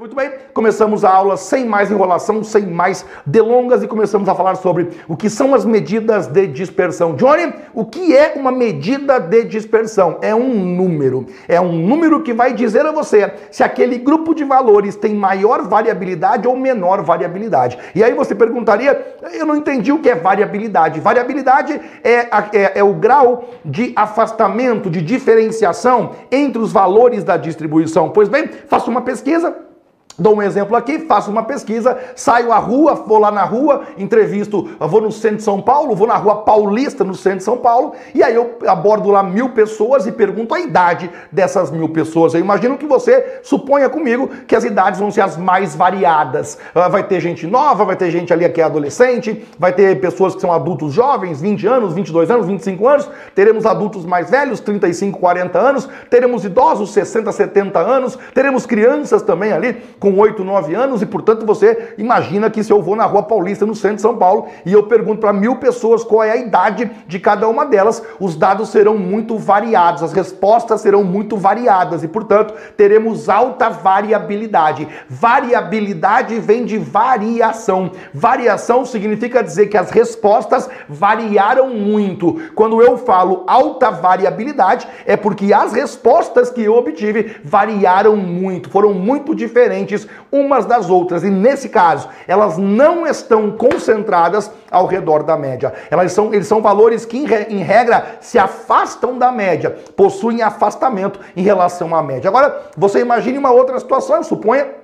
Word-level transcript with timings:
Muito 0.00 0.16
bem, 0.16 0.30
começamos 0.54 1.04
a 1.04 1.10
aula 1.10 1.36
sem 1.36 1.66
mais 1.66 1.90
enrolação, 1.90 2.42
sem 2.42 2.66
mais 2.66 3.04
delongas 3.26 3.82
e 3.82 3.86
começamos 3.86 4.30
a 4.30 4.34
falar 4.34 4.54
sobre 4.54 4.88
o 5.06 5.14
que 5.14 5.28
são 5.28 5.54
as 5.54 5.62
medidas 5.62 6.26
de 6.26 6.46
dispersão. 6.46 7.14
Johnny, 7.16 7.52
o 7.74 7.84
que 7.84 8.16
é 8.16 8.32
uma 8.34 8.50
medida 8.50 9.18
de 9.18 9.44
dispersão? 9.44 10.16
É 10.22 10.34
um 10.34 10.54
número. 10.54 11.26
É 11.46 11.60
um 11.60 11.70
número 11.70 12.22
que 12.22 12.32
vai 12.32 12.54
dizer 12.54 12.86
a 12.86 12.92
você 12.92 13.30
se 13.50 13.62
aquele 13.62 13.98
grupo 13.98 14.34
de 14.34 14.42
valores 14.42 14.96
tem 14.96 15.14
maior 15.14 15.68
variabilidade 15.68 16.48
ou 16.48 16.56
menor 16.56 17.02
variabilidade. 17.02 17.78
E 17.94 18.02
aí 18.02 18.14
você 18.14 18.34
perguntaria, 18.34 19.18
eu 19.34 19.44
não 19.44 19.54
entendi 19.54 19.92
o 19.92 19.98
que 19.98 20.08
é 20.08 20.14
variabilidade. 20.14 20.98
Variabilidade 20.98 21.78
é, 22.02 22.20
é, 22.20 22.72
é 22.76 22.82
o 22.82 22.94
grau 22.94 23.50
de 23.62 23.92
afastamento, 23.94 24.88
de 24.88 25.02
diferenciação 25.02 26.12
entre 26.32 26.58
os 26.58 26.72
valores 26.72 27.22
da 27.22 27.36
distribuição. 27.36 28.08
Pois 28.08 28.30
bem, 28.30 28.48
faça 28.66 28.88
uma 28.88 29.02
pesquisa 29.02 29.68
Dou 30.18 30.36
um 30.36 30.42
exemplo 30.42 30.76
aqui, 30.76 30.98
faço 30.98 31.30
uma 31.30 31.44
pesquisa, 31.44 31.96
saio 32.14 32.52
à 32.52 32.58
rua, 32.58 32.94
vou 32.94 33.18
lá 33.18 33.30
na 33.30 33.44
rua, 33.44 33.84
entrevisto, 33.96 34.68
vou 34.78 35.00
no 35.00 35.10
centro 35.10 35.38
de 35.38 35.42
São 35.42 35.62
Paulo, 35.62 35.94
vou 35.94 36.06
na 36.06 36.16
rua 36.16 36.42
Paulista, 36.42 37.02
no 37.02 37.14
centro 37.14 37.38
de 37.38 37.44
São 37.44 37.56
Paulo, 37.56 37.94
e 38.14 38.22
aí 38.22 38.34
eu 38.34 38.58
abordo 38.66 39.10
lá 39.10 39.22
mil 39.22 39.50
pessoas 39.50 40.06
e 40.06 40.12
pergunto 40.12 40.54
a 40.54 40.60
idade 40.60 41.10
dessas 41.32 41.70
mil 41.70 41.88
pessoas. 41.88 42.34
Eu 42.34 42.40
imagino 42.40 42.76
que 42.76 42.86
você 42.86 43.40
suponha 43.42 43.88
comigo 43.88 44.28
que 44.46 44.54
as 44.54 44.64
idades 44.64 45.00
vão 45.00 45.10
ser 45.10 45.22
as 45.22 45.36
mais 45.36 45.74
variadas. 45.74 46.58
Ah, 46.74 46.88
vai 46.88 47.02
ter 47.02 47.20
gente 47.20 47.46
nova, 47.46 47.84
vai 47.84 47.96
ter 47.96 48.10
gente 48.10 48.32
ali 48.32 48.46
que 48.50 48.60
é 48.60 48.64
adolescente, 48.64 49.46
vai 49.58 49.72
ter 49.72 50.00
pessoas 50.00 50.34
que 50.34 50.40
são 50.40 50.52
adultos 50.52 50.92
jovens, 50.92 51.40
20 51.40 51.66
anos, 51.66 51.94
22 51.94 52.30
anos, 52.30 52.46
25 52.46 52.88
anos, 52.88 53.08
teremos 53.34 53.64
adultos 53.64 54.04
mais 54.04 54.28
velhos, 54.28 54.60
35, 54.60 55.18
40 55.18 55.58
anos, 55.58 55.88
teremos 56.10 56.44
idosos, 56.44 56.92
60, 56.92 57.32
70 57.32 57.78
anos, 57.78 58.18
teremos 58.34 58.66
crianças 58.66 59.22
também 59.22 59.52
ali 59.52 59.80
com 60.00 60.10
com 60.10 60.18
8, 60.18 60.42
9 60.42 60.74
anos 60.74 61.02
e, 61.02 61.06
portanto, 61.06 61.46
você 61.46 61.94
imagina 61.96 62.50
que 62.50 62.64
se 62.64 62.72
eu 62.72 62.82
vou 62.82 62.96
na 62.96 63.04
Rua 63.04 63.22
Paulista, 63.22 63.64
no 63.64 63.74
centro 63.74 63.96
de 63.96 64.02
São 64.02 64.16
Paulo, 64.16 64.48
e 64.66 64.72
eu 64.72 64.82
pergunto 64.82 65.20
para 65.20 65.32
mil 65.32 65.56
pessoas 65.56 66.02
qual 66.02 66.24
é 66.24 66.32
a 66.32 66.36
idade 66.36 66.90
de 67.06 67.18
cada 67.20 67.46
uma 67.48 67.64
delas, 67.64 68.02
os 68.18 68.34
dados 68.34 68.70
serão 68.70 68.98
muito 68.98 69.38
variados, 69.38 70.02
as 70.02 70.12
respostas 70.12 70.80
serão 70.80 71.04
muito 71.04 71.36
variadas 71.36 72.02
e, 72.02 72.08
portanto, 72.08 72.54
teremos 72.76 73.28
alta 73.28 73.68
variabilidade. 73.68 74.88
Variabilidade 75.08 76.38
vem 76.40 76.64
de 76.64 76.78
variação. 76.78 77.92
Variação 78.12 78.84
significa 78.84 79.42
dizer 79.42 79.66
que 79.66 79.76
as 79.76 79.90
respostas 79.90 80.68
variaram 80.88 81.68
muito. 81.68 82.40
Quando 82.54 82.82
eu 82.82 82.98
falo 82.98 83.44
alta 83.46 83.90
variabilidade, 83.90 84.88
é 85.06 85.16
porque 85.16 85.52
as 85.52 85.72
respostas 85.72 86.50
que 86.50 86.62
eu 86.62 86.74
obtive 86.74 87.36
variaram 87.44 88.16
muito, 88.16 88.70
foram 88.70 88.92
muito 88.92 89.34
diferentes 89.34 89.89
umas 90.30 90.66
das 90.66 90.90
outras. 90.90 91.24
E 91.24 91.30
nesse 91.30 91.68
caso, 91.68 92.08
elas 92.26 92.58
não 92.58 93.06
estão 93.06 93.50
concentradas 93.52 94.50
ao 94.70 94.86
redor 94.86 95.22
da 95.22 95.36
média. 95.36 95.72
Elas 95.90 96.12
são, 96.12 96.32
eles 96.32 96.46
são 96.46 96.60
valores 96.60 97.04
que, 97.04 97.18
em 97.18 97.58
regra, 97.58 98.18
se 98.20 98.38
afastam 98.38 99.18
da 99.18 99.32
média, 99.32 99.76
possuem 99.96 100.42
afastamento 100.42 101.20
em 101.36 101.42
relação 101.42 101.94
à 101.94 102.02
média. 102.02 102.28
Agora, 102.28 102.70
você 102.76 103.00
imagine 103.00 103.38
uma 103.38 103.50
outra 103.50 103.78
situação, 103.78 104.22
suponha 104.22 104.80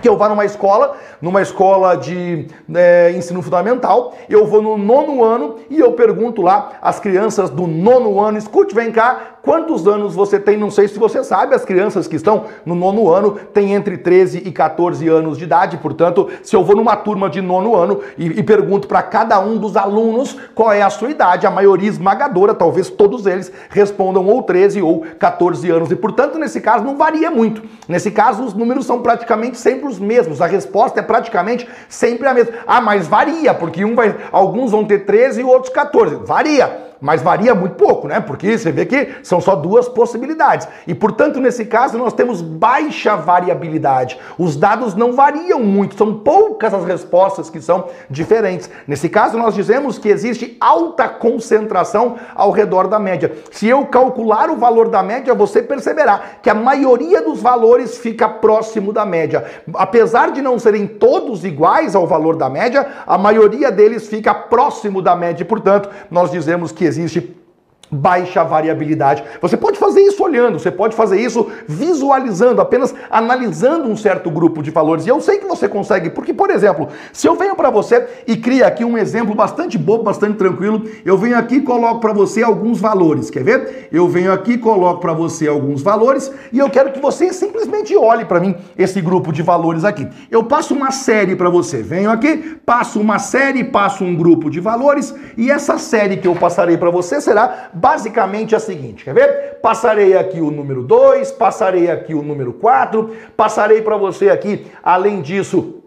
que 0.00 0.08
eu 0.08 0.16
vá 0.16 0.28
numa 0.28 0.44
escola, 0.44 0.96
numa 1.20 1.40
escola 1.40 1.96
de 1.96 2.46
é, 2.74 3.12
ensino 3.16 3.40
fundamental, 3.40 4.14
eu 4.28 4.46
vou 4.46 4.60
no 4.60 4.76
nono 4.76 5.22
ano 5.22 5.56
e 5.70 5.78
eu 5.78 5.92
pergunto 5.92 6.42
lá 6.42 6.72
às 6.82 6.98
crianças 6.98 7.48
do 7.48 7.66
nono 7.66 8.20
ano, 8.20 8.36
escute, 8.36 8.74
vem 8.74 8.90
cá, 8.90 9.36
quantos 9.40 9.86
anos 9.86 10.14
você 10.14 10.38
tem? 10.40 10.56
Não 10.56 10.70
sei 10.70 10.88
se 10.88 10.98
você 10.98 11.22
sabe, 11.22 11.54
as 11.54 11.64
crianças 11.64 12.08
que 12.08 12.16
estão 12.16 12.44
no 12.66 12.74
nono 12.74 13.10
ano 13.10 13.38
têm 13.52 13.74
entre 13.74 13.96
13 13.96 14.42
e 14.44 14.50
14 14.50 15.06
anos 15.08 15.38
de 15.38 15.44
idade, 15.44 15.76
portanto, 15.76 16.28
se 16.42 16.56
eu 16.56 16.64
vou 16.64 16.74
numa 16.74 16.96
turma 16.96 17.30
de 17.30 17.40
nono 17.40 17.76
ano 17.76 18.00
e, 18.18 18.26
e 18.26 18.42
pergunto 18.42 18.88
para 18.88 19.02
cada 19.02 19.38
um 19.38 19.56
dos 19.56 19.76
alunos 19.76 20.36
qual 20.54 20.72
é 20.72 20.82
a 20.82 20.90
sua 20.90 21.10
idade, 21.10 21.46
a 21.46 21.50
maioria 21.50 21.88
esmagadora, 21.88 22.54
talvez 22.54 22.90
todos 22.90 23.26
eles 23.26 23.52
respondam 23.70 24.26
ou 24.26 24.42
13 24.42 24.82
ou 24.82 25.04
14 25.18 25.70
anos, 25.70 25.90
e 25.90 25.96
portanto, 25.96 26.38
nesse 26.38 26.60
caso, 26.60 26.84
não 26.84 26.96
varia 26.96 27.30
muito. 27.30 27.62
Nesse 27.88 28.10
caso, 28.10 28.42
os 28.42 28.54
números 28.54 28.86
são 28.86 29.00
praticamente 29.00 29.56
sempre 29.56 29.83
os 29.86 29.98
mesmos. 29.98 30.40
A 30.40 30.46
resposta 30.46 31.00
é 31.00 31.02
praticamente 31.02 31.68
sempre 31.88 32.26
a 32.26 32.34
mesma. 32.34 32.52
Ah, 32.66 32.80
mas 32.80 33.06
varia, 33.06 33.54
porque 33.54 33.84
um 33.84 33.94
vai, 33.94 34.14
alguns 34.32 34.70
vão 34.70 34.84
ter 34.84 35.00
13 35.00 35.40
e 35.40 35.44
outros 35.44 35.72
14. 35.72 36.16
Varia 36.24 36.93
mas 37.04 37.20
varia 37.20 37.54
muito 37.54 37.74
pouco, 37.74 38.08
né? 38.08 38.18
Porque 38.18 38.56
você 38.56 38.72
vê 38.72 38.86
que 38.86 39.16
são 39.22 39.38
só 39.38 39.54
duas 39.54 39.86
possibilidades. 39.86 40.66
E, 40.86 40.94
portanto, 40.94 41.38
nesse 41.38 41.66
caso, 41.66 41.98
nós 41.98 42.14
temos 42.14 42.40
baixa 42.40 43.14
variabilidade. 43.14 44.18
Os 44.38 44.56
dados 44.56 44.94
não 44.94 45.12
variam 45.12 45.60
muito, 45.60 45.98
são 45.98 46.14
poucas 46.14 46.72
as 46.72 46.82
respostas 46.86 47.50
que 47.50 47.60
são 47.60 47.88
diferentes. 48.08 48.70
Nesse 48.88 49.10
caso, 49.10 49.36
nós 49.36 49.54
dizemos 49.54 49.98
que 49.98 50.08
existe 50.08 50.56
alta 50.58 51.06
concentração 51.06 52.16
ao 52.34 52.50
redor 52.50 52.88
da 52.88 52.98
média. 52.98 53.32
Se 53.50 53.68
eu 53.68 53.84
calcular 53.84 54.48
o 54.48 54.56
valor 54.56 54.88
da 54.88 55.02
média, 55.02 55.34
você 55.34 55.62
perceberá 55.62 56.22
que 56.42 56.48
a 56.48 56.54
maioria 56.54 57.20
dos 57.20 57.38
valores 57.38 57.98
fica 57.98 58.26
próximo 58.26 58.94
da 58.94 59.04
média. 59.04 59.44
Apesar 59.74 60.30
de 60.30 60.40
não 60.40 60.58
serem 60.58 60.86
todos 60.86 61.44
iguais 61.44 61.94
ao 61.94 62.06
valor 62.06 62.36
da 62.36 62.48
média, 62.48 62.86
a 63.06 63.18
maioria 63.18 63.70
deles 63.70 64.08
fica 64.08 64.32
próximo 64.32 65.02
da 65.02 65.14
média. 65.14 65.44
Portanto, 65.44 65.90
nós 66.10 66.30
dizemos 66.30 66.72
que 66.72 66.93
existe 66.98 67.43
baixa 67.90 68.42
variabilidade. 68.42 69.22
Você 69.40 69.56
pode 69.56 69.78
fazer 69.78 70.00
isso 70.00 70.22
olhando, 70.22 70.58
você 70.58 70.70
pode 70.70 70.96
fazer 70.96 71.20
isso 71.20 71.48
visualizando, 71.66 72.60
apenas 72.60 72.94
analisando 73.10 73.88
um 73.88 73.96
certo 73.96 74.30
grupo 74.30 74.62
de 74.62 74.70
valores. 74.70 75.06
E 75.06 75.08
eu 75.08 75.20
sei 75.20 75.38
que 75.38 75.46
você 75.46 75.68
consegue, 75.68 76.10
porque, 76.10 76.32
por 76.32 76.50
exemplo, 76.50 76.88
se 77.12 77.26
eu 77.26 77.34
venho 77.34 77.54
para 77.54 77.70
você 77.70 78.06
e 78.26 78.36
crio 78.36 78.66
aqui 78.66 78.84
um 78.84 78.98
exemplo 78.98 79.34
bastante 79.34 79.78
bobo, 79.78 80.04
bastante 80.04 80.36
tranquilo, 80.36 80.84
eu 81.04 81.16
venho 81.16 81.36
aqui 81.36 81.56
e 81.56 81.60
coloco 81.62 82.00
para 82.00 82.12
você 82.12 82.42
alguns 82.42 82.80
valores. 82.80 83.30
Quer 83.30 83.44
ver? 83.44 83.88
Eu 83.92 84.08
venho 84.08 84.32
aqui 84.32 84.52
e 84.52 84.58
coloco 84.58 85.00
para 85.00 85.12
você 85.12 85.46
alguns 85.48 85.82
valores 85.82 86.30
e 86.52 86.58
eu 86.58 86.70
quero 86.70 86.92
que 86.92 87.00
você 87.00 87.32
simplesmente 87.32 87.96
olhe 87.96 88.24
para 88.24 88.40
mim 88.40 88.54
esse 88.78 89.00
grupo 89.00 89.32
de 89.32 89.42
valores 89.42 89.84
aqui. 89.84 90.08
Eu 90.30 90.44
passo 90.44 90.74
uma 90.74 90.90
série 90.90 91.36
para 91.36 91.50
você. 91.50 91.82
Venho 91.82 92.10
aqui, 92.10 92.58
passo 92.64 93.00
uma 93.00 93.18
série, 93.18 93.64
passo 93.64 94.04
um 94.04 94.14
grupo 94.14 94.50
de 94.50 94.60
valores 94.60 95.14
e 95.36 95.50
essa 95.50 95.78
série 95.78 96.16
que 96.16 96.28
eu 96.28 96.34
passarei 96.34 96.76
para 96.76 96.90
você 96.90 97.20
será 97.20 97.70
basicamente 97.74 98.54
é 98.54 98.56
a 98.56 98.60
seguinte, 98.60 99.04
quer 99.04 99.14
ver? 99.14 99.58
Passarei 99.60 100.16
aqui 100.16 100.40
o 100.40 100.50
número 100.50 100.82
2, 100.82 101.32
passarei 101.32 101.90
aqui 101.90 102.14
o 102.14 102.22
número 102.22 102.52
4, 102.52 103.10
passarei 103.36 103.82
para 103.82 103.96
você 103.96 104.30
aqui, 104.30 104.66
além 104.82 105.20
disso, 105.20 105.80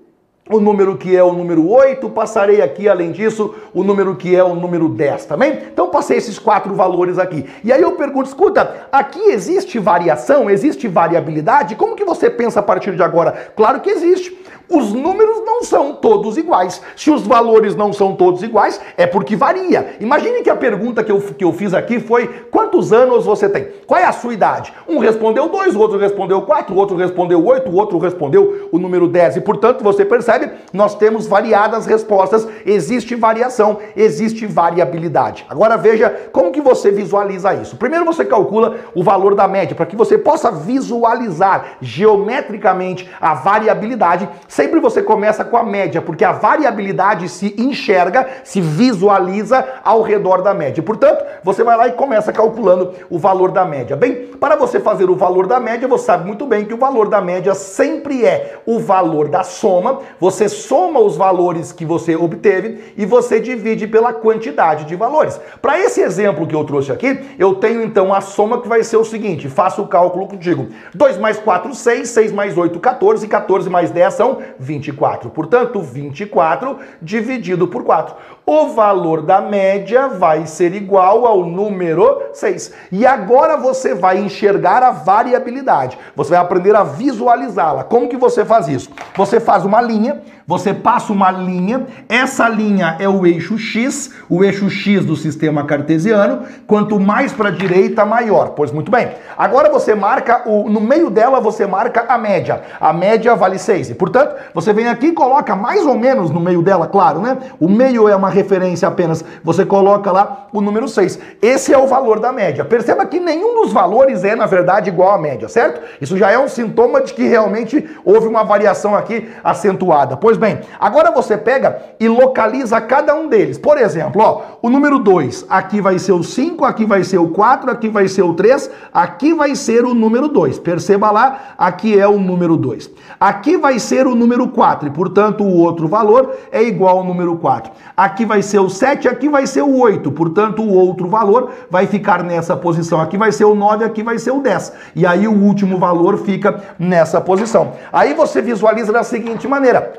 o 0.49 0.59
número 0.59 0.97
que 0.97 1.15
é 1.15 1.21
o 1.21 1.33
número 1.33 1.69
8, 1.69 2.09
passarei 2.09 2.61
aqui, 2.61 2.87
além 2.87 3.11
disso, 3.11 3.53
o 3.73 3.83
número 3.83 4.15
que 4.15 4.35
é 4.35 4.43
o 4.43 4.55
número 4.55 4.87
10, 4.87 5.25
também? 5.25 5.59
Então 5.71 5.89
passei 5.89 6.17
esses 6.17 6.39
quatro 6.39 6.73
valores 6.73 7.19
aqui. 7.19 7.45
E 7.63 7.71
aí 7.71 7.81
eu 7.81 7.93
pergunto, 7.93 8.29
escuta, 8.29 8.87
aqui 8.91 9.19
existe 9.19 9.77
variação, 9.77 10.49
existe 10.49 10.87
variabilidade? 10.87 11.75
Como 11.75 11.95
que 11.95 12.05
você 12.05 12.29
pensa 12.29 12.61
a 12.61 12.63
partir 12.63 12.95
de 12.95 13.03
agora? 13.03 13.51
Claro 13.55 13.81
que 13.81 13.89
existe. 13.89 14.37
Os 14.69 14.91
números 14.91 15.43
não 15.45 15.63
são 15.63 15.93
todos 15.93 16.37
iguais. 16.37 16.81
Se 16.95 17.09
os 17.09 17.25
valores 17.25 17.75
não 17.75 17.93
são 17.93 18.15
todos 18.15 18.43
iguais, 18.43 18.81
é 18.97 19.07
porque 19.07 19.35
varia. 19.35 19.95
Imagine 19.99 20.41
que 20.41 20.49
a 20.49 20.55
pergunta 20.55 21.03
que 21.03 21.11
eu, 21.11 21.21
que 21.21 21.43
eu 21.43 21.53
fiz 21.53 21.73
aqui 21.73 21.99
foi: 21.99 22.27
quantos 22.51 22.91
anos 22.91 23.25
você 23.25 23.47
tem? 23.47 23.67
Qual 23.85 23.99
é 23.99 24.03
a 24.03 24.11
sua 24.11 24.33
idade? 24.33 24.73
Um 24.87 24.99
respondeu 24.99 25.47
dois, 25.47 25.75
o 25.75 25.79
outro 25.79 25.97
respondeu 25.97 26.41
quatro, 26.41 26.75
o 26.75 26.77
outro 26.77 26.97
respondeu 26.97 27.45
oito, 27.45 27.71
o 27.71 27.75
outro 27.75 27.97
respondeu 27.97 28.69
o 28.71 28.77
número 28.77 29.07
dez. 29.07 29.37
E 29.37 29.41
portanto, 29.41 29.83
você 29.83 30.03
percebe, 30.03 30.51
nós 30.73 30.95
temos 30.95 31.27
variadas 31.27 31.85
respostas, 31.85 32.47
existe 32.65 33.15
variação, 33.15 33.77
existe 33.95 34.45
variabilidade. 34.45 35.45
Agora 35.49 35.77
veja 35.77 36.09
como 36.31 36.51
que 36.51 36.61
você 36.61 36.91
visualiza 36.91 37.53
isso. 37.53 37.77
Primeiro 37.77 38.03
você 38.03 38.25
calcula 38.25 38.75
o 38.93 39.03
valor 39.03 39.33
da 39.33 39.47
média, 39.47 39.75
para 39.75 39.85
que 39.85 39.95
você 39.95 40.17
possa 40.17 40.51
visualizar 40.51 41.77
geometricamente 41.81 43.09
a 43.21 43.33
variabilidade 43.33 44.27
Sempre 44.57 44.79
você 44.79 45.03
começa 45.03 45.45
com 45.45 45.55
a 45.55 45.63
média, 45.63 46.01
porque 46.01 46.25
a 46.25 46.31
variabilidade 46.31 47.29
se 47.29 47.53
enxerga, 47.59 48.27
se 48.43 48.59
visualiza 48.59 49.63
ao 49.83 50.01
redor 50.01 50.41
da 50.41 50.51
média. 50.51 50.81
Portanto, 50.81 51.23
você 51.43 51.63
vai 51.63 51.77
lá 51.77 51.87
e 51.87 51.91
começa 51.91 52.33
calculando 52.33 52.91
o 53.07 53.19
valor 53.19 53.51
da 53.51 53.63
média. 53.63 53.95
Bem, 53.95 54.31
para 54.39 54.55
você 54.55 54.79
fazer 54.79 55.11
o 55.11 55.15
valor 55.15 55.45
da 55.45 55.59
média, 55.59 55.87
você 55.87 56.05
sabe 56.05 56.25
muito 56.25 56.47
bem 56.47 56.65
que 56.65 56.73
o 56.73 56.77
valor 56.77 57.07
da 57.07 57.21
média 57.21 57.53
sempre 57.53 58.25
é 58.25 58.57
o 58.65 58.79
valor 58.79 59.27
da 59.27 59.43
soma. 59.43 59.99
Você 60.19 60.49
soma 60.49 60.99
os 61.01 61.15
valores 61.15 61.71
que 61.71 61.85
você 61.85 62.15
obteve 62.15 62.95
e 62.97 63.05
você 63.05 63.39
divide 63.39 63.85
pela 63.85 64.11
quantidade 64.11 64.85
de 64.85 64.95
valores. 64.95 65.39
Para 65.61 65.79
esse 65.79 66.01
exemplo 66.01 66.47
que 66.47 66.55
eu 66.55 66.63
trouxe 66.63 66.91
aqui, 66.91 67.19
eu 67.37 67.53
tenho 67.53 67.83
então 67.83 68.11
a 68.11 68.21
soma 68.21 68.59
que 68.59 68.67
vai 68.67 68.83
ser 68.83 68.97
o 68.97 69.05
seguinte: 69.05 69.47
faço 69.49 69.83
o 69.83 69.87
cálculo 69.87 70.27
contigo. 70.27 70.69
2 70.95 71.19
mais 71.19 71.37
4, 71.37 71.75
6, 71.75 72.09
6 72.09 72.31
mais 72.31 72.57
8, 72.57 72.79
14, 72.79 73.27
14 73.27 73.69
mais 73.69 73.91
10 73.91 74.13
são 74.15 74.46
24. 74.59 75.29
Portanto, 75.29 75.81
24 75.81 76.77
dividido 77.01 77.67
por 77.67 77.83
4. 77.83 78.15
O 78.45 78.69
valor 78.69 79.23
da 79.23 79.41
média 79.41 80.07
vai 80.07 80.45
ser 80.45 80.73
igual 80.73 81.25
ao 81.25 81.45
número 81.45 82.29
6. 82.31 82.73
E 82.93 83.05
agora 83.05 83.57
você 83.57 83.93
vai 83.93 84.19
enxergar 84.19 84.81
a 84.83 84.91
variabilidade. 84.91 85.97
Você 86.15 86.29
vai 86.29 86.39
aprender 86.39 86.73
a 86.73 86.83
visualizá-la. 86.83 87.83
Como 87.83 88.07
que 88.07 88.15
você 88.15 88.45
faz 88.45 88.69
isso? 88.69 88.89
Você 89.17 89.41
faz 89.41 89.65
uma 89.65 89.81
linha, 89.81 90.21
você 90.47 90.73
passa 90.73 91.11
uma 91.11 91.29
linha, 91.29 91.87
essa 92.07 92.47
linha 92.47 92.95
é 92.99 93.09
o 93.09 93.27
eixo 93.27 93.57
X, 93.57 94.13
o 94.29 94.45
eixo 94.45 94.69
X 94.69 95.03
do 95.03 95.17
sistema 95.17 95.65
cartesiano. 95.65 96.43
Quanto 96.65 96.97
mais 96.97 97.33
para 97.33 97.49
a 97.49 97.51
direita, 97.51 98.05
maior. 98.05 98.51
Pois 98.51 98.71
muito 98.71 98.89
bem. 98.89 99.11
Agora 99.37 99.69
você 99.69 99.93
marca, 99.93 100.43
o, 100.45 100.69
no 100.69 100.79
meio 100.79 101.09
dela 101.09 101.41
você 101.41 101.67
marca 101.67 102.05
a 102.07 102.17
média. 102.17 102.61
A 102.79 102.93
média 102.93 103.35
vale 103.35 103.59
6. 103.59 103.89
E, 103.89 103.95
portanto, 103.95 104.36
você 104.53 104.73
vem 104.73 104.87
aqui 104.87 105.07
e 105.07 105.11
coloca 105.11 105.55
mais 105.55 105.85
ou 105.85 105.95
menos 105.95 106.29
no 106.31 106.39
meio 106.39 106.61
dela, 106.61 106.87
claro, 106.87 107.21
né? 107.21 107.37
O 107.59 107.67
meio 107.69 108.07
é 108.07 108.15
uma 108.15 108.29
referência 108.29 108.87
apenas. 108.87 109.23
Você 109.43 109.65
coloca 109.65 110.11
lá 110.11 110.47
o 110.53 110.61
número 110.61 110.87
6. 110.87 111.19
Esse 111.41 111.73
é 111.73 111.77
o 111.77 111.87
valor 111.87 112.19
da 112.19 112.31
média. 112.31 112.65
Perceba 112.65 113.05
que 113.05 113.19
nenhum 113.19 113.61
dos 113.61 113.73
valores 113.73 114.23
é, 114.23 114.35
na 114.35 114.45
verdade, 114.45 114.89
igual 114.89 115.13
à 115.13 115.17
média, 115.17 115.47
certo? 115.47 115.81
Isso 116.01 116.17
já 116.17 116.31
é 116.31 116.37
um 116.37 116.47
sintoma 116.47 117.01
de 117.01 117.13
que 117.13 117.27
realmente 117.27 117.87
houve 118.03 118.27
uma 118.27 118.43
variação 118.43 118.95
aqui 118.95 119.29
acentuada. 119.43 120.17
Pois 120.17 120.37
bem, 120.37 120.59
agora 120.79 121.11
você 121.11 121.37
pega 121.37 121.81
e 121.99 122.07
localiza 122.07 122.79
cada 122.81 123.15
um 123.15 123.27
deles. 123.27 123.57
Por 123.57 123.77
exemplo, 123.77 124.21
ó, 124.21 124.41
o 124.61 124.69
número 124.69 124.99
2, 124.99 125.45
aqui 125.49 125.81
vai 125.81 125.99
ser 125.99 126.13
o 126.13 126.23
5, 126.23 126.65
aqui 126.65 126.85
vai 126.85 127.03
ser 127.03 127.17
o 127.17 127.29
4, 127.29 127.71
aqui 127.71 127.89
vai 127.89 128.07
ser 128.07 128.23
o 128.23 128.33
3, 128.33 128.69
aqui 128.93 129.33
vai 129.33 129.55
ser 129.55 129.85
o 129.85 129.93
número 129.93 130.27
2. 130.27 130.59
Perceba 130.59 131.11
lá, 131.11 131.55
aqui 131.57 131.97
é 131.97 132.07
o 132.07 132.19
número 132.19 132.57
2. 132.57 132.89
Aqui 133.19 133.57
vai 133.57 133.79
ser 133.79 134.05
o 134.05 134.15
número 134.15 134.26
4 134.49 134.87
e, 134.87 134.91
portanto, 134.91 135.43
o 135.43 135.57
outro 135.57 135.87
valor 135.87 136.35
é 136.51 136.61
igual 136.63 136.97
ao 136.97 137.03
número 137.03 137.37
4. 137.37 137.71
Aqui 137.95 138.25
vai 138.25 138.41
ser 138.41 138.59
o 138.59 138.69
7, 138.69 139.07
aqui 139.07 139.29
vai 139.29 139.47
ser 139.47 139.61
o 139.61 139.77
8, 139.79 140.11
portanto, 140.11 140.61
o 140.61 140.73
outro 140.73 141.07
valor 141.07 141.51
vai 141.69 141.87
ficar 141.87 142.23
nessa 142.23 142.55
posição. 142.55 142.99
Aqui 142.99 143.17
vai 143.17 143.31
ser 143.31 143.45
o 143.45 143.55
9, 143.55 143.85
aqui 143.85 144.03
vai 144.03 144.17
ser 144.19 144.31
o 144.31 144.41
10. 144.41 144.73
E 144.95 145.05
aí 145.05 145.27
o 145.27 145.33
último 145.33 145.77
valor 145.77 146.17
fica 146.17 146.61
nessa 146.77 147.21
posição. 147.21 147.73
Aí 147.93 148.13
você 148.13 148.41
visualiza 148.41 148.91
da 148.91 149.03
seguinte 149.03 149.47
maneira: 149.47 149.93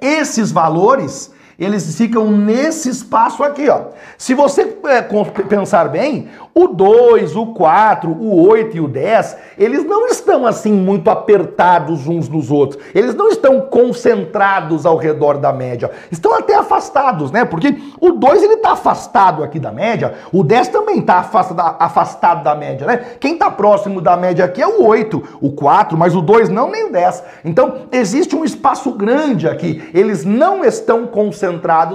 esses 0.00 0.52
valores 0.52 1.34
eles 1.58 1.96
ficam 1.96 2.30
nesse 2.30 2.90
espaço 2.90 3.42
aqui, 3.42 3.68
ó. 3.68 3.86
Se 4.18 4.34
você 4.34 4.76
é, 4.84 5.00
pensar 5.48 5.88
bem, 5.88 6.28
o 6.54 6.68
2, 6.68 7.34
o 7.34 7.46
4, 7.46 8.10
o 8.10 8.46
8 8.46 8.76
e 8.76 8.80
o 8.80 8.88
10, 8.88 9.36
eles 9.58 9.84
não 9.84 10.06
estão 10.06 10.46
assim 10.46 10.72
muito 10.72 11.08
apertados 11.08 12.06
uns 12.06 12.28
nos 12.28 12.50
outros. 12.50 12.82
Eles 12.94 13.14
não 13.14 13.28
estão 13.28 13.62
concentrados 13.62 14.84
ao 14.84 14.96
redor 14.98 15.38
da 15.38 15.50
média. 15.52 15.90
Estão 16.10 16.34
até 16.34 16.54
afastados, 16.54 17.30
né? 17.30 17.44
Porque 17.44 17.74
o 18.00 18.12
2 18.12 18.42
ele 18.42 18.54
está 18.54 18.72
afastado 18.72 19.42
aqui 19.42 19.58
da 19.58 19.72
média, 19.72 20.14
o 20.32 20.44
10 20.44 20.68
também 20.68 20.98
está 20.98 21.20
afastado, 21.20 21.76
afastado 21.78 22.44
da 22.44 22.54
média, 22.54 22.86
né? 22.86 22.96
Quem 23.18 23.32
está 23.32 23.50
próximo 23.50 24.00
da 24.02 24.16
média 24.16 24.44
aqui 24.44 24.60
é 24.60 24.66
o 24.66 24.84
8, 24.84 25.38
o 25.40 25.52
4, 25.52 25.96
mas 25.96 26.14
o 26.14 26.20
2 26.20 26.50
não, 26.50 26.70
nem 26.70 26.88
o 26.88 26.92
10. 26.92 27.24
Então, 27.44 27.86
existe 27.90 28.36
um 28.36 28.44
espaço 28.44 28.92
grande 28.92 29.48
aqui. 29.48 29.88
Eles 29.94 30.24
não 30.24 30.62
estão 30.62 31.06
concentrados 31.06 31.45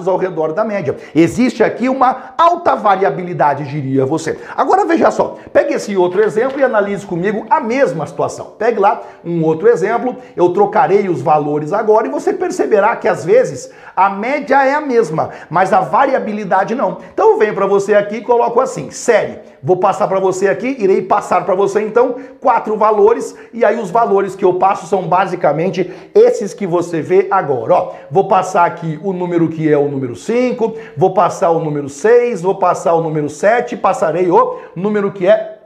ao 0.07 0.17
redor 0.17 0.53
da 0.53 0.63
média. 0.63 0.95
Existe 1.13 1.63
aqui 1.63 1.89
uma 1.89 2.33
alta 2.37 2.75
variabilidade, 2.75 3.69
diria 3.69 4.05
você. 4.05 4.39
Agora 4.55 4.85
veja 4.85 5.11
só, 5.11 5.37
pegue 5.51 5.73
esse 5.73 5.95
outro 5.97 6.21
exemplo 6.21 6.59
e 6.59 6.63
analise 6.63 7.05
comigo 7.05 7.45
a 7.49 7.59
mesma 7.59 8.05
situação. 8.05 8.53
Pegue 8.57 8.79
lá 8.79 9.01
um 9.23 9.43
outro 9.43 9.67
exemplo, 9.67 10.15
eu 10.35 10.49
trocarei 10.49 11.09
os 11.09 11.21
valores 11.21 11.73
agora 11.73 12.07
e 12.07 12.11
você 12.11 12.33
perceberá 12.33 12.95
que 12.95 13.07
às 13.07 13.25
vezes 13.25 13.71
a 13.95 14.09
média 14.09 14.65
é 14.65 14.73
a 14.73 14.81
mesma, 14.81 15.29
mas 15.49 15.73
a 15.73 15.81
variabilidade 15.81 16.75
não. 16.75 16.97
Então 17.13 17.31
eu 17.31 17.37
venho 17.37 17.53
para 17.53 17.65
você 17.65 17.93
aqui 17.93 18.17
e 18.17 18.21
coloco 18.21 18.59
assim, 18.59 18.91
série. 18.91 19.39
Vou 19.63 19.77
passar 19.77 20.07
para 20.07 20.19
você 20.19 20.47
aqui, 20.47 20.75
irei 20.79 21.03
passar 21.03 21.45
para 21.45 21.53
você 21.53 21.81
então 21.81 22.15
quatro 22.39 22.75
valores 22.75 23.35
e 23.53 23.63
aí 23.63 23.79
os 23.79 23.91
valores 23.91 24.35
que 24.35 24.43
eu 24.43 24.55
passo 24.55 24.87
são 24.87 25.03
basicamente 25.03 25.91
esses 26.15 26.53
que 26.53 26.65
você 26.65 27.01
vê 27.01 27.27
agora. 27.29 27.73
Ó, 27.73 27.93
vou 28.09 28.27
passar 28.27 28.65
aqui 28.65 28.99
o 29.03 29.13
número 29.13 29.47
que 29.49 29.71
é 29.71 29.77
o 29.77 29.87
número 29.87 30.15
5, 30.15 30.73
vou 30.97 31.13
passar 31.13 31.51
o 31.51 31.59
número 31.59 31.89
6, 31.89 32.41
vou 32.41 32.55
passar 32.55 32.93
o 32.93 33.01
número 33.01 33.29
7, 33.29 33.77
passarei 33.77 34.31
o 34.31 34.57
número 34.75 35.11
que 35.11 35.27
é 35.27 35.60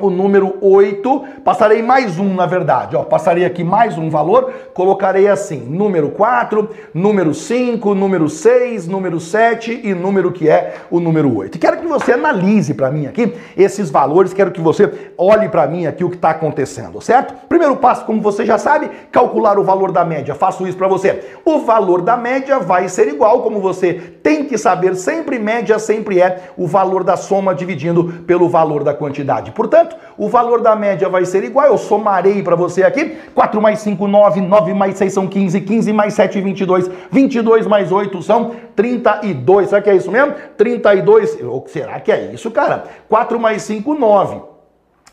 o 0.00 0.10
número 0.10 0.56
8, 0.60 1.24
passarei 1.44 1.82
mais 1.82 2.18
um, 2.18 2.34
na 2.34 2.46
verdade, 2.46 2.96
ó, 2.96 3.02
passarei 3.02 3.44
aqui 3.44 3.62
mais 3.62 3.98
um 3.98 4.08
valor, 4.08 4.52
colocarei 4.74 5.28
assim, 5.28 5.60
número 5.60 6.10
4, 6.10 6.68
número 6.94 7.34
5, 7.34 7.94
número 7.94 8.28
6, 8.28 8.86
número 8.86 9.20
7 9.20 9.80
e 9.84 9.94
número 9.94 10.32
que 10.32 10.48
é 10.48 10.74
o 10.90 11.00
número 11.00 11.36
8. 11.36 11.58
Quero 11.58 11.78
que 11.78 11.86
você 11.86 12.12
analise 12.12 12.74
para 12.74 12.90
mim 12.90 13.06
aqui 13.06 13.34
esses 13.56 13.90
valores, 13.90 14.32
quero 14.32 14.50
que 14.50 14.60
você 14.60 15.12
olhe 15.18 15.48
para 15.48 15.66
mim 15.66 15.86
aqui 15.86 16.04
o 16.04 16.10
que 16.10 16.16
está 16.16 16.30
acontecendo, 16.30 17.00
certo? 17.00 17.34
Primeiro 17.48 17.76
passo, 17.76 18.04
como 18.04 18.20
você 18.20 18.46
já 18.46 18.58
sabe, 18.58 18.90
calcular 19.10 19.58
o 19.58 19.64
valor 19.64 19.92
da 19.92 20.04
média. 20.04 20.34
Faço 20.34 20.66
isso 20.66 20.76
para 20.76 20.88
você. 20.88 21.24
O 21.44 21.60
valor 21.60 22.02
da 22.02 22.16
média 22.16 22.58
vai 22.58 22.88
ser 22.88 23.08
igual, 23.08 23.42
como 23.42 23.60
você 23.60 23.94
tem 24.22 24.44
que 24.44 24.56
saber, 24.56 24.94
sempre 24.96 25.38
média 25.38 25.78
sempre 25.78 26.20
é 26.20 26.50
o 26.56 26.66
valor 26.66 27.02
da 27.02 27.16
soma 27.16 27.54
dividindo 27.54 28.04
pelo 28.26 28.48
valor 28.48 28.84
da 28.84 28.94
quantidade. 28.94 29.50
Portanto, 29.50 29.89
certo? 29.90 29.96
O 30.16 30.28
valor 30.28 30.60
da 30.60 30.76
média 30.76 31.08
vai 31.08 31.24
ser 31.24 31.42
igual, 31.44 31.66
eu 31.66 31.78
somarei 31.78 32.42
para 32.42 32.54
você 32.54 32.82
aqui, 32.82 33.16
4 33.34 33.60
mais 33.60 33.80
5, 33.80 34.06
9, 34.06 34.40
9 34.40 34.74
mais 34.74 34.96
6 34.96 35.12
são 35.12 35.26
15, 35.26 35.60
15 35.60 35.92
mais 35.92 36.14
7, 36.14 36.40
22, 36.40 36.90
22 37.10 37.66
mais 37.66 37.90
8 37.90 38.22
são 38.22 38.52
32, 38.76 39.68
será 39.68 39.82
que 39.82 39.90
é 39.90 39.96
isso 39.96 40.10
mesmo? 40.10 40.34
32, 40.56 41.42
ou 41.42 41.64
será 41.66 41.98
que 42.00 42.12
é 42.12 42.32
isso, 42.32 42.50
cara? 42.50 42.84
4 43.08 43.38
mais 43.38 43.62
5, 43.62 43.94
9. 43.94 44.50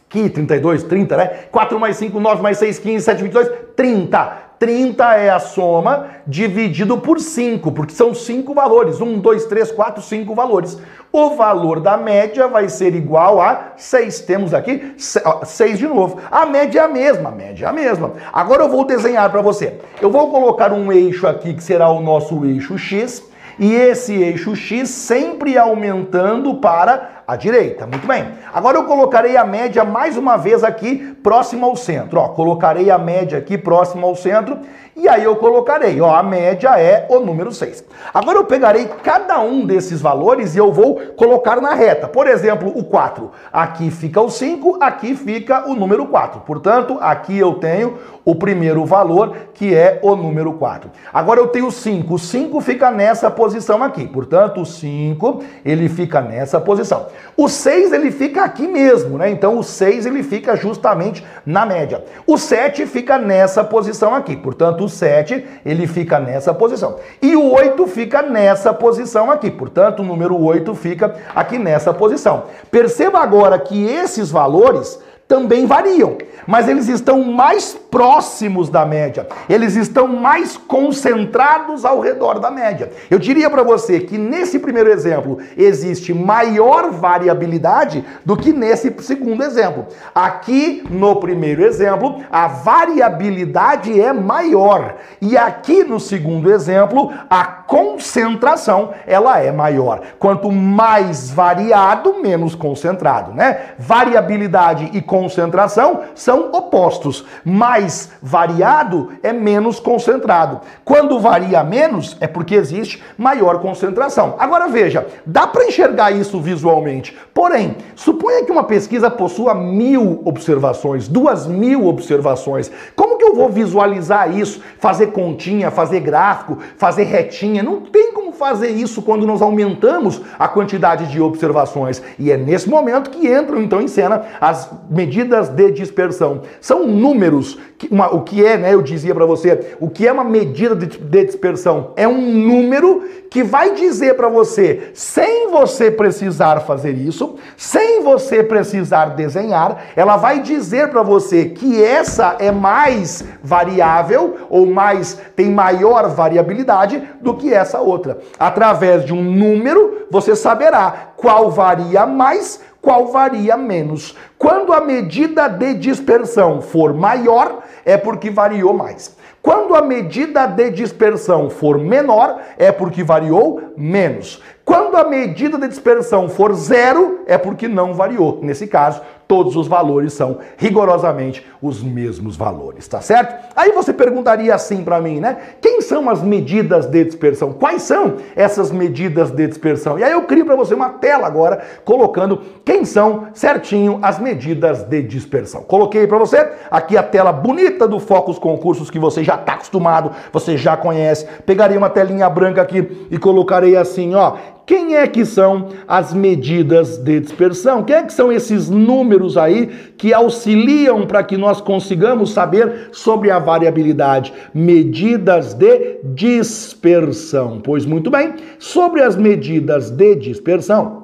Que 0.09 0.29
32, 0.29 0.83
30, 0.83 1.17
né? 1.17 1.27
4 1.51 1.77
mais 1.79 1.97
5, 1.97 2.17
9 2.17 2.41
mais 2.41 2.57
6, 2.57 2.79
15, 2.79 3.03
7, 3.03 3.23
22, 3.23 3.51
30. 3.75 4.46
30 4.59 5.15
é 5.15 5.29
a 5.29 5.39
soma 5.39 6.07
dividido 6.25 6.97
por 6.97 7.19
5, 7.19 7.71
porque 7.71 7.93
são 7.93 8.13
5 8.13 8.53
valores. 8.53 8.99
1, 8.99 9.19
2, 9.19 9.45
3, 9.45 9.71
4, 9.71 10.01
5 10.01 10.35
valores. 10.35 10.77
O 11.11 11.31
valor 11.31 11.79
da 11.79 11.95
média 11.95 12.47
vai 12.47 12.67
ser 12.67 12.95
igual 12.95 13.39
a 13.39 13.73
6. 13.77 14.21
Temos 14.21 14.53
aqui 14.53 14.95
6 14.97 15.79
de 15.79 15.87
novo. 15.87 16.19
A 16.29 16.45
média 16.45 16.81
é 16.81 16.83
a 16.83 16.87
mesma, 16.87 17.29
a 17.29 17.31
média 17.31 17.65
é 17.65 17.69
a 17.69 17.73
mesma. 17.73 18.13
Agora 18.33 18.63
eu 18.63 18.69
vou 18.69 18.85
desenhar 18.85 19.29
para 19.31 19.41
você. 19.41 19.79
Eu 20.01 20.11
vou 20.11 20.29
colocar 20.31 20.73
um 20.73 20.91
eixo 20.91 21.27
aqui 21.27 21.53
que 21.53 21.63
será 21.63 21.89
o 21.89 22.01
nosso 22.01 22.45
eixo 22.45 22.77
X. 22.77 23.23
E 23.59 23.73
esse 23.73 24.13
eixo 24.13 24.55
X 24.55 24.89
sempre 24.89 25.57
aumentando 25.57 26.55
para 26.55 27.16
à 27.27 27.35
direita. 27.35 27.85
Muito 27.85 28.07
bem. 28.07 28.29
Agora 28.53 28.77
eu 28.77 28.85
colocarei 28.85 29.35
a 29.35 29.43
média 29.43 29.83
mais 29.83 30.15
uma 30.15 30.37
vez 30.37 30.63
aqui 30.63 31.15
próximo 31.21 31.65
ao 31.65 31.75
centro. 31.75 32.19
Ó, 32.19 32.29
colocarei 32.29 32.89
a 32.89 32.97
média 32.97 33.37
aqui 33.37 33.57
próximo 33.57 34.07
ao 34.07 34.15
centro 34.15 34.57
e 34.99 35.07
aí 35.07 35.23
eu 35.23 35.35
colocarei, 35.35 36.01
ó, 36.01 36.15
a 36.15 36.23
média 36.23 36.69
é 36.79 37.05
o 37.07 37.19
número 37.19 37.51
6. 37.51 37.83
Agora 38.11 38.39
eu 38.39 38.45
pegarei 38.45 38.89
cada 39.03 39.39
um 39.41 39.63
desses 39.63 40.01
valores 40.01 40.55
e 40.55 40.57
eu 40.57 40.73
vou 40.73 40.95
colocar 41.15 41.61
na 41.61 41.75
reta. 41.75 42.07
Por 42.07 42.25
exemplo, 42.25 42.71
o 42.75 42.83
4. 42.83 43.29
Aqui 43.53 43.91
fica 43.91 44.19
o 44.19 44.27
5, 44.27 44.79
aqui 44.81 45.15
fica 45.15 45.69
o 45.69 45.75
número 45.75 46.07
4. 46.07 46.41
Portanto, 46.41 46.97
aqui 46.99 47.37
eu 47.37 47.53
tenho 47.53 47.99
o 48.25 48.33
primeiro 48.33 48.83
valor, 48.85 49.35
que 49.53 49.75
é 49.75 49.99
o 50.01 50.15
número 50.15 50.53
4. 50.53 50.89
Agora 51.13 51.39
eu 51.39 51.47
tenho 51.47 51.69
5. 51.69 52.15
O 52.15 52.17
5 52.17 52.59
fica 52.61 52.89
nessa 52.89 53.29
posição 53.29 53.83
aqui. 53.83 54.07
Portanto, 54.07 54.61
o 54.61 54.65
5, 54.65 55.43
ele 55.63 55.87
fica 55.87 56.21
nessa 56.21 56.59
posição. 56.59 57.05
O 57.35 57.47
6 57.47 57.93
ele 57.93 58.11
fica 58.11 58.43
aqui 58.43 58.67
mesmo, 58.67 59.17
né? 59.17 59.29
Então 59.29 59.57
o 59.57 59.63
6 59.63 60.05
ele 60.05 60.23
fica 60.23 60.55
justamente 60.55 61.23
na 61.45 61.65
média. 61.65 62.03
O 62.25 62.37
7 62.37 62.85
fica 62.85 63.17
nessa 63.17 63.63
posição 63.63 64.13
aqui. 64.13 64.35
Portanto, 64.35 64.83
o 64.83 64.89
7 64.89 65.45
ele 65.65 65.87
fica 65.87 66.19
nessa 66.19 66.53
posição. 66.53 66.97
E 67.21 67.35
o 67.35 67.51
8 67.51 67.87
fica 67.87 68.21
nessa 68.21 68.73
posição 68.73 69.29
aqui. 69.29 69.51
Portanto, 69.51 69.99
o 69.99 70.05
número 70.05 70.39
8 70.41 70.73
fica 70.75 71.15
aqui 71.35 71.57
nessa 71.57 71.93
posição. 71.93 72.43
Perceba 72.71 73.19
agora 73.19 73.57
que 73.59 73.85
esses 73.85 74.31
valores 74.31 74.99
também 75.27 75.65
variam, 75.65 76.17
mas 76.47 76.67
eles 76.67 76.87
estão 76.87 77.23
mais 77.23 77.73
próximos 77.73 78.69
da 78.69 78.85
média, 78.85 79.27
eles 79.49 79.75
estão 79.75 80.07
mais 80.07 80.55
concentrados 80.55 81.83
ao 81.83 81.99
redor 81.99 82.39
da 82.39 82.49
média. 82.49 82.91
Eu 83.11 83.19
diria 83.19 83.49
para 83.49 83.63
você 83.63 83.99
que 83.99 84.17
nesse 84.17 84.57
primeiro 84.57 84.89
exemplo 84.89 85.39
existe 85.57 86.13
maior 86.13 86.91
variabilidade 86.91 88.05
do 88.23 88.37
que 88.37 88.53
nesse 88.53 88.95
segundo 88.99 89.43
exemplo. 89.43 89.87
Aqui 90.15 90.83
no 90.89 91.17
primeiro 91.17 91.63
exemplo, 91.63 92.23
a 92.31 92.47
variabilidade 92.47 93.99
é 93.99 94.13
maior, 94.13 94.95
e 95.21 95.37
aqui 95.37 95.83
no 95.83 95.99
segundo 95.99 96.51
exemplo, 96.51 97.11
a 97.29 97.43
concentração 97.67 98.91
ela 99.05 99.39
é 99.39 99.51
maior. 99.51 100.01
Quanto 100.17 100.49
mais 100.51 101.29
variado, 101.29 102.15
menos 102.21 102.55
concentrado, 102.55 103.33
né? 103.33 103.73
Variabilidade 103.77 104.89
e 104.93 105.01
concentração 105.01 106.01
são 106.15 106.49
opostos. 106.53 107.25
Mais 107.43 108.11
variado 108.21 109.11
é 109.21 109.33
menos 109.33 109.79
concentrado. 109.79 110.61
Quando 110.85 111.19
varia 111.19 111.63
menos, 111.63 112.15
é 112.21 112.27
porque 112.27 112.55
existe 112.55 113.03
maior 113.17 113.59
concentração. 113.59 114.35
Agora 114.39 114.69
veja, 114.69 115.05
dá 115.25 115.45
para 115.45 115.65
enxergar 115.65 116.11
isso 116.11 116.39
visualmente. 116.39 117.17
Porém, 117.33 117.75
suponha 117.95 118.45
que 118.45 118.51
uma 118.51 118.63
pesquisa 118.63 119.11
possua 119.11 119.53
mil 119.53 120.21
observações, 120.23 121.07
duas 121.07 121.45
mil 121.45 121.85
observações. 121.87 122.71
Como 122.95 123.17
que 123.17 123.25
eu 123.25 123.35
vou 123.35 123.49
visualizar 123.49 124.33
isso? 124.33 124.61
Fazer 124.79 125.07
continha, 125.07 125.69
fazer 125.69 125.99
gráfico, 125.99 126.59
fazer 126.77 127.03
retinha? 127.03 127.56
Não 127.63 127.81
tem 127.81 128.13
como 128.13 128.31
fazer 128.31 128.69
isso 128.69 129.01
quando 129.01 129.25
nós 129.25 129.41
aumentamos 129.41 130.21
a 130.37 130.47
quantidade 130.47 131.11
de 131.11 131.21
observações. 131.21 132.01
E 132.17 132.31
é 132.31 132.37
nesse 132.37 132.69
momento 132.69 133.09
que 133.09 133.27
entram 133.27 133.61
então 133.61 133.81
em 133.81 133.87
cena 133.87 134.23
as 134.39 134.69
medidas 134.89 135.49
de 135.49 135.71
dispersão. 135.71 136.41
São 136.61 136.87
números, 136.87 137.57
que 137.77 137.87
uma, 137.91 138.13
o 138.13 138.21
que 138.21 138.45
é, 138.45 138.57
né? 138.57 138.73
Eu 138.73 138.81
dizia 138.81 139.13
para 139.13 139.25
você, 139.25 139.75
o 139.79 139.89
que 139.89 140.07
é 140.07 140.11
uma 140.11 140.23
medida 140.23 140.75
de, 140.75 140.97
de 140.97 141.25
dispersão? 141.25 141.93
É 141.95 142.07
um 142.07 142.19
número 142.19 143.03
que 143.29 143.43
vai 143.43 143.73
dizer 143.73 144.15
para 144.15 144.29
você, 144.29 144.91
sem 144.93 145.49
você 145.49 145.91
precisar 145.91 146.61
fazer 146.61 146.91
isso, 146.91 147.35
sem 147.55 148.01
você 148.01 148.43
precisar 148.43 149.07
desenhar, 149.07 149.85
ela 149.95 150.17
vai 150.17 150.41
dizer 150.41 150.89
para 150.89 151.03
você 151.03 151.45
que 151.45 151.83
essa 151.83 152.35
é 152.39 152.51
mais 152.51 153.23
variável 153.43 154.37
ou 154.49 154.65
mais 154.65 155.19
tem 155.35 155.49
maior 155.49 156.09
variabilidade 156.09 157.01
do 157.21 157.35
que 157.35 157.46
essa 157.53 157.79
outra. 157.79 158.19
Através 158.39 159.05
de 159.05 159.13
um 159.13 159.23
número, 159.23 160.07
você 160.09 160.35
saberá 160.35 161.11
qual 161.17 161.49
varia 161.49 162.05
mais, 162.05 162.61
qual 162.81 163.07
varia 163.07 163.57
menos. 163.57 164.15
Quando 164.37 164.73
a 164.73 164.81
medida 164.81 165.47
de 165.47 165.73
dispersão 165.73 166.61
for 166.61 166.93
maior, 166.93 167.63
é 167.85 167.97
porque 167.97 168.29
variou 168.29 168.73
mais. 168.73 169.15
Quando 169.41 169.75
a 169.75 169.81
medida 169.81 170.45
de 170.45 170.69
dispersão 170.69 171.49
for 171.49 171.77
menor, 171.77 172.41
é 172.57 172.71
porque 172.71 173.03
variou 173.03 173.73
menos. 173.77 174.41
Quando 174.65 174.97
a 174.97 175.05
medida 175.05 175.57
de 175.57 175.69
dispersão 175.69 176.27
for 176.27 176.53
zero, 176.53 177.21
é 177.25 177.37
porque 177.37 177.67
não 177.67 177.93
variou. 177.93 178.39
Nesse 178.41 178.67
caso, 178.67 179.01
todos 179.27 179.55
os 179.55 179.67
valores 179.67 180.13
são 180.13 180.39
rigorosamente 180.57 181.45
os 181.61 181.83
mesmos 181.83 182.37
valores, 182.37 182.87
tá 182.87 183.01
certo? 183.01 183.47
Aí 183.55 183.71
você 183.71 183.91
perguntaria 183.91 184.53
assim 184.53 184.83
para 184.83 185.01
mim, 185.01 185.19
né? 185.19 185.37
Quem 185.61 185.81
são 185.81 186.09
as 186.09 186.21
medidas 186.21 186.85
de 186.85 187.03
dispersão? 187.03 187.51
Quais 187.53 187.81
são 187.81 188.15
essas 188.35 188.71
medidas 188.71 189.31
de 189.31 189.47
dispersão? 189.47 189.99
E 189.99 190.03
aí 190.03 190.11
eu 190.11 190.23
crio 190.23 190.45
para 190.45 190.55
você 190.55 190.73
uma 190.73 190.89
tela 190.89 191.27
agora 191.27 191.61
colocando 191.83 192.41
quem 192.63 192.85
são 192.85 193.27
certinho 193.33 193.99
as 194.01 194.19
medidas 194.19 194.83
de 194.83 195.01
dispersão. 195.01 195.61
Coloquei 195.63 196.07
para 196.07 196.17
você 196.17 196.49
aqui 196.71 196.95
a 196.95 197.03
tela 197.03 197.31
bonita 197.31 197.87
do 197.87 197.99
Focus 197.99 198.39
Concursos 198.39 198.89
que 198.89 198.99
você 198.99 199.23
já 199.23 199.35
está 199.35 199.53
acostumado, 199.53 200.11
você 200.31 200.55
já 200.55 200.77
conhece. 200.77 201.27
Pegaria 201.45 201.77
uma 201.77 201.89
telinha 201.89 202.29
branca 202.29 202.61
aqui 202.61 203.07
e 203.09 203.17
colocarei 203.17 203.75
assim, 203.75 204.15
ó, 204.15 204.35
quem 204.67 204.97
é 204.97 205.07
que 205.07 205.23
são 205.23 205.69
as 205.87 206.13
medidas 206.13 206.97
de 206.97 207.21
dispersão? 207.21 207.85
Quem 207.85 207.95
é 207.95 208.03
que 208.03 208.11
são 208.11 208.29
esses 208.29 208.69
números 208.69 209.37
aí 209.37 209.67
que 209.97 210.13
auxiliam 210.13 211.07
para 211.07 211.23
que 211.23 211.37
nós 211.37 211.61
consigamos 211.61 212.33
saber 212.33 212.89
sobre 212.91 213.31
a 213.31 213.39
variabilidade? 213.39 214.33
Medidas 214.53 215.53
de 215.53 215.99
dispersão. 216.03 217.61
Pois 217.63 217.85
muito 217.85 218.11
bem, 218.11 218.33
sobre 218.59 219.01
as 219.01 219.15
medidas 219.15 219.89
de 219.89 220.15
dispersão, 220.15 221.03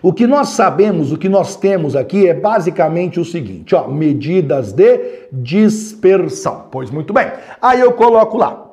o 0.00 0.12
que 0.12 0.24
nós 0.24 0.50
sabemos, 0.50 1.10
o 1.10 1.18
que 1.18 1.28
nós 1.28 1.56
temos 1.56 1.96
aqui 1.96 2.28
é 2.28 2.34
basicamente 2.34 3.18
o 3.18 3.24
seguinte, 3.24 3.74
ó, 3.74 3.88
medidas 3.88 4.72
de 4.72 5.26
dispersão. 5.32 6.66
Pois 6.70 6.88
muito 6.88 7.12
bem. 7.12 7.32
Aí 7.60 7.80
eu 7.80 7.90
coloco 7.90 8.38
lá 8.38 8.69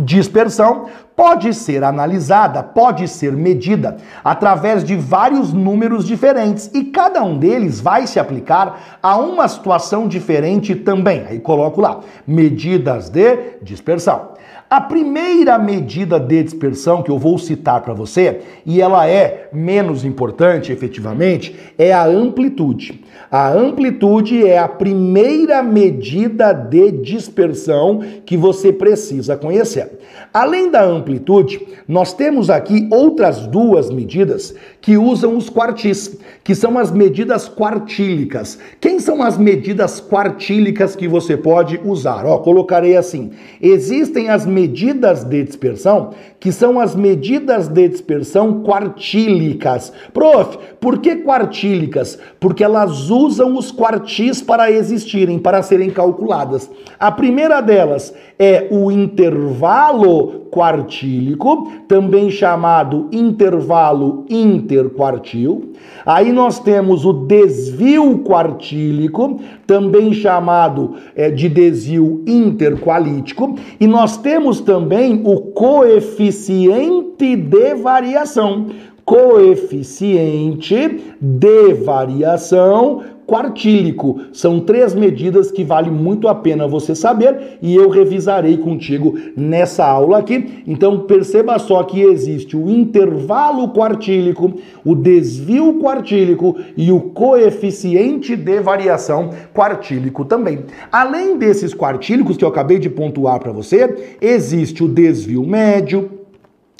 Dispersão 0.00 0.86
pode 1.14 1.52
ser 1.52 1.84
analisada, 1.84 2.62
pode 2.62 3.06
ser 3.06 3.32
medida 3.32 3.98
através 4.24 4.82
de 4.82 4.96
vários 4.96 5.52
números 5.52 6.06
diferentes 6.06 6.70
e 6.72 6.84
cada 6.84 7.22
um 7.22 7.38
deles 7.38 7.80
vai 7.80 8.06
se 8.06 8.18
aplicar 8.18 8.98
a 9.02 9.16
uma 9.16 9.46
situação 9.46 10.08
diferente 10.08 10.74
também. 10.74 11.26
Aí 11.28 11.38
coloco 11.38 11.80
lá, 11.80 12.00
medidas 12.26 13.10
de 13.10 13.58
dispersão. 13.60 14.31
A 14.72 14.80
primeira 14.80 15.58
medida 15.58 16.18
de 16.18 16.42
dispersão 16.42 17.02
que 17.02 17.10
eu 17.10 17.18
vou 17.18 17.36
citar 17.36 17.82
para 17.82 17.92
você, 17.92 18.40
e 18.64 18.80
ela 18.80 19.06
é 19.06 19.50
menos 19.52 20.02
importante 20.02 20.72
efetivamente, 20.72 21.54
é 21.76 21.92
a 21.92 22.06
amplitude. 22.06 23.04
A 23.30 23.52
amplitude 23.52 24.46
é 24.46 24.58
a 24.58 24.68
primeira 24.68 25.62
medida 25.62 26.54
de 26.54 26.90
dispersão 26.90 28.00
que 28.24 28.34
você 28.34 28.72
precisa 28.72 29.36
conhecer. 29.36 29.90
Além 30.32 30.70
da 30.70 30.82
amplitude, 30.82 31.66
nós 31.86 32.14
temos 32.14 32.48
aqui 32.48 32.88
outras 32.90 33.46
duas 33.46 33.90
medidas 33.90 34.54
que 34.80 34.96
usam 34.96 35.36
os 35.36 35.50
quartis, 35.50 36.18
que 36.42 36.54
são 36.54 36.78
as 36.78 36.90
medidas 36.90 37.48
quartílicas. 37.48 38.58
Quem 38.80 38.98
são 38.98 39.22
as 39.22 39.36
medidas 39.36 40.00
quartílicas 40.00 40.96
que 40.96 41.06
você 41.06 41.36
pode 41.36 41.78
usar? 41.84 42.24
Ó, 42.26 42.38
colocarei 42.38 42.96
assim: 42.96 43.32
existem 43.60 44.30
as 44.30 44.46
medidas 44.46 44.61
de 45.24 45.42
dispersão, 45.44 46.10
que 46.38 46.50
são 46.50 46.80
as 46.80 46.94
medidas 46.94 47.68
de 47.68 47.88
dispersão 47.88 48.62
quartílicas. 48.62 49.92
Prof, 50.12 50.58
por 50.80 50.98
que 50.98 51.16
quartílicas? 51.16 52.18
Porque 52.40 52.64
elas 52.64 53.10
usam 53.10 53.56
os 53.56 53.70
quartis 53.70 54.42
para 54.42 54.70
existirem, 54.70 55.38
para 55.38 55.62
serem 55.62 55.90
calculadas. 55.90 56.70
A 56.98 57.10
primeira 57.10 57.60
delas 57.60 58.14
é 58.38 58.68
o 58.70 58.90
intervalo 58.90 60.42
quartílico, 60.52 61.72
também 61.88 62.30
chamado 62.30 63.08
intervalo 63.10 64.26
interquartil. 64.28 65.72
Aí 66.04 66.30
nós 66.30 66.58
temos 66.58 67.06
o 67.06 67.12
desvio 67.12 68.18
quartílico, 68.18 69.40
também 69.66 70.12
chamado 70.12 70.96
é, 71.16 71.30
de 71.30 71.48
desvio 71.48 72.22
interqualítico, 72.26 73.54
e 73.80 73.86
nós 73.86 74.18
temos 74.18 74.51
também 74.60 75.22
o 75.24 75.40
coeficiente 75.40 77.36
de 77.36 77.74
variação. 77.74 78.66
Coeficiente 79.04 81.02
de 81.20 81.74
variação 81.74 83.02
quartílico. 83.26 84.20
São 84.32 84.60
três 84.60 84.94
medidas 84.94 85.50
que 85.50 85.64
vale 85.64 85.90
muito 85.90 86.28
a 86.28 86.34
pena 86.34 86.66
você 86.66 86.94
saber 86.94 87.58
e 87.62 87.74
eu 87.74 87.88
revisarei 87.88 88.56
contigo 88.56 89.18
nessa 89.36 89.84
aula 89.86 90.18
aqui. 90.18 90.62
Então 90.66 91.00
perceba 91.00 91.58
só 91.58 91.82
que 91.82 92.00
existe 92.00 92.56
o 92.56 92.68
intervalo 92.68 93.72
quartílico, 93.72 94.52
o 94.84 94.94
desvio 94.94 95.78
quartílico 95.80 96.56
e 96.76 96.90
o 96.92 97.00
coeficiente 97.00 98.36
de 98.36 98.60
variação 98.60 99.30
quartílico 99.54 100.24
também. 100.24 100.60
Além 100.90 101.38
desses 101.38 101.74
quartílicos 101.74 102.36
que 102.36 102.44
eu 102.44 102.48
acabei 102.48 102.78
de 102.78 102.90
pontuar 102.90 103.40
para 103.40 103.52
você, 103.52 104.16
existe 104.20 104.84
o 104.84 104.88
desvio 104.88 105.46
médio, 105.46 106.22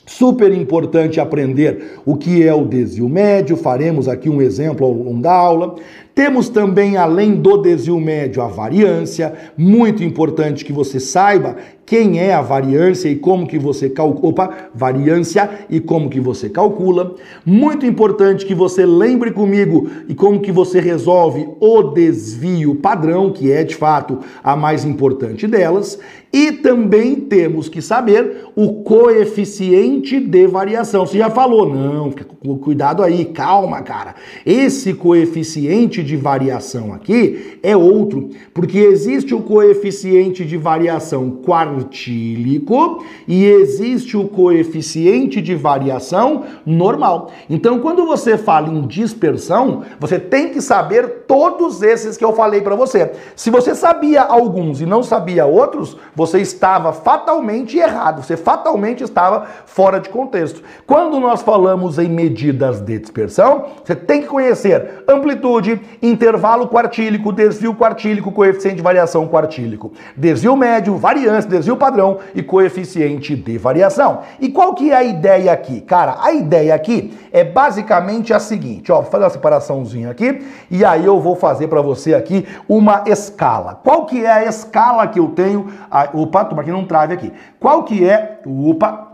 Super 0.05 0.53
importante 0.53 1.21
aprender 1.21 2.01
o 2.05 2.17
que 2.17 2.47
é 2.47 2.53
o 2.53 2.65
desvio 2.65 3.09
médio, 3.09 3.57
faremos 3.57 4.09
aqui 4.09 4.29
um 4.29 4.43
exemplo 4.43 4.85
ao 4.85 4.93
longo 4.93 5.23
da 5.23 5.33
aula. 5.33 5.77
Temos 6.15 6.51
também, 6.51 6.97
além 6.97 7.35
do 7.37 7.57
desvio 7.57 7.99
médio, 7.99 8.43
a 8.43 8.47
variância. 8.47 9.33
Muito 9.57 10.05
importante 10.05 10.65
que 10.65 10.73
você 10.73 11.01
saiba 11.01 11.57
quem 11.87 12.19
é 12.19 12.35
a 12.35 12.43
variância 12.43 13.09
e 13.09 13.17
como 13.17 13.47
que 13.47 13.59
você 13.59 13.89
calcula, 13.89 14.71
variância 14.75 15.49
e 15.71 15.81
como 15.81 16.11
que 16.11 16.21
você 16.21 16.51
calcula. 16.51 17.15
Muito 17.45 17.87
importante 17.87 18.45
que 18.45 18.55
você 18.55 18.85
lembre 18.85 19.31
comigo 19.31 19.91
e 20.07 20.15
como 20.15 20.41
que 20.41 20.53
você 20.53 20.81
resolve 20.81 21.49
o 21.61 21.83
desvio 21.83 22.75
padrão, 22.75 23.33
que 23.33 23.51
é 23.51 23.65
de 23.65 23.75
fato 23.75 24.19
a 24.45 24.55
mais 24.55 24.85
importante 24.85 25.47
delas. 25.47 25.99
E 26.33 26.51
também 26.51 27.17
temos 27.17 27.69
que 27.69 27.83
saber 27.83 28.47
o 28.57 28.83
coeficiente 28.83 30.19
de 30.19 30.47
variação. 30.47 31.05
Você 31.05 31.19
já 31.19 31.29
falou, 31.29 31.69
não, 31.69 32.11
cuidado 32.59 33.03
aí, 33.03 33.27
calma, 33.27 33.83
cara. 33.83 34.15
Esse 34.47 34.95
coeficiente 34.95 36.03
de 36.03 36.17
variação 36.17 36.95
aqui 36.95 37.59
é 37.63 37.77
outro, 37.77 38.31
porque 38.55 38.79
existe 38.79 39.35
o 39.35 39.43
coeficiente 39.43 40.43
de 40.45 40.57
variação 40.57 41.43
quartílico 41.43 43.05
e 43.29 43.45
existe 43.45 44.17
o 44.17 44.27
coeficiente 44.27 45.43
de 45.43 45.55
variação 45.55 46.45
normal. 46.65 47.31
Então, 47.51 47.79
quando 47.81 48.07
você 48.07 48.39
fala 48.39 48.69
em 48.69 48.87
dispersão, 48.87 49.83
você 50.01 50.19
tem 50.19 50.49
que 50.49 50.63
saber 50.63 51.25
todos 51.27 51.83
esses 51.83 52.17
que 52.17 52.25
eu 52.25 52.33
falei 52.33 52.63
para 52.63 52.75
você. 52.75 53.13
Se 53.37 53.51
você 53.51 53.75
sabia 53.75 54.23
alguns 54.23 54.81
e 54.81 54.87
não 54.87 55.03
sabia 55.03 55.45
outros, 55.45 55.97
você 56.15 56.22
estava 56.41 56.93
fatalmente 56.93 57.77
errado, 57.79 58.23
você 58.23 58.37
fatalmente 58.37 59.03
estava 59.03 59.47
fora 59.67 59.99
de 59.99 60.09
contexto. 60.09 60.63
Quando 60.87 61.19
nós 61.19 61.43
falamos 61.43 61.99
em 61.99 62.09
medidas 62.09 62.81
de 62.81 62.99
dispersão, 62.99 63.67
você 63.85 63.95
tem 63.95 64.23
que 64.23 64.29
conhecer 64.29 65.05
amplitude, 65.09 65.81
intervalo 66.03 66.69
quartílico, 66.69 67.33
desvio 67.33 67.75
quartílico, 67.75 68.33
coeficiente 68.33 68.77
de 68.77 68.83
variação 68.83 69.27
quartílico. 69.29 69.93
Desvio 70.17 70.57
médio, 70.57 70.97
variância, 70.97 71.51
desvio 71.51 71.77
padrão 71.77 72.19
e 72.35 72.43
coeficiente 72.43 73.35
de 73.35 73.59
variação. 73.59 74.21
E 74.41 74.49
qual 74.49 74.75
que 74.75 74.91
é 74.91 74.97
a 74.97 75.05
ideia 75.05 75.53
aqui? 75.53 75.81
Cara, 75.81 76.19
a 76.21 76.33
ideia 76.33 76.75
aqui 76.75 77.17
é 77.33 77.43
basicamente 77.43 78.33
a 78.33 78.39
seguinte, 78.39 78.93
ó, 78.93 79.01
vou 79.01 79.11
fazer 79.11 79.25
uma 79.25 79.31
separaçãozinha 79.31 80.11
aqui 80.11 80.45
e 80.71 80.85
aí 80.85 81.05
eu 81.05 81.21
vou 81.21 81.35
fazer 81.35 81.69
para 81.69 81.81
você 81.81 82.15
aqui 82.15 82.47
uma 82.69 83.05
escala. 83.07 83.81
Qual 83.83 84.07
que 84.07 84.25
é 84.25 84.31
a 84.31 84.45
escala 84.45 85.07
que 85.07 85.19
eu 85.19 85.29
tenho? 85.29 85.69
Opa, 86.15 86.45
toma 86.45 86.63
aqui 86.63 86.71
não 86.71 86.85
trave 86.85 87.15
aqui. 87.15 87.33
Qual 87.59 87.85
que 87.85 88.09
é, 88.09 88.41
opa, 88.47 89.13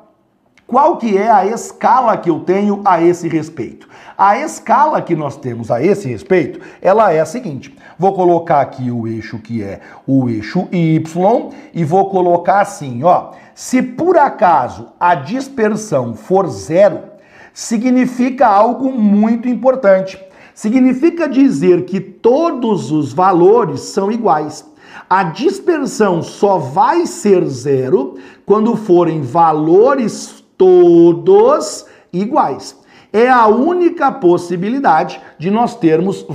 qual 0.69 0.99
que 0.99 1.17
é 1.17 1.31
a 1.31 1.47
escala 1.47 2.15
que 2.19 2.29
eu 2.29 2.41
tenho 2.41 2.83
a 2.85 3.01
esse 3.01 3.27
respeito? 3.27 3.89
A 4.19 4.39
escala 4.39 5.01
que 5.01 5.17
nós 5.17 5.35
temos 5.35 5.71
a 5.71 5.83
esse 5.83 6.07
respeito, 6.07 6.61
ela 6.83 7.11
é 7.11 7.21
a 7.21 7.25
seguinte. 7.25 7.75
Vou 7.99 8.13
colocar 8.13 8.61
aqui 8.61 8.91
o 8.91 9.09
eixo 9.09 9.39
que 9.39 9.63
é 9.63 9.81
o 10.07 10.29
eixo 10.29 10.69
Y 10.71 11.51
e 11.73 11.85
vou 11.85 12.11
colocar 12.11 12.61
assim, 12.61 13.03
ó. 13.03 13.31
Se 13.55 13.81
por 13.81 14.19
acaso 14.19 14.89
a 15.01 15.15
dispersão 15.15 16.15
for 16.15 16.47
zero, 16.49 17.01
significa 17.55 18.47
algo 18.47 18.93
muito 18.93 19.49
importante. 19.49 20.23
Significa 20.55 21.27
dizer 21.27 21.87
que 21.87 21.99
todos 21.99 22.93
os 22.93 23.13
valores 23.13 23.81
são 23.81 24.13
iguais. 24.13 24.67
A 25.09 25.23
dispersão 25.25 26.23
só 26.23 26.59
vai 26.59 27.07
ser 27.07 27.45
zero 27.47 28.17
quando 28.47 28.77
forem 28.77 29.23
valores 29.23 30.45
todos 30.57 31.87
iguais. 32.13 32.77
É 33.13 33.29
a 33.29 33.47
única 33.47 34.13
possibilidade 34.13 35.21
de 35.39 35.51
nós 35.51 35.75
termos 35.75 36.27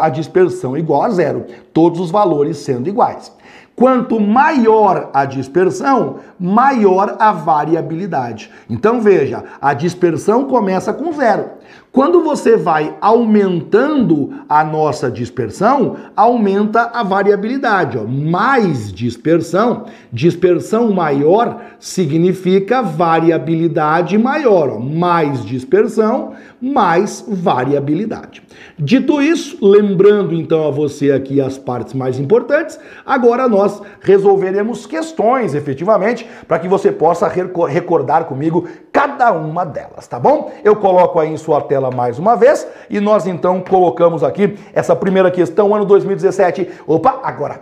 a 0.00 0.08
dispersão 0.08 0.76
igual 0.76 1.02
a 1.02 1.10
zero, 1.10 1.46
todos 1.72 2.00
os 2.00 2.10
valores 2.10 2.58
sendo 2.58 2.88
iguais. 2.88 3.32
Quanto 3.76 4.18
maior 4.18 5.10
a 5.12 5.26
dispersão, 5.26 6.16
maior 6.40 7.16
a 7.18 7.30
variabilidade. 7.30 8.50
Então 8.70 9.02
veja, 9.02 9.44
a 9.60 9.74
dispersão 9.74 10.44
começa 10.44 10.94
com 10.94 11.12
zero. 11.12 11.50
Quando 11.96 12.22
você 12.22 12.58
vai 12.58 12.94
aumentando 13.00 14.30
a 14.46 14.62
nossa 14.62 15.10
dispersão, 15.10 15.96
aumenta 16.14 16.90
a 16.92 17.02
variabilidade. 17.02 17.96
Ó. 17.96 18.04
Mais 18.04 18.92
dispersão, 18.92 19.86
dispersão 20.12 20.92
maior 20.92 21.58
significa 21.80 22.82
variabilidade 22.82 24.18
maior. 24.18 24.68
Ó. 24.68 24.78
Mais 24.78 25.42
dispersão, 25.42 26.34
mais 26.60 27.24
variabilidade. 27.26 28.42
Dito 28.78 29.22
isso, 29.22 29.56
lembrando 29.62 30.34
então 30.34 30.68
a 30.68 30.70
você 30.70 31.10
aqui 31.12 31.40
as 31.40 31.56
partes 31.56 31.94
mais 31.94 32.20
importantes, 32.20 32.78
agora 33.06 33.48
nós 33.48 33.80
resolveremos 34.02 34.84
questões 34.84 35.54
efetivamente 35.54 36.28
para 36.46 36.58
que 36.58 36.68
você 36.68 36.92
possa 36.92 37.26
recordar 37.26 38.26
comigo 38.26 38.68
cada 38.96 39.30
uma 39.30 39.66
delas, 39.66 40.06
tá 40.06 40.18
bom? 40.18 40.50
Eu 40.64 40.74
coloco 40.74 41.20
aí 41.20 41.30
em 41.30 41.36
sua 41.36 41.60
tela 41.60 41.90
mais 41.90 42.18
uma 42.18 42.34
vez 42.34 42.66
e 42.88 42.98
nós 42.98 43.26
então 43.26 43.60
colocamos 43.60 44.24
aqui 44.24 44.58
essa 44.72 44.96
primeira 44.96 45.30
questão, 45.30 45.74
ano 45.74 45.84
2017. 45.84 46.70
Opa, 46.86 47.20
agora 47.22 47.60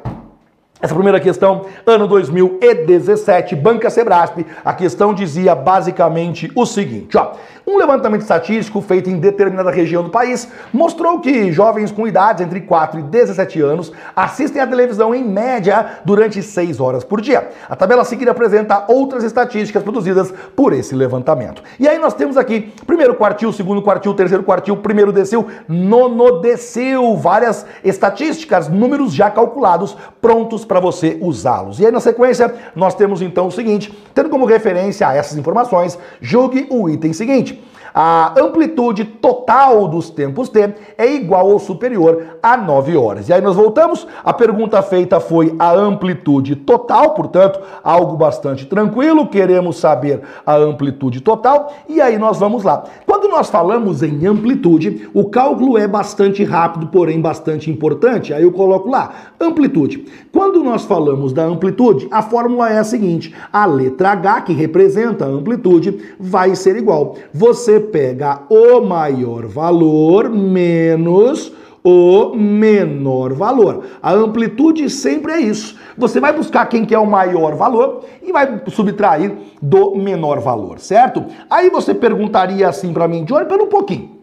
essa 0.84 0.94
primeira 0.94 1.18
questão, 1.18 1.64
ano 1.86 2.06
2017, 2.06 3.56
Banca 3.56 3.88
Sebrasp, 3.88 4.44
a 4.62 4.74
questão 4.74 5.14
dizia 5.14 5.54
basicamente 5.54 6.52
o 6.54 6.66
seguinte, 6.66 7.16
ó. 7.16 7.32
Um 7.66 7.78
levantamento 7.78 8.20
estatístico 8.20 8.82
feito 8.82 9.08
em 9.08 9.18
determinada 9.18 9.70
região 9.70 10.02
do 10.02 10.10
país 10.10 10.46
mostrou 10.70 11.18
que 11.20 11.50
jovens 11.50 11.90
com 11.90 12.06
idades 12.06 12.44
entre 12.44 12.60
4 12.60 13.00
e 13.00 13.02
17 13.02 13.62
anos 13.62 13.90
assistem 14.14 14.60
à 14.60 14.66
televisão 14.66 15.14
em 15.14 15.24
média 15.24 16.00
durante 16.04 16.42
6 16.42 16.78
horas 16.78 17.02
por 17.02 17.22
dia. 17.22 17.48
A 17.66 17.74
tabela 17.74 18.02
a 18.02 18.30
apresenta 18.30 18.84
outras 18.86 19.24
estatísticas 19.24 19.82
produzidas 19.82 20.30
por 20.54 20.74
esse 20.74 20.94
levantamento. 20.94 21.62
E 21.80 21.88
aí 21.88 21.98
nós 21.98 22.12
temos 22.12 22.36
aqui 22.36 22.74
primeiro 22.86 23.14
quartil, 23.14 23.50
segundo 23.50 23.80
quartil, 23.80 24.12
terceiro 24.12 24.44
quartil, 24.44 24.76
primeiro 24.76 25.10
decil, 25.10 25.46
nono 25.66 26.42
decil, 26.42 27.16
várias 27.16 27.64
estatísticas, 27.82 28.68
números 28.68 29.14
já 29.14 29.30
calculados, 29.30 29.96
prontos 30.20 30.66
para 30.66 30.73
você 30.80 31.18
usá-los. 31.20 31.78
E 31.80 31.86
aí 31.86 31.92
na 31.92 32.00
sequência 32.00 32.52
nós 32.74 32.94
temos 32.94 33.22
então 33.22 33.46
o 33.48 33.52
seguinte, 33.52 33.92
tendo 34.14 34.28
como 34.28 34.44
referência 34.44 35.08
a 35.08 35.14
essas 35.14 35.36
informações, 35.36 35.98
julgue 36.20 36.66
o 36.70 36.88
item 36.88 37.12
seguinte. 37.12 37.62
A 37.96 38.34
amplitude 38.36 39.04
total 39.04 39.86
dos 39.86 40.10
tempos 40.10 40.48
T 40.48 40.74
é 40.98 41.14
igual 41.14 41.48
ou 41.48 41.60
superior 41.60 42.38
a 42.42 42.56
9 42.56 42.96
horas. 42.96 43.28
E 43.28 43.32
aí 43.32 43.40
nós 43.40 43.54
voltamos. 43.54 44.04
A 44.24 44.32
pergunta 44.32 44.82
feita 44.82 45.20
foi 45.20 45.54
a 45.60 45.72
amplitude 45.72 46.56
total, 46.56 47.14
portanto, 47.14 47.60
algo 47.84 48.16
bastante 48.16 48.66
tranquilo. 48.66 49.28
Queremos 49.28 49.76
saber 49.76 50.22
a 50.44 50.56
amplitude 50.56 51.20
total. 51.20 51.72
E 51.88 52.00
aí 52.00 52.18
nós 52.18 52.40
vamos 52.40 52.64
lá. 52.64 52.82
Quando 53.06 53.28
nós 53.28 53.48
falamos 53.48 54.02
em 54.02 54.26
amplitude, 54.26 55.08
o 55.14 55.26
cálculo 55.26 55.78
é 55.78 55.86
bastante 55.86 56.42
rápido, 56.42 56.88
porém 56.88 57.20
bastante 57.20 57.70
importante. 57.70 58.34
Aí 58.34 58.42
eu 58.42 58.50
coloco 58.50 58.90
lá, 58.90 59.12
amplitude. 59.40 60.04
Quando 60.32 60.64
nós 60.64 60.84
falamos 60.84 61.32
da 61.32 61.44
amplitude, 61.44 62.08
a 62.10 62.22
fórmula 62.22 62.70
é 62.70 62.78
a 62.78 62.84
seguinte: 62.84 63.32
a 63.52 63.64
letra 63.66 64.10
H, 64.10 64.40
que 64.40 64.52
representa 64.52 65.26
a 65.26 65.28
amplitude, 65.28 65.96
vai 66.18 66.56
ser 66.56 66.76
igual. 66.76 67.14
Você 67.32 67.83
pega 67.84 68.42
o 68.48 68.80
maior 68.80 69.46
valor 69.46 70.28
menos 70.28 71.52
o 71.84 72.34
menor 72.34 73.34
valor. 73.34 73.84
A 74.02 74.10
amplitude 74.12 74.88
sempre 74.88 75.32
é 75.32 75.40
isso. 75.40 75.76
Você 75.98 76.18
vai 76.18 76.32
buscar 76.32 76.64
quem 76.64 76.86
que 76.86 76.94
é 76.94 76.98
o 76.98 77.06
maior 77.06 77.54
valor 77.54 78.04
e 78.22 78.32
vai 78.32 78.62
subtrair 78.68 79.36
do 79.60 79.94
menor 79.94 80.40
valor, 80.40 80.78
certo? 80.78 81.26
Aí 81.50 81.68
você 81.68 81.92
perguntaria 81.92 82.66
assim 82.66 82.90
para 82.92 83.06
mim, 83.06 83.24
Johnny, 83.24 83.44
pera 83.44 83.62
um 83.62 83.68
pouquinho. 83.68 84.14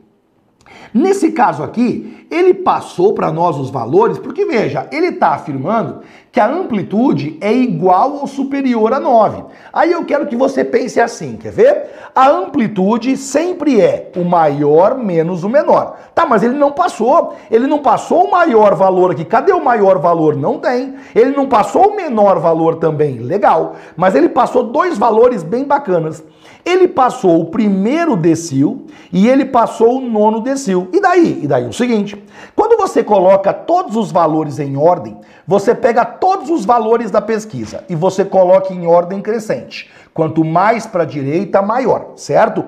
Nesse 0.94 1.32
caso 1.32 1.64
aqui, 1.64 2.26
ele 2.30 2.54
passou 2.54 3.14
para 3.14 3.32
nós 3.32 3.58
os 3.58 3.70
valores, 3.70 4.18
porque 4.18 4.44
veja, 4.44 4.88
ele 4.92 5.08
está 5.08 5.30
afirmando 5.30 6.02
que 6.32 6.40
a 6.40 6.48
amplitude 6.48 7.38
é 7.42 7.52
igual 7.52 8.14
ou 8.14 8.28
superior 8.28 8.94
a 8.94 9.00
9. 9.00 9.44
Aí 9.74 9.92
eu 9.92 10.06
quero 10.06 10.28
que 10.28 10.36
você 10.36 10.64
pense 10.64 11.00
assim, 11.00 11.36
quer 11.36 11.52
ver? 11.52 11.90
A 12.16 12.30
amplitude 12.30 13.18
sempre 13.18 13.82
é 13.82 14.10
o 14.16 14.24
maior 14.24 14.98
menos 14.98 15.44
o 15.44 15.50
menor. 15.50 15.98
Tá, 16.16 16.26
mas 16.26 16.42
ele 16.42 16.54
não 16.54 16.72
passou. 16.72 17.36
Ele 17.50 17.68
não 17.68 17.80
passou 17.80 18.26
o 18.26 18.32
maior 18.32 18.76
valor 18.76 19.12
aqui. 19.12 19.26
Cadê 19.26 19.52
o 19.52 19.64
maior 19.64 20.00
valor? 20.00 20.38
Não 20.38 20.58
tem. 20.58 20.96
Ele 21.14 21.36
não 21.36 21.50
passou 21.50 21.90
o 21.90 21.96
menor 21.96 22.40
valor 22.40 22.76
também. 22.76 23.18
Legal. 23.20 23.76
Mas 23.98 24.16
ele 24.16 24.30
passou 24.30 24.64
dois 24.64 24.98
valores 24.98 25.44
bem 25.44 25.66
bacanas. 25.66 26.24
Ele 26.64 26.88
passou 26.88 27.42
o 27.42 27.46
primeiro 27.46 28.16
decil 28.16 28.86
e 29.12 29.28
ele 29.28 29.46
passou 29.46 29.98
o 29.98 30.02
nono 30.02 30.42
decil. 30.42 30.88
E 30.94 31.02
daí? 31.02 31.40
E 31.44 31.48
daí 31.48 31.66
o 31.66 31.74
seguinte: 31.74 32.22
quando 32.56 32.78
você 32.78 33.04
coloca 33.04 33.54
todos 33.54 33.96
os 33.96 34.12
valores 34.12 34.60
em 34.60 34.78
ordem, 34.78 35.18
você 35.48 35.74
pega 35.74 36.06
todos 36.06 36.50
os 36.50 36.66
valores 36.66 37.12
da 37.12 37.22
pesquisa 37.22 37.84
e 37.90 37.96
você 37.96 38.26
coloca 38.26 38.74
em 38.74 38.86
ordem 38.86 39.22
crescente. 39.22 39.90
Quanto 40.14 40.44
mais 40.44 40.86
para 40.86 41.04
a 41.04 41.06
direita, 41.06 41.62
maior, 41.62 42.12
certo? 42.16 42.66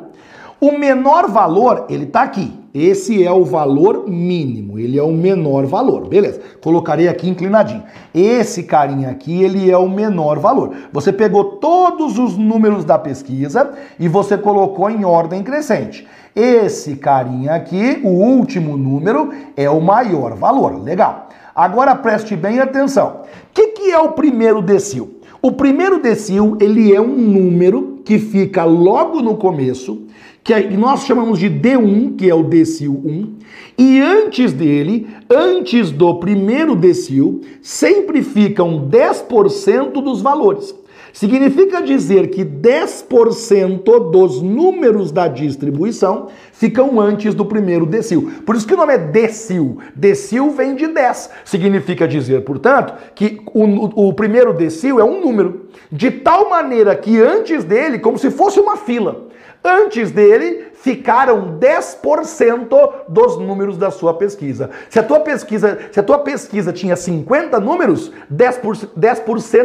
O 0.60 0.72
menor 0.78 1.30
valor, 1.30 1.88
ele 1.90 2.06
está 2.06 2.22
aqui. 2.22 2.58
Esse 2.74 3.24
é 3.24 3.32
o 3.32 3.44
valor 3.44 4.10
mínimo, 4.10 4.80
ele 4.80 4.98
é 4.98 5.04
o 5.04 5.12
menor 5.12 5.66
valor, 5.66 6.08
beleza? 6.08 6.42
Colocarei 6.62 7.08
aqui 7.08 7.30
inclinadinho. 7.30 7.84
Esse 8.16 8.64
carinha 8.64 9.10
aqui, 9.10 9.44
ele 9.44 9.70
é 9.70 9.78
o 9.78 9.90
menor 9.90 10.40
valor. 10.40 10.72
Você 10.92 11.12
pegou 11.12 11.58
todos 11.58 12.18
os 12.18 12.36
números 12.36 12.84
da 12.86 12.98
pesquisa 12.98 13.74
e 14.00 14.08
você 14.08 14.38
colocou 14.38 14.90
em 14.90 15.04
ordem 15.06 15.44
crescente. 15.44 16.08
Esse 16.36 16.96
carinha 16.96 17.54
aqui, 17.54 18.00
o 18.04 18.10
último 18.10 18.76
número, 18.76 19.32
é 19.56 19.70
o 19.70 19.80
maior 19.80 20.36
valor. 20.36 20.82
Legal. 20.82 21.30
Agora 21.56 21.96
preste 21.96 22.36
bem 22.36 22.60
atenção. 22.60 23.22
O 23.22 23.54
que, 23.54 23.68
que 23.68 23.92
é 23.92 24.00
o 24.00 24.14
primeiro 24.14 24.62
decil? 24.62 25.20
O 25.42 25.52
primeiro 25.52 26.02
decil, 26.02 26.58
ele 26.60 26.94
é 26.94 27.00
um 27.00 27.16
número 27.16 28.00
que 28.04 28.18
fica 28.18 28.64
logo 28.64 29.22
no 29.22 29.36
começo 29.36 30.08
que 30.44 30.76
nós 30.76 31.06
chamamos 31.06 31.40
de 31.40 31.50
D1, 31.50 32.18
que 32.18 32.30
é 32.30 32.36
o 32.36 32.44
decil 32.44 33.02
1, 33.06 33.34
e 33.78 34.02
antes 34.02 34.52
dele, 34.52 35.08
antes 35.30 35.90
do 35.90 36.16
primeiro 36.16 36.76
decil, 36.76 37.42
sempre 37.62 38.22
ficam 38.22 38.90
10% 38.90 39.94
dos 40.04 40.22
valores. 40.22 40.76
Significa 41.14 41.80
dizer 41.80 42.32
que 42.32 42.44
10% 42.44 43.84
dos 44.10 44.42
números 44.42 45.12
da 45.12 45.28
distribuição 45.28 46.30
ficam 46.52 47.00
antes 47.00 47.36
do 47.36 47.46
primeiro 47.46 47.86
decil. 47.86 48.32
Por 48.44 48.56
isso 48.56 48.66
que 48.66 48.74
o 48.74 48.78
nome 48.78 48.96
é 48.96 48.98
decil. 48.98 49.78
Decil 49.96 50.50
vem 50.50 50.74
de 50.74 50.88
10. 50.88 51.30
Significa 51.46 52.08
dizer, 52.08 52.44
portanto, 52.44 52.96
que 53.14 53.40
o, 53.54 54.08
o, 54.08 54.14
primeiro 54.14 54.54
decil 54.54 55.00
é 55.00 55.04
um 55.04 55.22
número. 55.22 55.68
De 55.92 56.10
tal 56.10 56.50
maneira 56.50 56.96
que 56.96 57.22
antes 57.22 57.64
dele, 57.64 58.00
como 58.00 58.18
se 58.18 58.32
fosse 58.32 58.60
uma 58.60 58.76
fila, 58.76 59.28
antes 59.64 60.12
dele 60.12 60.68
ficaram 60.74 61.58
10% 61.58 62.94
dos 63.08 63.38
números 63.40 63.78
da 63.78 63.90
sua 63.90 64.14
pesquisa. 64.14 64.70
Se 64.90 65.00
a 65.00 65.04
tua 65.04 65.22
pesquisa, 65.22 65.80
se 65.92 66.00
a 66.00 66.04
tua 66.04 66.20
pesquisa 66.20 66.74
tinha 66.74 66.96
50 66.96 67.60
números, 67.60 68.12
10%, 68.32 68.90
10 68.96 69.24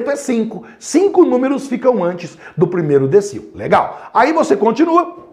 é 0.09 0.17
5. 0.17 0.65
5 0.79 1.25
números 1.25 1.67
ficam 1.67 2.05
antes 2.05 2.39
do 2.57 2.69
primeiro 2.69 3.09
decil. 3.09 3.51
Legal. 3.55 4.11
Aí 4.15 4.33
você 4.33 4.57
continua 4.57 5.29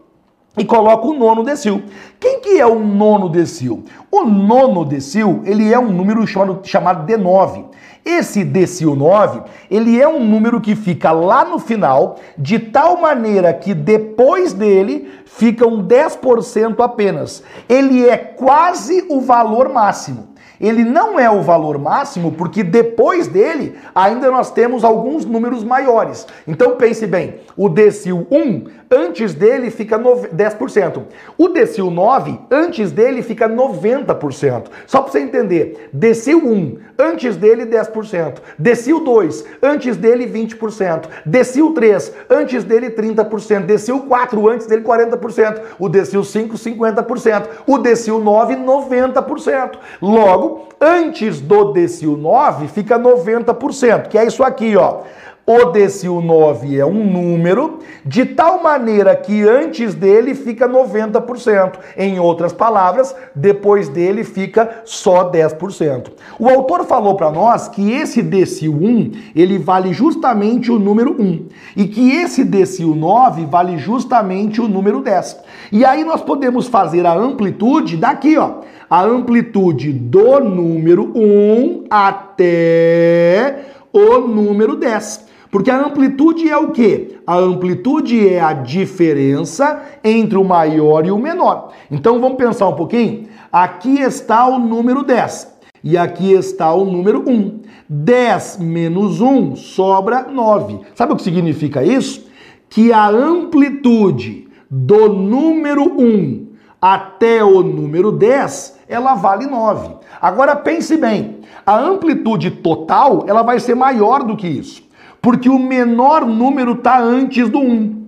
e 0.57 0.65
coloca 0.65 1.05
o 1.05 1.13
nono 1.13 1.43
decil. 1.43 1.83
Quem 2.19 2.39
que 2.39 2.59
é 2.59 2.65
o 2.65 2.79
nono 2.79 3.29
decil? 3.29 3.83
O 4.09 4.23
nono 4.23 4.85
decil, 4.85 5.41
ele 5.45 5.71
é 5.71 5.77
um 5.77 5.91
número 5.91 6.25
chamado, 6.25 6.61
chamado 6.63 7.05
D9. 7.05 7.65
Esse 8.05 8.43
decil 8.43 8.95
9, 8.95 9.41
ele 9.69 9.99
é 9.99 10.07
um 10.07 10.23
número 10.23 10.61
que 10.61 10.75
fica 10.75 11.11
lá 11.11 11.43
no 11.43 11.57
final, 11.57 12.19
de 12.37 12.59
tal 12.59 13.01
maneira 13.01 13.51
que 13.51 13.73
depois 13.73 14.53
dele 14.53 15.11
ficam 15.25 15.83
10% 15.83 16.79
apenas. 16.81 17.41
Ele 17.67 18.07
é 18.07 18.15
quase 18.15 19.07
o 19.09 19.19
valor 19.19 19.69
máximo. 19.69 20.34
Ele 20.59 20.83
não 20.83 21.19
é 21.19 21.29
o 21.29 21.41
valor 21.41 21.77
máximo 21.77 22.31
porque 22.31 22.63
depois 22.63 23.27
dele 23.27 23.75
ainda 23.93 24.31
nós 24.31 24.51
temos 24.51 24.83
alguns 24.83 25.25
números 25.25 25.63
maiores. 25.63 26.27
Então 26.47 26.75
pense 26.75 27.05
bem, 27.05 27.35
o 27.57 27.69
decil 27.69 28.27
1, 28.31 28.65
antes 28.89 29.33
dele 29.33 29.69
fica 29.69 29.97
10%. 29.99 31.01
O 31.37 31.47
decil 31.49 31.89
9, 31.89 32.39
antes 32.51 32.91
dele 32.91 33.21
fica 33.21 33.49
90%. 33.49 34.65
Só 34.85 35.01
para 35.01 35.11
você 35.11 35.19
entender, 35.19 35.89
decil 35.91 36.39
1, 36.45 36.77
antes 36.97 37.35
dele 37.35 37.65
10%. 37.65 38.35
Decil 38.57 39.03
2, 39.03 39.45
antes 39.61 39.97
dele 39.97 40.27
20%. 40.27 41.05
Decil 41.25 41.73
3, 41.73 42.13
antes 42.29 42.63
dele 42.63 42.89
30%. 42.91 43.65
Decil 43.65 43.99
4, 44.01 44.49
antes 44.49 44.67
dele 44.67 44.83
40%. 44.83 45.61
O 45.79 45.89
decil 45.89 46.23
5, 46.23 46.55
50%. 46.55 47.43
O 47.67 47.77
decil 47.77 48.19
9, 48.19 48.55
90%. 48.55 49.71
Logo, 50.01 50.44
antes 50.79 51.39
do 51.39 51.71
decil 51.71 52.17
9 52.17 52.67
fica 52.67 52.99
90%, 52.99 54.07
que 54.07 54.17
é 54.17 54.25
isso 54.25 54.43
aqui, 54.43 54.75
ó. 54.75 55.01
O 55.47 55.65
decil 55.65 56.21
9 56.21 56.79
é 56.79 56.83
um 56.83 57.05
número, 57.05 57.77
de 58.03 58.25
tal 58.25 58.63
maneira 58.63 59.15
que 59.15 59.43
antes 59.47 59.93
dele 59.93 60.33
fica 60.33 60.67
90%. 60.67 61.73
Em 61.95 62.19
outras 62.19 62.51
palavras, 62.51 63.15
depois 63.35 63.87
dele 63.87 64.23
fica 64.23 64.81
só 64.85 65.29
10%. 65.29 66.07
O 66.39 66.49
autor 66.49 66.83
falou 66.85 67.15
para 67.15 67.31
nós 67.31 67.67
que 67.67 67.91
esse 67.91 68.23
decil 68.23 68.73
1, 68.73 69.11
ele 69.35 69.59
vale 69.59 69.93
justamente 69.93 70.71
o 70.71 70.79
número 70.79 71.11
1. 71.11 71.47
E 71.77 71.85
que 71.85 72.15
esse 72.15 72.43
decil 72.43 72.95
9 72.95 73.45
vale 73.45 73.77
justamente 73.77 74.59
o 74.59 74.67
número 74.67 74.99
10. 74.99 75.41
E 75.71 75.85
aí 75.85 76.03
nós 76.03 76.23
podemos 76.23 76.65
fazer 76.65 77.05
a 77.05 77.13
amplitude 77.13 77.97
daqui, 77.97 78.35
ó. 78.35 78.61
A 78.89 79.03
amplitude 79.03 79.91
do 79.91 80.39
número 80.39 81.11
1 81.15 81.85
até 81.89 83.65
o 83.91 84.19
número 84.19 84.75
10. 84.75 85.25
Porque 85.49 85.71
a 85.71 85.85
amplitude 85.85 86.49
é 86.49 86.57
o 86.57 86.71
quê? 86.71 87.17
A 87.25 87.37
amplitude 87.37 88.27
é 88.27 88.41
a 88.41 88.53
diferença 88.53 89.81
entre 90.03 90.37
o 90.37 90.43
maior 90.43 91.05
e 91.05 91.11
o 91.11 91.17
menor. 91.17 91.71
Então 91.89 92.19
vamos 92.19 92.37
pensar 92.37 92.67
um 92.67 92.75
pouquinho? 92.75 93.23
Aqui 93.51 94.01
está 94.01 94.45
o 94.47 94.59
número 94.59 95.01
10 95.01 95.55
e 95.83 95.97
aqui 95.97 96.33
está 96.33 96.73
o 96.73 96.83
número 96.83 97.23
1. 97.27 97.61
10 97.87 98.57
menos 98.59 99.21
1 99.21 99.55
sobra 99.55 100.23
9. 100.23 100.79
Sabe 100.93 101.13
o 101.13 101.15
que 101.15 101.23
significa 101.23 101.83
isso? 101.83 102.27
Que 102.69 102.91
a 102.91 103.07
amplitude 103.07 104.47
do 104.69 105.07
número 105.07 105.83
1 105.83 106.44
até 106.93 107.43
o 107.43 107.63
número 107.63 108.11
10, 108.11 108.79
ela 108.87 109.15
vale 109.15 109.45
9. 109.45 109.95
Agora 110.21 110.55
pense 110.55 110.97
bem, 110.97 111.41
a 111.65 111.77
amplitude 111.77 112.51
total, 112.51 113.25
ela 113.27 113.43
vai 113.43 113.59
ser 113.59 113.75
maior 113.75 114.23
do 114.23 114.35
que 114.35 114.47
isso 114.47 114.85
porque 115.25 115.49
o 115.49 115.57
menor 115.57 116.23
número 116.23 116.73
está 116.73 116.99
antes 116.99 117.49
do 117.49 117.57
1 117.57 118.05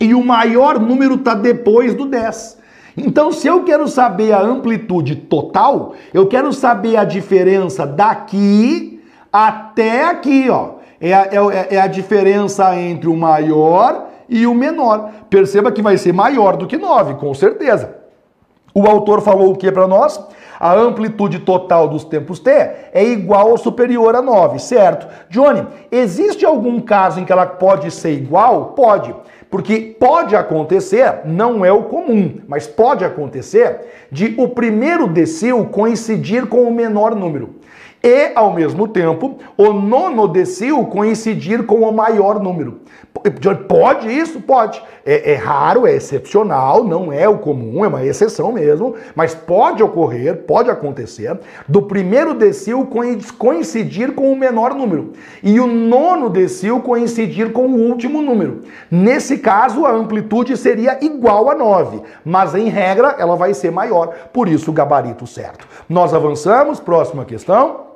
e 0.00 0.14
o 0.14 0.24
maior 0.24 0.78
número 0.78 1.16
está 1.16 1.34
depois 1.34 1.94
do 1.94 2.06
10. 2.06 2.58
Então, 2.96 3.32
se 3.32 3.48
eu 3.48 3.64
quero 3.64 3.88
saber 3.88 4.32
a 4.32 4.40
amplitude 4.40 5.16
total, 5.16 5.94
eu 6.12 6.28
quero 6.28 6.52
saber 6.52 6.96
a 6.96 7.02
diferença 7.02 7.84
daqui 7.84 9.02
até 9.32 10.04
aqui, 10.04 10.48
ó. 10.48 10.74
É 11.00 11.12
a, 11.12 11.22
é, 11.24 11.74
é 11.74 11.80
a 11.80 11.88
diferença 11.88 12.72
entre 12.78 13.08
o 13.08 13.16
maior 13.16 14.06
e 14.28 14.46
o 14.46 14.54
menor. 14.54 15.10
Perceba 15.28 15.72
que 15.72 15.82
vai 15.82 15.98
ser 15.98 16.12
maior 16.12 16.56
do 16.56 16.68
que 16.68 16.76
9, 16.76 17.14
com 17.14 17.34
certeza. 17.34 17.96
O 18.74 18.86
autor 18.86 19.22
falou 19.22 19.52
o 19.52 19.56
que 19.56 19.70
para 19.70 19.86
nós? 19.86 20.20
a 20.58 20.72
amplitude 20.72 21.40
total 21.40 21.88
dos 21.88 22.04
tempos 22.04 22.38
t 22.38 22.50
é 22.50 23.04
igual 23.04 23.50
ou 23.50 23.58
superior 23.58 24.14
a 24.14 24.22
9, 24.22 24.58
certo? 24.58 25.06
Johnny, 25.28 25.66
existe 25.90 26.44
algum 26.44 26.80
caso 26.80 27.20
em 27.20 27.24
que 27.26 27.32
ela 27.32 27.44
pode 27.44 27.90
ser 27.90 28.12
igual? 28.12 28.66
Pode. 28.76 29.14
Porque 29.50 29.94
pode 30.00 30.34
acontecer, 30.34 31.20
não 31.24 31.64
é 31.64 31.70
o 31.70 31.84
comum, 31.84 32.40
mas 32.48 32.66
pode 32.66 33.04
acontecer 33.04 34.06
de 34.10 34.34
o 34.38 34.48
primeiro 34.48 35.06
decil 35.06 35.66
coincidir 35.66 36.46
com 36.46 36.62
o 36.62 36.74
menor 36.74 37.14
número 37.14 37.56
e, 38.04 38.32
ao 38.34 38.52
mesmo 38.52 38.86
tempo, 38.86 39.38
o 39.56 39.72
nono 39.72 40.28
decil 40.28 40.84
coincidir 40.84 41.64
com 41.64 41.80
o 41.80 41.90
maior 41.90 42.38
número. 42.38 42.82
Pode 43.66 44.10
isso? 44.10 44.42
Pode. 44.42 44.82
É, 45.06 45.32
é, 45.32 45.34
raro, 45.36 45.86
é 45.86 45.94
excepcional, 45.94 46.84
não 46.84 47.10
é 47.10 47.26
o 47.26 47.38
comum, 47.38 47.82
é 47.82 47.88
uma 47.88 48.04
exceção 48.04 48.52
mesmo, 48.52 48.94
mas 49.14 49.34
pode 49.34 49.82
ocorrer, 49.82 50.42
pode 50.42 50.68
acontecer, 50.68 51.38
do 51.66 51.82
primeiro 51.82 52.34
decil 52.34 52.86
coincidir 53.38 54.12
com 54.12 54.30
o 54.30 54.36
menor 54.36 54.74
número 54.74 55.12
e 55.42 55.58
o 55.58 55.66
nono 55.66 56.28
decil 56.28 56.80
coincidir 56.80 57.52
com 57.52 57.66
o 57.68 57.88
último 57.88 58.20
número. 58.20 58.60
Nesse 58.90 59.38
caso, 59.38 59.86
a 59.86 59.92
amplitude 59.92 60.56
seria 60.56 60.98
igual 61.00 61.50
a 61.50 61.54
9, 61.54 62.02
mas 62.24 62.54
em 62.54 62.68
regra 62.68 63.14
ela 63.18 63.36
vai 63.36 63.54
ser 63.54 63.70
maior, 63.70 64.08
por 64.32 64.48
isso 64.48 64.70
o 64.70 64.74
gabarito 64.74 65.26
certo. 65.26 65.66
Nós 65.88 66.12
avançamos, 66.12 66.80
próxima 66.80 67.24
questão. 67.24 67.93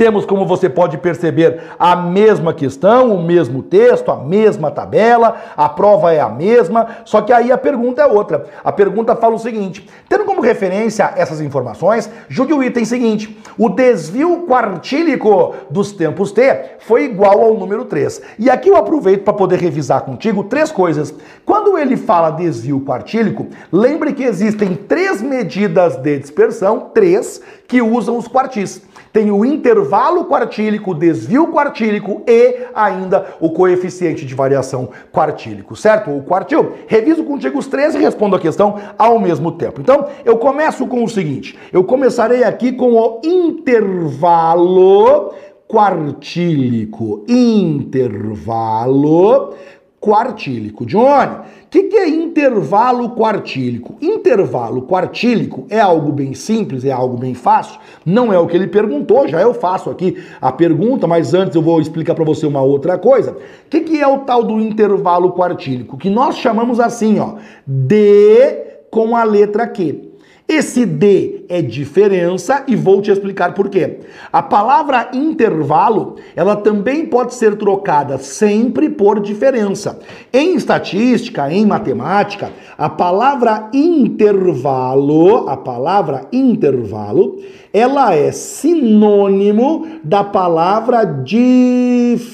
Temos, 0.00 0.24
como 0.24 0.46
você 0.46 0.66
pode 0.66 0.96
perceber, 0.96 1.60
a 1.78 1.94
mesma 1.94 2.54
questão, 2.54 3.14
o 3.14 3.22
mesmo 3.22 3.62
texto, 3.62 4.10
a 4.10 4.16
mesma 4.16 4.70
tabela, 4.70 5.36
a 5.54 5.68
prova 5.68 6.10
é 6.10 6.18
a 6.18 6.28
mesma, 6.30 6.88
só 7.04 7.20
que 7.20 7.30
aí 7.30 7.52
a 7.52 7.58
pergunta 7.58 8.00
é 8.00 8.06
outra. 8.06 8.46
A 8.64 8.72
pergunta 8.72 9.14
fala 9.14 9.34
o 9.34 9.38
seguinte: 9.38 9.86
tendo 10.08 10.24
como 10.24 10.40
referência 10.40 11.12
essas 11.16 11.42
informações, 11.42 12.08
julgue 12.30 12.54
o 12.54 12.62
item 12.62 12.82
seguinte: 12.82 13.38
o 13.58 13.68
desvio 13.68 14.46
quartílico 14.48 15.54
dos 15.68 15.92
tempos 15.92 16.32
t 16.32 16.40
foi 16.78 17.04
igual 17.04 17.38
ao 17.38 17.58
número 17.58 17.84
3. 17.84 18.22
E 18.38 18.48
aqui 18.48 18.70
eu 18.70 18.76
aproveito 18.76 19.22
para 19.22 19.34
poder 19.34 19.58
revisar 19.58 20.00
contigo 20.00 20.44
três 20.44 20.72
coisas. 20.72 21.14
Quando 21.44 21.76
ele 21.76 21.98
fala 21.98 22.30
desvio 22.30 22.80
quartílico, 22.80 23.48
lembre 23.70 24.14
que 24.14 24.24
existem 24.24 24.74
três 24.74 25.20
medidas 25.20 25.96
de 25.96 26.18
dispersão, 26.18 26.88
três, 26.94 27.42
que 27.68 27.82
usam 27.82 28.16
os 28.16 28.26
quartis. 28.26 28.88
Tem 29.12 29.30
o 29.30 29.44
intervalo 29.44 30.26
quartílico, 30.26 30.92
o 30.92 30.94
desvio 30.94 31.48
quartílico 31.48 32.22
e 32.26 32.66
ainda 32.74 33.34
o 33.40 33.50
coeficiente 33.50 34.24
de 34.24 34.34
variação 34.34 34.90
quartílico, 35.12 35.74
certo? 35.74 36.10
O 36.10 36.22
quartil. 36.22 36.74
Reviso 36.86 37.24
contigo 37.24 37.58
os 37.58 37.66
três 37.66 37.94
e 37.94 37.98
respondo 37.98 38.36
a 38.36 38.40
questão 38.40 38.78
ao 38.96 39.18
mesmo 39.18 39.52
tempo. 39.52 39.80
Então, 39.80 40.06
eu 40.24 40.38
começo 40.38 40.86
com 40.86 41.02
o 41.02 41.08
seguinte: 41.08 41.58
eu 41.72 41.82
começarei 41.82 42.44
aqui 42.44 42.72
com 42.72 42.92
o 42.92 43.20
intervalo 43.24 45.34
quartílico. 45.66 47.24
Intervalo 47.28 49.54
quartílico. 50.00 50.86
Johnny, 50.86 51.36
o 51.70 51.72
que, 51.72 51.84
que 51.84 51.96
é 51.96 52.08
intervalo 52.08 53.10
quartílico? 53.10 53.94
Intervalo 54.02 54.82
quartílico 54.82 55.68
é 55.70 55.78
algo 55.78 56.10
bem 56.10 56.34
simples, 56.34 56.84
é 56.84 56.90
algo 56.90 57.16
bem 57.16 57.32
fácil. 57.32 57.78
Não 58.04 58.32
é 58.32 58.38
o 58.40 58.48
que 58.48 58.56
ele 58.56 58.66
perguntou, 58.66 59.28
já 59.28 59.40
eu 59.40 59.54
faço 59.54 59.88
aqui 59.88 60.20
a 60.40 60.50
pergunta, 60.50 61.06
mas 61.06 61.32
antes 61.32 61.54
eu 61.54 61.62
vou 61.62 61.80
explicar 61.80 62.16
para 62.16 62.24
você 62.24 62.44
uma 62.44 62.60
outra 62.60 62.98
coisa. 62.98 63.30
O 63.30 63.70
que, 63.70 63.82
que 63.82 64.00
é 64.00 64.08
o 64.08 64.18
tal 64.18 64.42
do 64.42 64.58
intervalo 64.60 65.32
quartílico? 65.32 65.96
Que 65.96 66.10
nós 66.10 66.38
chamamos 66.38 66.80
assim, 66.80 67.20
ó, 67.20 67.34
D 67.64 68.80
com 68.90 69.14
a 69.14 69.22
letra 69.22 69.64
Q. 69.68 70.09
Esse 70.50 70.84
D 70.84 71.44
é 71.48 71.62
diferença 71.62 72.64
e 72.66 72.74
vou 72.74 73.00
te 73.00 73.08
explicar 73.08 73.54
por 73.54 73.68
quê. 73.68 74.00
A 74.32 74.42
palavra 74.42 75.10
intervalo, 75.12 76.16
ela 76.34 76.56
também 76.56 77.06
pode 77.06 77.36
ser 77.36 77.54
trocada 77.56 78.18
sempre 78.18 78.90
por 78.90 79.20
diferença. 79.20 80.00
Em 80.32 80.56
estatística, 80.56 81.48
em 81.52 81.64
matemática, 81.64 82.50
a 82.76 82.88
palavra 82.88 83.70
intervalo, 83.72 85.48
a 85.48 85.56
palavra 85.56 86.26
intervalo, 86.32 87.38
ela 87.72 88.12
é 88.12 88.32
sinônimo 88.32 89.86
da 90.02 90.24
palavra 90.24 91.04
diferença. 91.04 92.24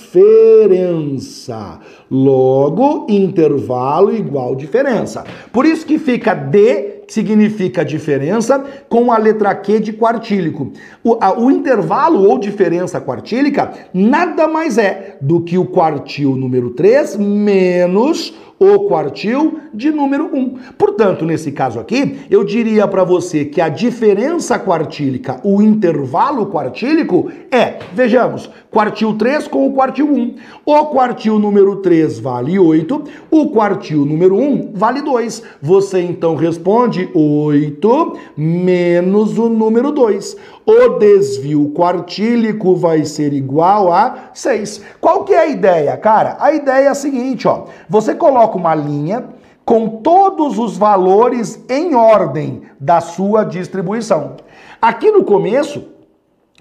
Logo, 2.10 3.04
intervalo 3.10 4.16
igual 4.16 4.56
diferença. 4.56 5.22
Por 5.52 5.66
isso 5.66 5.84
que 5.84 5.98
fica 5.98 6.32
D 6.32 6.95
significa 7.08 7.84
diferença 7.84 8.64
com 8.88 9.12
a 9.12 9.18
letra 9.18 9.54
Q 9.54 9.80
de 9.80 9.92
quartílico. 9.92 10.72
O, 11.02 11.16
a, 11.20 11.38
o 11.38 11.50
intervalo 11.50 12.22
ou 12.22 12.38
diferença 12.38 13.00
quartílica 13.00 13.72
nada 13.92 14.48
mais 14.48 14.78
é 14.78 15.16
do 15.20 15.40
que 15.40 15.58
o 15.58 15.66
quartil 15.66 16.36
número 16.36 16.70
3 16.70 17.16
menos 17.16 18.34
o 18.58 18.80
quartil 18.80 19.60
de 19.72 19.90
número 19.90 20.30
1. 20.34 20.58
Portanto, 20.78 21.24
nesse 21.24 21.52
caso 21.52 21.78
aqui, 21.78 22.20
eu 22.30 22.44
diria 22.44 22.88
para 22.88 23.04
você 23.04 23.44
que 23.44 23.60
a 23.60 23.68
diferença 23.68 24.58
quartílica, 24.58 25.40
o 25.44 25.60
intervalo 25.60 26.46
quartílico 26.46 27.30
é, 27.50 27.78
vejamos, 27.92 28.50
quartil 28.70 29.14
3 29.14 29.48
com 29.48 29.66
o 29.66 29.72
quartil 29.72 30.08
1. 30.10 30.34
O 30.64 30.86
quartil 30.86 31.38
número 31.38 31.76
3 31.76 32.18
vale 32.18 32.58
8, 32.58 33.04
o 33.30 33.50
quartil 33.50 34.04
número 34.04 34.36
1 34.36 34.72
vale 34.74 35.02
2. 35.02 35.42
Você 35.60 36.00
então 36.00 36.34
responde 36.34 37.08
8 37.14 38.16
menos 38.36 39.38
o 39.38 39.48
número 39.48 39.92
2 39.92 40.36
o 40.66 40.98
desvio 40.98 41.72
quartílico 41.72 42.74
vai 42.74 43.04
ser 43.04 43.32
igual 43.32 43.92
a 43.92 44.30
6. 44.34 44.82
Qual 45.00 45.24
que 45.24 45.32
é 45.32 45.38
a 45.38 45.46
ideia, 45.46 45.96
cara? 45.96 46.36
A 46.40 46.52
ideia 46.52 46.86
é 46.86 46.88
a 46.88 46.94
seguinte, 46.94 47.46
ó. 47.46 47.66
Você 47.88 48.16
coloca 48.16 48.58
uma 48.58 48.74
linha 48.74 49.24
com 49.64 49.88
todos 49.88 50.58
os 50.58 50.76
valores 50.76 51.62
em 51.68 51.94
ordem 51.94 52.62
da 52.80 53.00
sua 53.00 53.44
distribuição. 53.44 54.34
Aqui 54.82 55.10
no 55.10 55.24
começo 55.24 55.84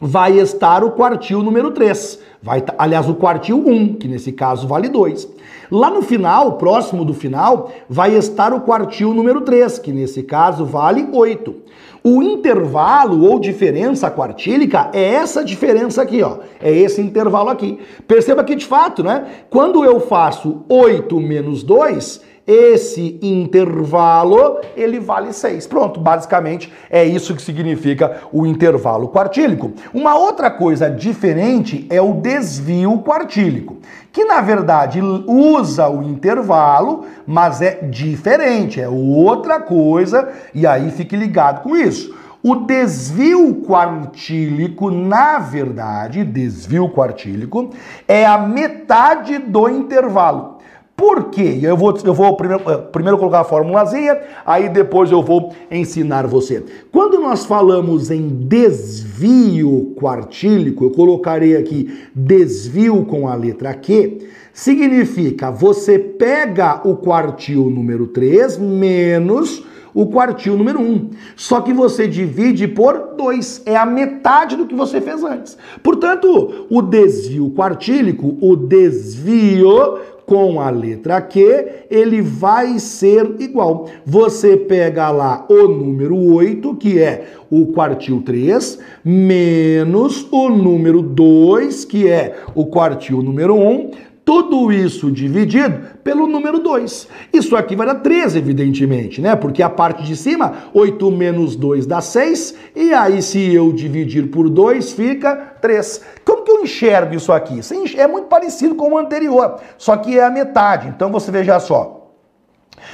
vai 0.01 0.37
estar 0.39 0.83
o 0.83 0.91
quartil 0.91 1.41
número 1.41 1.71
3. 1.71 2.19
Vai, 2.41 2.63
aliás, 2.77 3.09
o 3.09 3.15
quartil 3.15 3.57
1, 3.65 3.95
que 3.95 4.07
nesse 4.07 4.31
caso 4.31 4.67
vale 4.67 4.89
2. 4.89 5.27
Lá 5.71 5.89
no 5.89 6.01
final, 6.01 6.53
próximo 6.53 7.03
do 7.03 7.13
final, 7.13 7.71
vai 7.89 8.13
estar 8.15 8.53
o 8.53 8.61
quartil 8.61 9.13
número 9.13 9.41
3, 9.41 9.79
que 9.79 9.91
nesse 9.91 10.21
caso 10.23 10.63
vale 10.65 11.07
8. 11.11 11.55
O 12.03 12.21
intervalo 12.21 13.25
ou 13.25 13.39
diferença 13.39 14.11
quartílica 14.11 14.91
é 14.93 15.15
essa 15.15 15.43
diferença 15.43 16.03
aqui, 16.03 16.21
ó. 16.21 16.37
É 16.61 16.71
esse 16.71 17.01
intervalo 17.01 17.49
aqui. 17.49 17.79
Perceba 18.07 18.43
que 18.43 18.55
de 18.55 18.65
fato, 18.65 19.01
né? 19.01 19.25
Quando 19.49 19.83
eu 19.83 19.99
faço 19.99 20.63
8 20.69 21.19
menos 21.19 21.63
2, 21.63 22.21
esse 22.47 23.17
intervalo, 23.21 24.59
ele 24.75 24.99
vale 24.99 25.33
6. 25.33 25.65
Pronto, 25.67 25.99
basicamente 25.99 26.71
é 26.89 27.03
isso 27.03 27.35
que 27.35 27.41
significa 27.41 28.21
o 28.31 28.45
intervalo 28.45 29.09
quartílico. 29.09 29.73
Uma 29.93 30.15
outra 30.15 30.51
coisa 30.51 30.89
diferente 30.89 31.87
é 31.89 32.01
o 32.01 32.13
desvio 32.13 32.99
quartílico, 32.99 33.77
que 34.11 34.25
na 34.25 34.41
verdade 34.41 35.01
usa 35.01 35.89
o 35.89 36.03
intervalo, 36.03 37.05
mas 37.25 37.61
é 37.61 37.81
diferente, 37.81 38.79
é 38.79 38.87
outra 38.87 39.59
coisa, 39.59 40.29
e 40.53 40.67
aí 40.67 40.91
fique 40.91 41.15
ligado 41.15 41.63
com 41.63 41.75
isso. 41.75 42.13
O 42.43 42.57
desvio 42.57 43.63
quartílico, 43.67 44.91
na 44.91 45.39
verdade, 45.39 46.23
desvio 46.23 46.87
quartílico, 46.89 47.71
é 48.07 48.23
a 48.23 48.37
metade 48.37 49.39
do 49.39 49.67
intervalo. 49.67 50.54
Por 50.95 51.25
quê? 51.25 51.59
Eu 51.61 51.75
vou, 51.75 51.93
eu 52.03 52.13
vou 52.13 52.37
primeiro, 52.37 52.63
eh, 52.71 52.77
primeiro 52.77 53.17
colocar 53.17 53.41
a 53.41 53.43
formulazinha, 53.43 54.17
aí 54.45 54.69
depois 54.69 55.11
eu 55.11 55.21
vou 55.21 55.53
ensinar 55.69 56.25
você. 56.25 56.63
Quando 56.89 57.19
nós 57.19 57.45
falamos 57.45 58.09
em 58.09 58.27
desvio 58.27 59.93
quartílico, 59.97 60.85
eu 60.85 60.91
colocarei 60.91 61.57
aqui 61.57 61.93
desvio 62.15 63.03
com 63.05 63.27
a 63.27 63.35
letra 63.35 63.73
Q, 63.73 64.19
significa 64.53 65.51
você 65.51 65.99
pega 65.99 66.81
o 66.87 66.95
quartil 66.95 67.69
número 67.69 68.07
3 68.07 68.57
menos 68.57 69.63
o 69.93 70.07
quartil 70.07 70.57
número 70.57 70.81
1. 70.81 71.11
Só 71.37 71.61
que 71.61 71.71
você 71.71 72.05
divide 72.05 72.67
por 72.67 73.15
2. 73.15 73.61
É 73.65 73.77
a 73.77 73.85
metade 73.85 74.57
do 74.57 74.67
que 74.67 74.75
você 74.75 74.99
fez 74.99 75.23
antes. 75.23 75.57
Portanto, 75.81 76.67
o 76.69 76.81
desvio 76.81 77.49
quartílico, 77.51 78.37
o 78.41 78.57
desvio 78.57 79.97
com 80.25 80.59
a 80.59 80.69
letra 80.69 81.21
Q, 81.21 81.67
ele 81.89 82.21
vai 82.21 82.79
ser 82.79 83.35
igual. 83.39 83.87
Você 84.05 84.57
pega 84.57 85.11
lá 85.11 85.45
o 85.49 85.67
número 85.67 86.17
8, 86.17 86.75
que 86.75 86.99
é 86.99 87.25
o 87.49 87.67
quartil 87.67 88.21
3, 88.25 88.79
menos 89.03 90.27
o 90.31 90.49
número 90.49 91.01
2, 91.01 91.85
que 91.85 92.09
é 92.09 92.35
o 92.55 92.65
quartil 92.65 93.21
número 93.21 93.55
1, 93.55 93.91
tudo 94.25 94.71
isso 94.71 95.11
dividido 95.11 95.99
pelo 96.03 96.25
número 96.25 96.57
2. 96.57 97.07
Isso 97.31 97.55
aqui 97.55 97.75
vai 97.75 97.85
dar 97.85 97.95
3, 97.95 98.35
evidentemente, 98.35 99.21
né? 99.21 99.35
Porque 99.35 99.61
a 99.61 99.69
parte 99.69 100.03
de 100.03 100.15
cima, 100.15 100.63
8 100.73 101.11
menos 101.11 101.55
2 101.55 101.85
dá 101.85 102.01
6, 102.01 102.55
e 102.75 102.91
aí 102.91 103.21
se 103.21 103.53
eu 103.53 103.71
dividir 103.71 104.31
por 104.31 104.49
2 104.49 104.93
fica 104.93 105.35
3. 105.61 106.03
Como 106.25 106.43
que 106.43 106.49
eu 106.49 106.63
enxergo 106.63 107.13
isso 107.13 107.31
aqui? 107.31 107.59
É 107.95 108.07
muito 108.07 108.25
parecido 108.25 108.73
com 108.73 108.93
o 108.93 108.97
anterior, 108.97 109.59
só 109.77 109.95
que 109.95 110.17
é 110.17 110.23
a 110.23 110.31
metade. 110.31 110.87
Então 110.87 111.11
você 111.11 111.31
veja 111.31 111.59
só. 111.59 112.11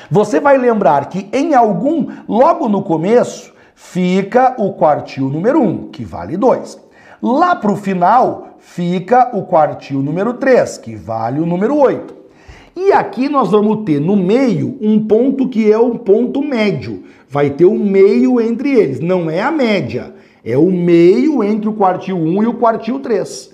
Você 0.09 0.39
vai 0.39 0.57
lembrar 0.57 1.07
que 1.07 1.29
em 1.31 1.53
algum, 1.53 2.07
logo 2.27 2.67
no 2.67 2.83
começo, 2.83 3.53
fica 3.73 4.53
o 4.57 4.73
quartil 4.73 5.29
número 5.29 5.61
1, 5.61 5.91
que 5.91 6.03
vale 6.03 6.35
2. 6.35 6.90
Lá 7.21 7.55
para 7.55 7.71
o 7.71 7.75
final 7.75 8.55
fica 8.57 9.29
o 9.33 9.43
quartil 9.43 10.01
número 10.01 10.33
3, 10.33 10.79
que 10.79 10.95
vale 10.95 11.39
o 11.39 11.45
número 11.45 11.77
8. 11.77 12.15
E 12.75 12.91
aqui 12.91 13.29
nós 13.29 13.51
vamos 13.51 13.83
ter 13.85 13.99
no 13.99 14.15
meio 14.15 14.75
um 14.81 15.05
ponto 15.05 15.47
que 15.47 15.71
é 15.71 15.77
um 15.77 15.97
ponto 15.97 16.41
médio. 16.41 17.03
Vai 17.29 17.51
ter 17.51 17.65
um 17.65 17.77
meio 17.77 18.41
entre 18.41 18.71
eles, 18.71 18.99
não 18.99 19.29
é 19.29 19.39
a 19.39 19.51
média, 19.51 20.15
é 20.43 20.57
o 20.57 20.71
meio 20.71 21.43
entre 21.43 21.69
o 21.69 21.73
quartil 21.73 22.17
1 22.17 22.43
e 22.43 22.47
o 22.47 22.55
quartil 22.55 22.99
3. 22.99 23.51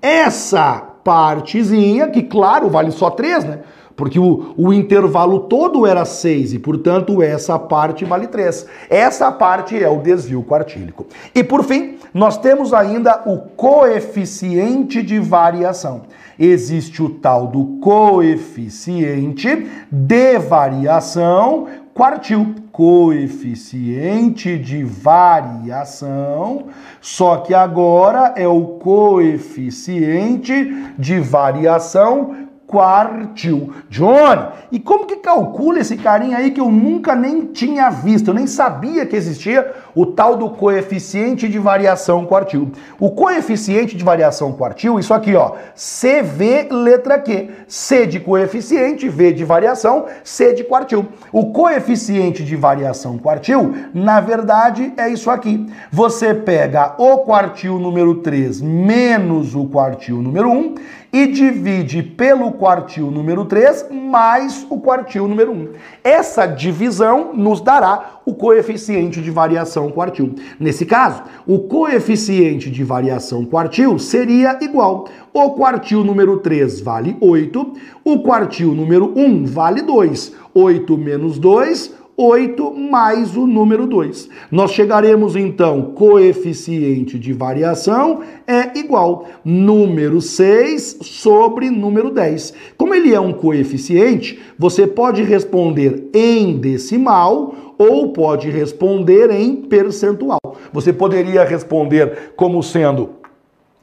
Essa 0.00 0.78
partezinha, 1.04 2.08
que 2.08 2.22
claro, 2.22 2.70
vale 2.70 2.90
só 2.90 3.10
3, 3.10 3.44
né? 3.44 3.58
porque 4.00 4.18
o, 4.18 4.54
o 4.56 4.72
intervalo 4.72 5.40
todo 5.40 5.84
era 5.84 6.06
6 6.06 6.54
e, 6.54 6.58
portanto, 6.58 7.22
essa 7.22 7.58
parte 7.58 8.02
vale 8.06 8.28
3. 8.28 8.66
Essa 8.88 9.30
parte 9.30 9.76
é 9.76 9.90
o 9.90 9.98
desvio 9.98 10.42
quartílico. 10.42 11.06
E, 11.34 11.44
por 11.44 11.62
fim, 11.62 11.98
nós 12.12 12.36
temos 12.36 12.74
ainda 12.74 13.22
o 13.26 13.38
coeficiente 13.38 15.02
de 15.02 15.18
variação. 15.18 16.02
Existe 16.38 17.02
o 17.02 17.10
tal 17.10 17.46
do 17.46 17.78
coeficiente 17.80 19.68
de 19.90 20.38
variação 20.38 21.66
quartil. 21.94 22.54
Coeficiente 22.72 24.56
de 24.56 24.82
variação, 24.84 26.68
só 27.00 27.36
que 27.38 27.52
agora 27.52 28.32
é 28.36 28.48
o 28.48 28.78
coeficiente 28.78 30.64
de 30.98 31.20
variação 31.20 32.48
quartil. 32.70 33.74
Johnny, 33.90 34.46
e 34.70 34.78
como 34.78 35.04
que 35.04 35.16
calcula 35.16 35.80
esse 35.80 35.96
carinha 35.96 36.38
aí 36.38 36.52
que 36.52 36.60
eu 36.60 36.70
nunca 36.70 37.16
nem 37.16 37.46
tinha 37.46 37.90
visto? 37.90 38.28
Eu 38.28 38.34
nem 38.34 38.46
sabia 38.46 39.04
que 39.04 39.16
existia 39.16 39.74
o 39.94 40.06
tal 40.06 40.36
do 40.36 40.50
coeficiente 40.50 41.48
de 41.48 41.58
variação 41.58 42.24
quartil. 42.26 42.70
O 42.98 43.10
coeficiente 43.10 43.96
de 43.96 44.04
variação 44.04 44.52
quartil, 44.52 44.98
isso 44.98 45.14
aqui, 45.14 45.34
ó, 45.34 45.52
CV 45.74 46.68
letra 46.70 47.18
Q. 47.18 47.50
C 47.66 48.06
de 48.06 48.20
coeficiente, 48.20 49.08
V 49.08 49.32
de 49.32 49.44
variação, 49.44 50.06
C 50.24 50.52
de 50.52 50.64
quartil. 50.64 51.06
O 51.32 51.52
coeficiente 51.52 52.44
de 52.44 52.56
variação 52.56 53.18
quartil, 53.18 53.74
na 53.94 54.20
verdade, 54.20 54.92
é 54.96 55.08
isso 55.08 55.30
aqui. 55.30 55.66
Você 55.90 56.34
pega 56.34 56.94
o 56.98 57.18
quartil 57.18 57.78
número 57.78 58.16
3 58.16 58.60
menos 58.60 59.54
o 59.54 59.66
quartil 59.66 60.22
número 60.22 60.50
1 60.50 60.74
e 61.12 61.26
divide 61.26 62.02
pelo 62.02 62.52
quartil 62.52 63.10
número 63.10 63.44
3 63.44 63.86
mais 63.90 64.66
o 64.70 64.78
quartil 64.78 65.26
número 65.26 65.52
1. 65.52 65.68
Essa 66.04 66.46
divisão 66.46 67.32
nos 67.34 67.60
dará 67.60 68.20
o 68.24 68.34
coeficiente 68.34 69.20
de 69.20 69.30
variação 69.30 69.79
quartil. 69.88 70.34
Nesse 70.58 70.84
caso, 70.84 71.22
o 71.46 71.60
coeficiente 71.60 72.68
de 72.68 72.82
variação 72.82 73.44
quartil 73.44 73.96
seria 74.00 74.58
igual. 74.60 75.06
O 75.32 75.50
quartil 75.52 76.02
número 76.02 76.38
3 76.38 76.80
vale 76.80 77.16
8, 77.20 77.72
o 78.04 78.18
quartil 78.18 78.74
número 78.74 79.12
1 79.16 79.46
vale 79.46 79.82
2. 79.82 80.40
8 80.52 80.98
menos 80.98 81.38
2, 81.38 81.94
8 82.16 82.74
mais 82.74 83.34
o 83.34 83.46
número 83.46 83.86
2. 83.86 84.28
Nós 84.50 84.72
chegaremos 84.72 85.36
então, 85.36 85.92
coeficiente 85.94 87.18
de 87.18 87.32
variação 87.32 88.20
é 88.46 88.78
igual 88.78 89.26
número 89.42 90.20
6 90.20 90.98
sobre 91.00 91.70
número 91.70 92.10
10. 92.10 92.52
Como 92.76 92.94
ele 92.94 93.14
é 93.14 93.20
um 93.20 93.32
coeficiente, 93.32 94.38
você 94.58 94.86
pode 94.86 95.22
responder 95.22 96.10
em 96.12 96.58
decimal 96.58 97.54
ou 97.80 98.12
pode 98.12 98.50
responder 98.50 99.30
em 99.30 99.56
percentual. 99.56 100.38
Você 100.70 100.92
poderia 100.92 101.42
responder 101.44 102.34
como 102.36 102.62
sendo 102.62 103.14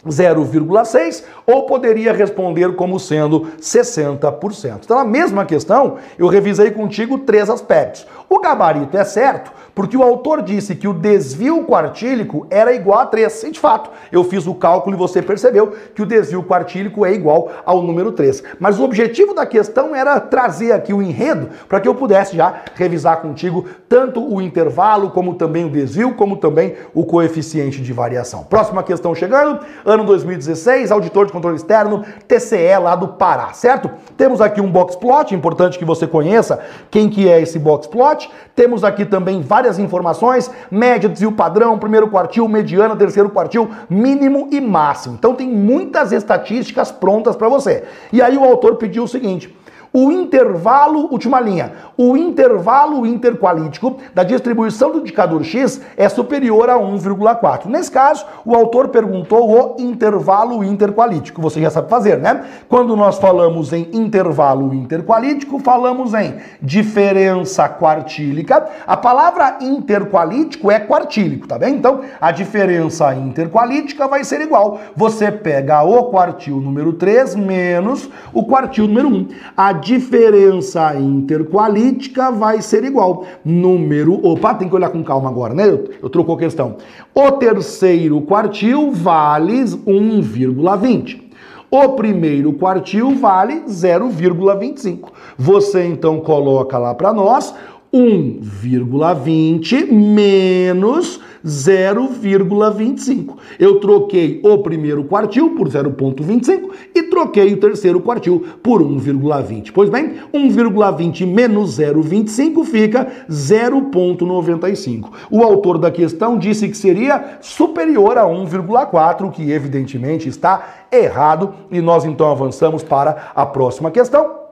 0,6 0.06 1.24
ou 1.48 1.66
poderia 1.66 2.14
responder 2.14 2.76
como 2.76 3.00
sendo 3.00 3.48
60%. 3.60 4.82
Então, 4.84 4.98
na 4.98 5.04
mesma 5.04 5.46
questão, 5.46 5.96
eu 6.16 6.28
revisei 6.28 6.70
contigo 6.70 7.18
três 7.18 7.50
aspectos. 7.50 8.06
O 8.30 8.40
gabarito 8.40 8.96
é 8.96 9.04
certo 9.04 9.52
porque 9.78 9.96
o 9.96 10.02
autor 10.02 10.42
disse 10.42 10.74
que 10.74 10.88
o 10.88 10.94
desvio 10.94 11.64
quartílico 11.64 12.48
era 12.50 12.74
igual 12.74 12.98
a 12.98 13.06
3. 13.06 13.44
E 13.44 13.52
de 13.52 13.60
fato, 13.60 13.92
eu 14.12 14.24
fiz 14.24 14.48
o 14.48 14.56
cálculo 14.56 14.96
e 14.96 14.98
você 14.98 15.22
percebeu 15.22 15.72
que 15.94 16.02
o 16.02 16.06
desvio 16.08 16.42
quartílico 16.42 17.06
é 17.06 17.14
igual 17.14 17.52
ao 17.64 17.84
número 17.84 18.12
3. 18.12 18.42
Mas 18.60 18.80
o 18.80 18.84
objetivo 18.84 19.36
da 19.36 19.46
questão 19.46 19.96
era 19.96 20.20
trazer 20.20 20.72
aqui 20.72 20.92
o 20.92 21.00
enredo 21.00 21.50
para 21.70 21.80
que 21.80 21.88
eu 21.88 21.94
pudesse 21.94 22.36
já 22.36 22.62
revisar 22.74 23.22
contigo 23.22 23.66
tanto 23.88 24.20
o 24.20 24.42
intervalo, 24.42 25.12
como 25.12 25.36
também 25.36 25.66
o 25.66 25.70
desvio, 25.70 26.16
como 26.16 26.38
também 26.38 26.74
o 26.92 27.06
coeficiente 27.06 27.80
de 27.80 27.94
variação. 27.94 28.46
Próxima 28.46 28.82
questão 28.82 29.14
chegando, 29.14 29.60
ano 29.86 30.04
2016, 30.06 30.92
auditor 30.92 31.28
de 31.28 31.32
controle 31.32 31.56
externo, 31.56 32.04
TCE 32.28 32.80
lá 32.82 32.96
do 32.96 33.10
Pará, 33.10 33.54
certo? 33.54 33.92
Temos 34.18 34.42
aqui 34.42 34.60
um 34.60 34.72
box 34.72 34.96
plot, 34.96 35.36
importante 35.36 35.78
que 35.78 35.86
você 35.86 36.08
conheça 36.08 36.60
quem 36.90 37.08
que 37.08 37.30
é 37.30 37.40
esse 37.40 37.60
box 37.60 37.86
plot. 37.86 38.28
Temos 38.56 38.84
aqui 38.84 39.06
também 39.06 39.40
várias 39.42 39.67
várias 39.68 39.80
informações, 39.80 40.50
média, 40.72 41.10
desvio 41.10 41.32
padrão, 41.32 41.78
primeiro 41.78 42.08
quartil, 42.10 42.48
mediana, 42.48 42.96
terceiro 42.96 43.30
quartil, 43.30 43.70
mínimo 43.90 44.48
e 44.52 44.62
máximo. 44.62 45.16
Então 45.16 45.36
tem 45.36 45.48
muitas 45.50 46.12
estatísticas 46.12 46.92
prontas 46.92 47.36
para 47.36 47.50
você. 47.50 47.84
E 48.12 48.22
aí 48.22 48.38
o 48.38 48.44
autor 48.44 48.78
pediu 48.78 49.04
o 49.04 49.08
seguinte: 49.08 49.54
o 49.94 50.12
intervalo, 50.12 51.08
última 51.12 51.40
linha, 51.40 51.72
o 51.98 52.16
intervalo 52.16 53.06
interqualítico 53.06 53.98
da 54.14 54.24
distribuição 54.24 54.92
do 54.92 55.00
indicador 55.00 55.44
X 55.44 55.82
é 55.96 56.08
superior 56.10 56.70
a 56.70 56.78
1,4. 56.78 57.66
Nesse 57.66 57.92
caso, 57.92 58.26
o 58.46 58.56
autor 58.56 58.90
perguntou 58.90 59.50
o 59.50 59.82
intervalo 59.82 60.64
interqualítico. 60.64 61.42
Você 61.42 61.62
já 61.62 61.70
sabe 61.70 61.90
fazer, 61.90 62.18
né? 62.18 62.46
Quando 62.68 62.96
nós 62.96 63.18
falamos 63.18 63.74
em 63.74 63.90
intervalo 63.94 64.74
interqualítico, 64.74 65.60
falamos 65.60 66.14
em 66.14 66.36
diferença 66.62 67.68
quartílica. 67.70 68.66
A 68.86 68.98
palavra 68.98 69.58
interqualítico 69.62 70.72
é 70.72 70.80
quartílico, 70.80 71.48
tá 71.48 71.58
bem? 71.58 71.76
Então, 71.76 72.02
a 72.20 72.32
diferença 72.32 73.14
interqualítica 73.16 74.08
vai 74.08 74.24
ser 74.24 74.42
igual. 74.42 74.80
Você 74.96 75.32
pega 75.32 75.84
o 75.84 76.06
quartil 76.06 76.58
número 76.58 76.94
3 76.94 77.36
menos 77.36 78.10
o 78.34 78.44
quartil 78.44 78.88
número 78.88 79.08
1. 79.08 79.28
A 79.56 79.72
diferença 79.78 80.96
interqualítica 80.96 82.32
vai 82.32 82.62
ser 82.62 82.84
igual. 82.84 83.26
Número. 83.44 84.20
Opa, 84.26 84.54
tem 84.54 84.68
que 84.68 84.76
olhar 84.76 84.90
com 84.90 85.04
calma 85.04 85.30
agora, 85.30 85.54
né? 85.54 85.68
Eu, 85.70 85.90
eu 86.04 86.10
trocou 86.10 86.36
a 86.36 86.40
questão. 86.40 86.78
O 87.16 87.32
terceiro 87.34 88.20
quartil 88.22 88.92
vale 88.92 89.64
1,20. 89.64 91.28
O 91.70 91.90
primeiro 91.90 92.54
quartil 92.54 93.16
vale 93.16 93.62
0,25. 93.68 95.10
Você 95.38 95.86
então 95.86 96.20
coloca 96.22 96.78
lá 96.78 96.96
para 96.96 97.14
nós 97.14 97.54
1,20 97.94 99.92
menos 99.92 101.20
0,25. 101.46 103.38
Eu 103.60 103.80
troquei 103.80 104.42
o 104.44 104.58
primeiro 104.60 105.06
quartil 105.06 105.52
por 105.56 105.70
0,25 105.70 106.70
e 106.94 107.04
troquei 107.04 107.54
o 107.54 107.58
terceiro 107.58 108.02
quartil 108.02 108.46
por 108.62 108.82
1,20. 108.82 109.72
Pois 109.74 109.90
bem, 109.90 110.16
1,20 110.34 111.26
menos 111.26 111.80
0,25 111.80 112.66
fica 112.66 113.08
0,95. 113.30 115.10
O 115.32 115.42
autor 115.44 115.78
da 115.78 115.90
questão 115.90 116.38
disse 116.38 116.68
que 116.68 116.76
seria 116.78 117.38
superior 117.42 118.18
a 118.18 118.26
1,4, 118.26 119.28
o 119.28 119.32
que 119.32 119.52
evidentemente 119.52 120.28
está 120.28 120.88
errado, 120.92 121.54
e 121.72 121.80
nós 121.82 122.04
então 122.06 122.30
avançamos 122.30 122.84
para 122.84 123.32
a 123.34 123.46
próxima 123.46 123.90
questão. 123.92 124.47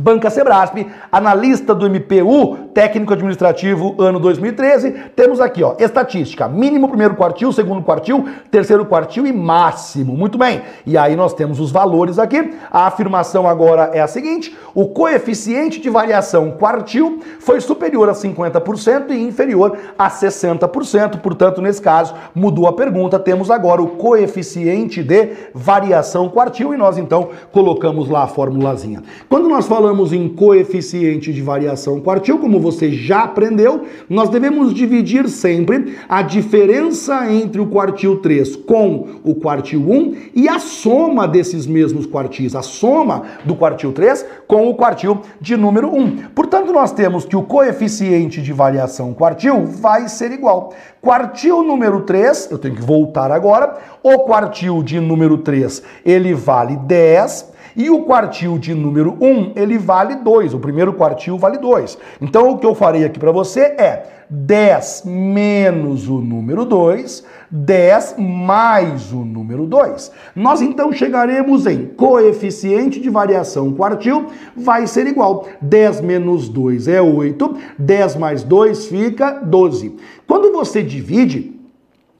Banca 0.00 0.30
Sebrasp, 0.30 0.86
analista 1.10 1.74
do 1.74 1.90
MPU, 1.90 2.68
técnico 2.72 3.12
administrativo, 3.12 3.96
ano 3.98 4.20
2013. 4.20 4.92
Temos 5.16 5.40
aqui, 5.40 5.64
ó, 5.64 5.74
estatística: 5.76 6.46
mínimo 6.46 6.88
primeiro 6.88 7.16
quartil, 7.16 7.52
segundo 7.52 7.82
quartil, 7.82 8.24
terceiro 8.48 8.86
quartil 8.86 9.26
e 9.26 9.32
máximo. 9.32 10.16
Muito 10.16 10.38
bem. 10.38 10.62
E 10.86 10.96
aí 10.96 11.16
nós 11.16 11.34
temos 11.34 11.58
os 11.58 11.72
valores 11.72 12.16
aqui. 12.16 12.54
A 12.70 12.86
afirmação 12.86 13.48
agora 13.48 13.90
é 13.92 14.00
a 14.00 14.06
seguinte: 14.06 14.56
o 14.72 14.86
coeficiente 14.86 15.80
de 15.80 15.90
variação 15.90 16.52
quartil 16.52 17.20
foi 17.40 17.60
superior 17.60 18.08
a 18.08 18.12
50% 18.12 19.10
e 19.10 19.20
inferior 19.20 19.76
a 19.98 20.08
60%. 20.08 21.18
Portanto, 21.18 21.60
nesse 21.60 21.82
caso, 21.82 22.14
mudou 22.32 22.68
a 22.68 22.72
pergunta. 22.72 23.18
Temos 23.18 23.50
agora 23.50 23.82
o 23.82 23.88
coeficiente 23.88 25.02
de 25.02 25.30
variação 25.52 26.28
quartil 26.28 26.72
e 26.72 26.76
nós 26.76 26.96
então 26.96 27.30
colocamos 27.50 28.08
lá 28.08 28.22
a 28.22 28.28
formulazinha. 28.28 29.02
Quando 29.28 29.48
nós 29.48 29.66
falamos 29.66 29.87
falamos 29.88 30.12
em 30.12 30.28
coeficiente 30.28 31.32
de 31.32 31.40
variação 31.40 31.98
quartil, 31.98 32.38
como 32.38 32.60
você 32.60 32.92
já 32.92 33.22
aprendeu, 33.22 33.86
nós 34.06 34.28
devemos 34.28 34.74
dividir 34.74 35.26
sempre 35.30 35.96
a 36.06 36.20
diferença 36.20 37.32
entre 37.32 37.58
o 37.58 37.66
quartil 37.68 38.18
3 38.18 38.54
com 38.54 39.06
o 39.24 39.34
quartil 39.34 39.80
1 39.80 40.16
e 40.34 40.46
a 40.46 40.58
soma 40.58 41.26
desses 41.26 41.66
mesmos 41.66 42.04
quartis, 42.04 42.54
a 42.54 42.60
soma 42.60 43.22
do 43.46 43.56
quartil 43.56 43.90
3 43.90 44.26
com 44.46 44.68
o 44.68 44.74
quartil 44.74 45.22
de 45.40 45.56
número 45.56 45.88
1. 45.88 46.28
Portanto, 46.34 46.70
nós 46.70 46.92
temos 46.92 47.24
que 47.24 47.34
o 47.34 47.42
coeficiente 47.42 48.42
de 48.42 48.52
variação 48.52 49.14
quartil 49.14 49.64
vai 49.64 50.06
ser 50.06 50.32
igual. 50.32 50.74
Quartil 51.00 51.62
número 51.62 52.02
3, 52.02 52.50
eu 52.50 52.58
tenho 52.58 52.74
que 52.74 52.82
voltar 52.82 53.32
agora, 53.32 53.78
o 54.02 54.18
quartil 54.18 54.82
de 54.82 55.00
número 55.00 55.38
3, 55.38 55.82
ele 56.04 56.34
vale 56.34 56.76
10 56.76 57.56
e 57.78 57.88
o 57.88 58.02
quartil 58.02 58.58
de 58.58 58.74
número 58.74 59.16
1, 59.20 59.52
ele 59.54 59.78
vale 59.78 60.16
2. 60.16 60.52
O 60.52 60.58
primeiro 60.58 60.92
quartil 60.92 61.38
vale 61.38 61.58
2. 61.58 61.96
Então, 62.20 62.50
o 62.50 62.58
que 62.58 62.66
eu 62.66 62.74
farei 62.74 63.04
aqui 63.04 63.20
para 63.20 63.30
você 63.30 63.60
é 63.60 64.18
10 64.28 65.04
menos 65.06 66.08
o 66.08 66.18
número 66.18 66.64
2, 66.64 67.24
10 67.50 68.16
mais 68.18 69.12
o 69.12 69.24
número 69.24 69.64
2. 69.64 70.10
Nós 70.34 70.60
então 70.60 70.92
chegaremos 70.92 71.66
em 71.66 71.86
coeficiente 71.86 73.00
de 73.00 73.08
variação 73.08 73.72
quartil 73.72 74.26
vai 74.56 74.86
ser 74.86 75.06
igual. 75.06 75.46
10 75.62 76.00
menos 76.00 76.48
2 76.48 76.88
é 76.88 77.00
8, 77.00 77.56
10 77.78 78.16
mais 78.16 78.42
2 78.42 78.86
fica 78.88 79.30
12. 79.30 79.96
Quando 80.26 80.52
você 80.52 80.82
divide, 80.82 81.57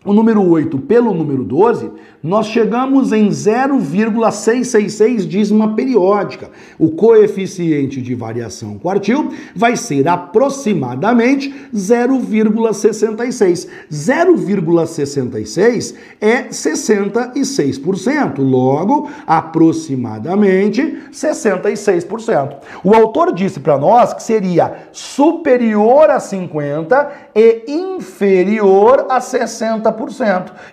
o 0.09 0.13
número 0.15 0.43
8 0.43 0.79
pelo 0.79 1.13
número 1.13 1.45
12, 1.45 1.91
nós 2.23 2.47
chegamos 2.47 3.13
em 3.13 3.31
0,666 3.31 5.27
dízima 5.27 5.75
periódica. 5.75 6.51
O 6.79 6.93
coeficiente 6.93 8.01
de 8.01 8.15
variação 8.15 8.79
quartil 8.79 9.31
vai 9.55 9.77
ser 9.77 10.09
aproximadamente 10.09 11.55
0,66. 11.75 13.69
0,66 13.93 15.95
é 16.23 16.45
66%, 16.45 18.39
logo, 18.39 19.11
aproximadamente 19.27 21.03
66%. 21.13 22.57
O 22.83 22.95
autor 22.95 23.35
disse 23.35 23.61
para 23.61 23.77
nós 23.77 24.15
que 24.15 24.23
seria 24.23 24.89
superior 24.91 26.09
a 26.09 26.19
50 26.19 27.13
e 27.35 27.65
inferior 27.69 29.05
a 29.11 29.19
60%. 29.19 29.98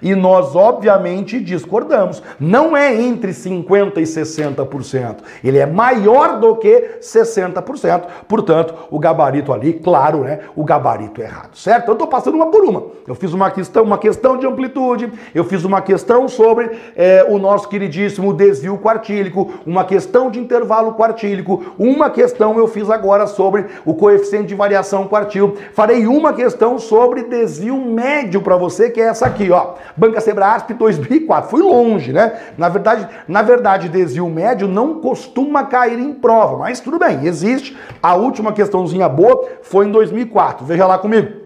E 0.02 0.16
nós, 0.16 0.56
obviamente, 0.56 1.40
discordamos. 1.40 2.22
Não 2.40 2.76
é 2.76 2.94
entre 2.94 3.32
50% 3.32 3.98
e 3.98 4.04
60%. 4.04 5.18
Ele 5.44 5.58
é 5.58 5.66
maior 5.66 6.40
do 6.40 6.56
que 6.56 7.00
60%. 7.02 8.04
Portanto, 8.28 8.74
o 8.90 9.00
gabarito 9.00 9.54
ali, 9.54 9.74
claro, 9.74 10.20
né? 10.20 10.40
O 10.56 10.64
gabarito 10.64 11.22
é 11.22 11.26
errado, 11.26 11.56
certo? 11.56 11.88
Eu 11.90 11.94
estou 11.94 12.08
passando 12.08 12.36
uma 12.36 12.48
por 12.48 12.64
uma. 12.64 12.84
Eu 13.08 13.16
fiz 13.16 13.34
uma 13.34 13.52
questão, 13.52 13.84
uma 13.84 13.98
questão 13.98 14.38
de 14.38 14.48
amplitude, 14.48 15.12
eu 15.34 15.44
fiz 15.44 15.64
uma 15.64 15.82
questão 15.82 16.28
sobre 16.28 16.72
é, 16.96 17.26
o 17.30 17.38
nosso 17.38 17.70
queridíssimo 17.70 18.34
desvio 18.34 18.78
quartílico, 18.78 19.54
uma 19.66 19.84
questão 19.84 20.30
de 20.30 20.40
intervalo 20.40 20.94
quartílico, 20.94 21.64
uma 21.78 22.10
questão 22.10 22.58
eu 22.58 22.68
fiz 22.68 22.90
agora 22.90 23.28
sobre 23.28 23.66
o 23.86 23.94
coeficiente 23.94 24.48
de 24.48 24.56
variação 24.56 25.08
quartil. 25.08 25.56
Farei 25.74 26.08
uma 26.08 26.34
questão 26.34 26.80
sobre 26.80 27.24
desvio 27.24 27.78
médio 27.78 28.42
para 28.42 28.58
você, 28.58 28.90
que 28.90 29.02
essa 29.06 29.26
aqui, 29.26 29.52
ó. 29.52 29.74
Banca 29.96 30.20
Sebrasp 30.22 30.74
2004. 30.74 31.50
Fui 31.50 31.62
longe, 31.62 32.12
né? 32.12 32.34
Na 32.58 32.70
verdade, 32.70 33.08
na 33.28 33.42
verdade, 33.42 33.90
desvio 33.90 34.30
médio 34.30 34.68
não 34.68 35.00
costuma 35.00 35.66
cair 35.66 36.00
em 36.00 36.14
prova, 36.14 36.58
mas 36.58 36.80
tudo 36.80 37.00
bem, 37.00 37.26
existe. 37.26 37.78
A 38.02 38.16
última 38.16 38.54
questãozinha 38.54 39.08
boa 39.08 39.46
foi 39.62 39.86
em 39.86 39.92
2004. 39.92 40.66
Veja 40.66 40.86
lá 40.86 40.98
comigo. 40.98 41.46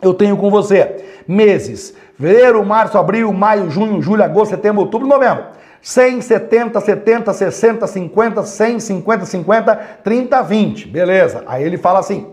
Eu 0.00 0.14
tenho 0.14 0.36
com 0.36 0.50
você 0.50 0.96
meses: 1.26 1.94
fevereiro, 2.16 2.64
março, 2.64 2.98
abril, 2.98 3.32
maio, 3.32 3.70
junho, 3.70 4.00
julho, 4.00 4.22
agosto, 4.22 4.50
setembro, 4.50 4.82
outubro, 4.82 5.06
novembro. 5.06 5.44
100, 5.80 6.20
70, 6.22 6.80
70, 6.80 7.32
60, 7.32 7.86
50, 7.86 8.42
100, 8.42 8.80
50, 8.80 9.26
50, 9.26 9.76
30, 10.02 10.42
20. 10.42 10.88
Beleza. 10.88 11.44
Aí 11.46 11.64
ele 11.64 11.76
fala 11.76 12.00
assim: 12.00 12.26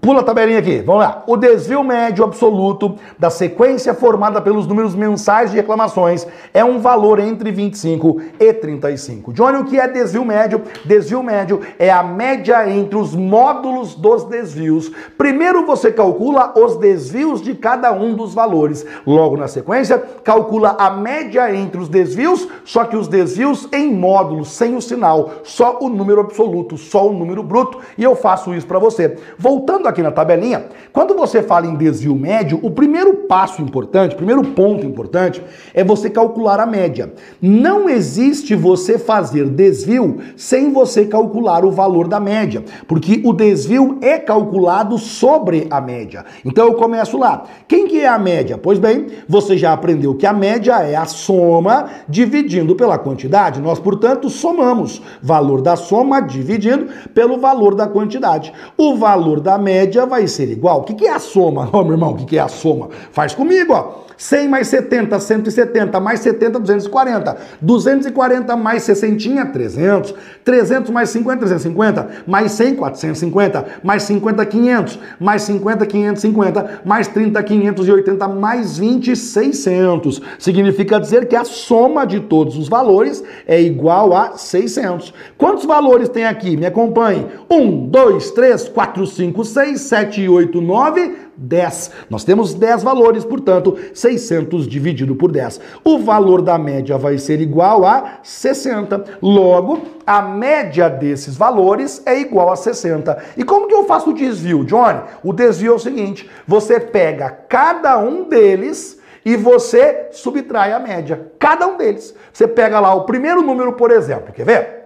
Pula 0.00 0.20
a 0.20 0.24
tabelinha 0.24 0.58
aqui, 0.58 0.78
vamos 0.78 1.02
lá. 1.02 1.22
O 1.26 1.36
desvio 1.36 1.84
médio 1.84 2.24
absoluto 2.24 2.96
da 3.18 3.28
sequência 3.28 3.92
formada 3.92 4.40
pelos 4.40 4.66
números 4.66 4.94
mensais 4.94 5.50
de 5.50 5.56
reclamações 5.56 6.26
é 6.54 6.64
um 6.64 6.78
valor 6.78 7.18
entre 7.18 7.52
25 7.52 8.20
e 8.40 8.52
35. 8.54 9.32
Johnny, 9.34 9.58
o 9.58 9.64
que 9.64 9.78
é 9.78 9.86
desvio 9.86 10.24
médio? 10.24 10.62
Desvio 10.84 11.22
médio 11.22 11.60
é 11.78 11.90
a 11.90 12.02
média 12.02 12.68
entre 12.70 12.96
os 12.96 13.14
módulos 13.14 13.94
dos 13.94 14.24
desvios. 14.24 14.90
Primeiro 15.18 15.66
você 15.66 15.92
calcula 15.92 16.54
os 16.56 16.76
desvios 16.78 17.42
de 17.42 17.54
cada 17.54 17.92
um 17.92 18.14
dos 18.14 18.32
valores. 18.32 18.86
Logo 19.06 19.36
na 19.36 19.46
sequência, 19.46 19.98
calcula 20.24 20.74
a 20.78 20.90
média 20.90 21.54
entre 21.54 21.80
os 21.80 21.88
desvios, 21.88 22.48
só 22.64 22.84
que 22.84 22.96
os 22.96 23.08
desvios 23.08 23.68
em 23.72 23.92
módulos, 23.92 24.48
sem 24.48 24.74
o 24.74 24.80
sinal, 24.80 25.30
só 25.44 25.78
o 25.80 25.90
número 25.90 26.20
absoluto, 26.20 26.78
só 26.78 27.08
o 27.08 27.12
número 27.12 27.42
bruto. 27.42 27.78
E 27.98 28.02
eu 28.02 28.16
faço 28.16 28.54
isso 28.54 28.66
para 28.66 28.78
você. 28.78 29.18
Voltando 29.38 29.81
Voltando 29.82 29.88
aqui 29.88 30.02
na 30.02 30.12
tabelinha, 30.12 30.66
quando 30.92 31.12
você 31.12 31.42
fala 31.42 31.66
em 31.66 31.74
desvio 31.74 32.14
médio, 32.14 32.60
o 32.62 32.70
primeiro 32.70 33.14
passo 33.26 33.60
importante, 33.60 34.14
o 34.14 34.16
primeiro 34.16 34.44
ponto 34.44 34.86
importante 34.86 35.42
é 35.74 35.82
você 35.82 36.08
calcular 36.08 36.60
a 36.60 36.66
média. 36.66 37.12
Não 37.40 37.90
existe 37.90 38.54
você 38.54 38.96
fazer 38.96 39.48
desvio 39.48 40.18
sem 40.36 40.72
você 40.72 41.04
calcular 41.04 41.64
o 41.64 41.72
valor 41.72 42.06
da 42.06 42.20
média, 42.20 42.62
porque 42.86 43.22
o 43.24 43.32
desvio 43.32 43.98
é 44.00 44.18
calculado 44.18 44.98
sobre 44.98 45.66
a 45.68 45.80
média. 45.80 46.24
Então 46.44 46.68
eu 46.68 46.74
começo 46.74 47.18
lá. 47.18 47.42
Quem 47.66 47.88
que 47.88 47.98
é 47.98 48.06
a 48.06 48.18
média? 48.18 48.56
Pois 48.56 48.78
bem, 48.78 49.06
você 49.28 49.58
já 49.58 49.72
aprendeu 49.72 50.14
que 50.14 50.26
a 50.26 50.32
média 50.32 50.74
é 50.80 50.94
a 50.94 51.06
soma 51.06 51.86
dividindo 52.08 52.76
pela 52.76 52.98
quantidade. 52.98 53.60
Nós, 53.60 53.80
portanto, 53.80 54.30
somamos 54.30 55.02
valor 55.20 55.60
da 55.60 55.74
soma 55.74 56.20
dividindo 56.20 56.86
pelo 57.12 57.38
valor 57.38 57.74
da 57.74 57.88
quantidade. 57.88 58.52
O 58.76 58.94
valor 58.94 59.40
da 59.40 59.58
média 59.58 59.71
média 59.72 60.04
vai 60.04 60.26
ser 60.26 60.50
igual. 60.50 60.80
O 60.80 60.84
que 60.84 61.06
é 61.06 61.12
a 61.12 61.18
soma? 61.18 61.68
Ó, 61.72 61.80
oh, 61.80 61.84
meu 61.84 61.92
irmão, 61.92 62.12
o 62.12 62.26
que 62.26 62.36
é 62.36 62.40
a 62.40 62.48
soma? 62.48 62.90
Faz 63.10 63.34
comigo, 63.34 63.72
ó. 63.72 64.02
100 64.22 64.48
mais 64.48 64.68
70, 64.68 65.18
170, 65.18 66.00
mais 66.00 66.20
70, 66.20 66.60
240. 66.60 67.36
240 67.60 68.56
mais 68.56 68.84
60, 68.84 69.52
300. 69.52 70.14
300 70.44 70.90
mais 70.92 71.10
50, 71.10 71.40
350. 71.40 72.06
Mais 72.24 72.48
100, 72.48 72.76
450. 72.76 73.64
Mais 73.82 74.00
50, 74.04 74.46
500. 74.46 74.98
Mais 75.18 75.42
50, 75.42 75.86
550. 75.86 76.82
Mais 76.84 77.08
30, 77.08 77.42
580. 77.42 78.28
Mais 78.28 78.78
20, 78.78 79.16
600. 79.16 80.22
Significa 80.38 81.00
dizer 81.00 81.26
que 81.26 81.34
a 81.34 81.42
soma 81.42 82.06
de 82.06 82.20
todos 82.20 82.56
os 82.56 82.68
valores 82.68 83.24
é 83.44 83.60
igual 83.60 84.14
a 84.14 84.36
600. 84.36 85.12
Quantos 85.36 85.64
valores 85.64 86.08
tem 86.08 86.26
aqui? 86.26 86.56
Me 86.56 86.66
acompanhe. 86.66 87.26
1, 87.50 87.88
2, 87.88 88.30
3, 88.30 88.68
4, 88.68 89.04
5, 89.04 89.44
6, 89.44 89.80
7, 89.80 90.28
8, 90.28 90.60
9, 90.60 91.31
10. 91.36 91.90
Nós 92.10 92.24
temos 92.24 92.54
10 92.54 92.82
valores, 92.82 93.24
portanto, 93.24 93.76
600 93.94 94.66
dividido 94.66 95.14
por 95.14 95.30
10. 95.30 95.60
O 95.84 95.98
valor 95.98 96.42
da 96.42 96.58
média 96.58 96.98
vai 96.98 97.18
ser 97.18 97.40
igual 97.40 97.84
a 97.84 98.18
60. 98.22 99.04
Logo, 99.20 99.82
a 100.06 100.22
média 100.22 100.88
desses 100.88 101.36
valores 101.36 102.02
é 102.06 102.18
igual 102.20 102.50
a 102.50 102.56
60. 102.56 103.16
E 103.36 103.44
como 103.44 103.68
que 103.68 103.74
eu 103.74 103.84
faço 103.84 104.10
o 104.10 104.14
desvio, 104.14 104.64
Johnny? 104.64 105.00
O 105.22 105.32
desvio 105.32 105.72
é 105.72 105.76
o 105.76 105.78
seguinte: 105.78 106.28
você 106.46 106.78
pega 106.78 107.30
cada 107.30 107.98
um 107.98 108.28
deles 108.28 109.00
e 109.24 109.36
você 109.36 110.08
subtrai 110.10 110.72
a 110.72 110.80
média. 110.80 111.30
Cada 111.38 111.66
um 111.66 111.76
deles. 111.76 112.14
Você 112.32 112.46
pega 112.46 112.80
lá 112.80 112.94
o 112.94 113.04
primeiro 113.04 113.42
número, 113.42 113.74
por 113.74 113.90
exemplo, 113.90 114.32
quer 114.32 114.44
ver? 114.44 114.82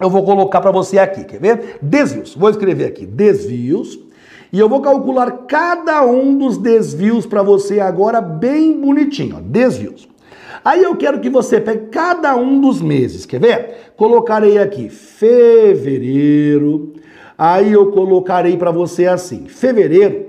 Eu 0.00 0.08
vou 0.08 0.24
colocar 0.24 0.60
para 0.60 0.70
você 0.70 0.98
aqui, 0.98 1.24
quer 1.24 1.40
ver? 1.40 1.78
Desvios. 1.82 2.34
Vou 2.34 2.50
escrever 2.50 2.86
aqui: 2.86 3.04
desvios 3.04 4.07
e 4.52 4.58
eu 4.58 4.68
vou 4.68 4.80
calcular 4.80 5.30
cada 5.46 6.04
um 6.04 6.36
dos 6.36 6.58
desvios 6.58 7.26
para 7.26 7.42
você 7.42 7.80
agora 7.80 8.20
bem 8.20 8.80
bonitinho, 8.80 9.36
ó, 9.36 9.40
desvios. 9.40 10.08
Aí 10.64 10.82
eu 10.82 10.96
quero 10.96 11.20
que 11.20 11.30
você 11.30 11.60
pegue 11.60 11.86
cada 11.86 12.34
um 12.36 12.60
dos 12.60 12.80
meses, 12.80 13.24
quer 13.24 13.40
ver? 13.40 13.92
Colocarei 13.96 14.58
aqui 14.58 14.88
fevereiro. 14.88 16.94
Aí 17.36 17.72
eu 17.72 17.92
colocarei 17.92 18.56
para 18.56 18.70
você 18.70 19.06
assim, 19.06 19.46
fevereiro, 19.46 20.26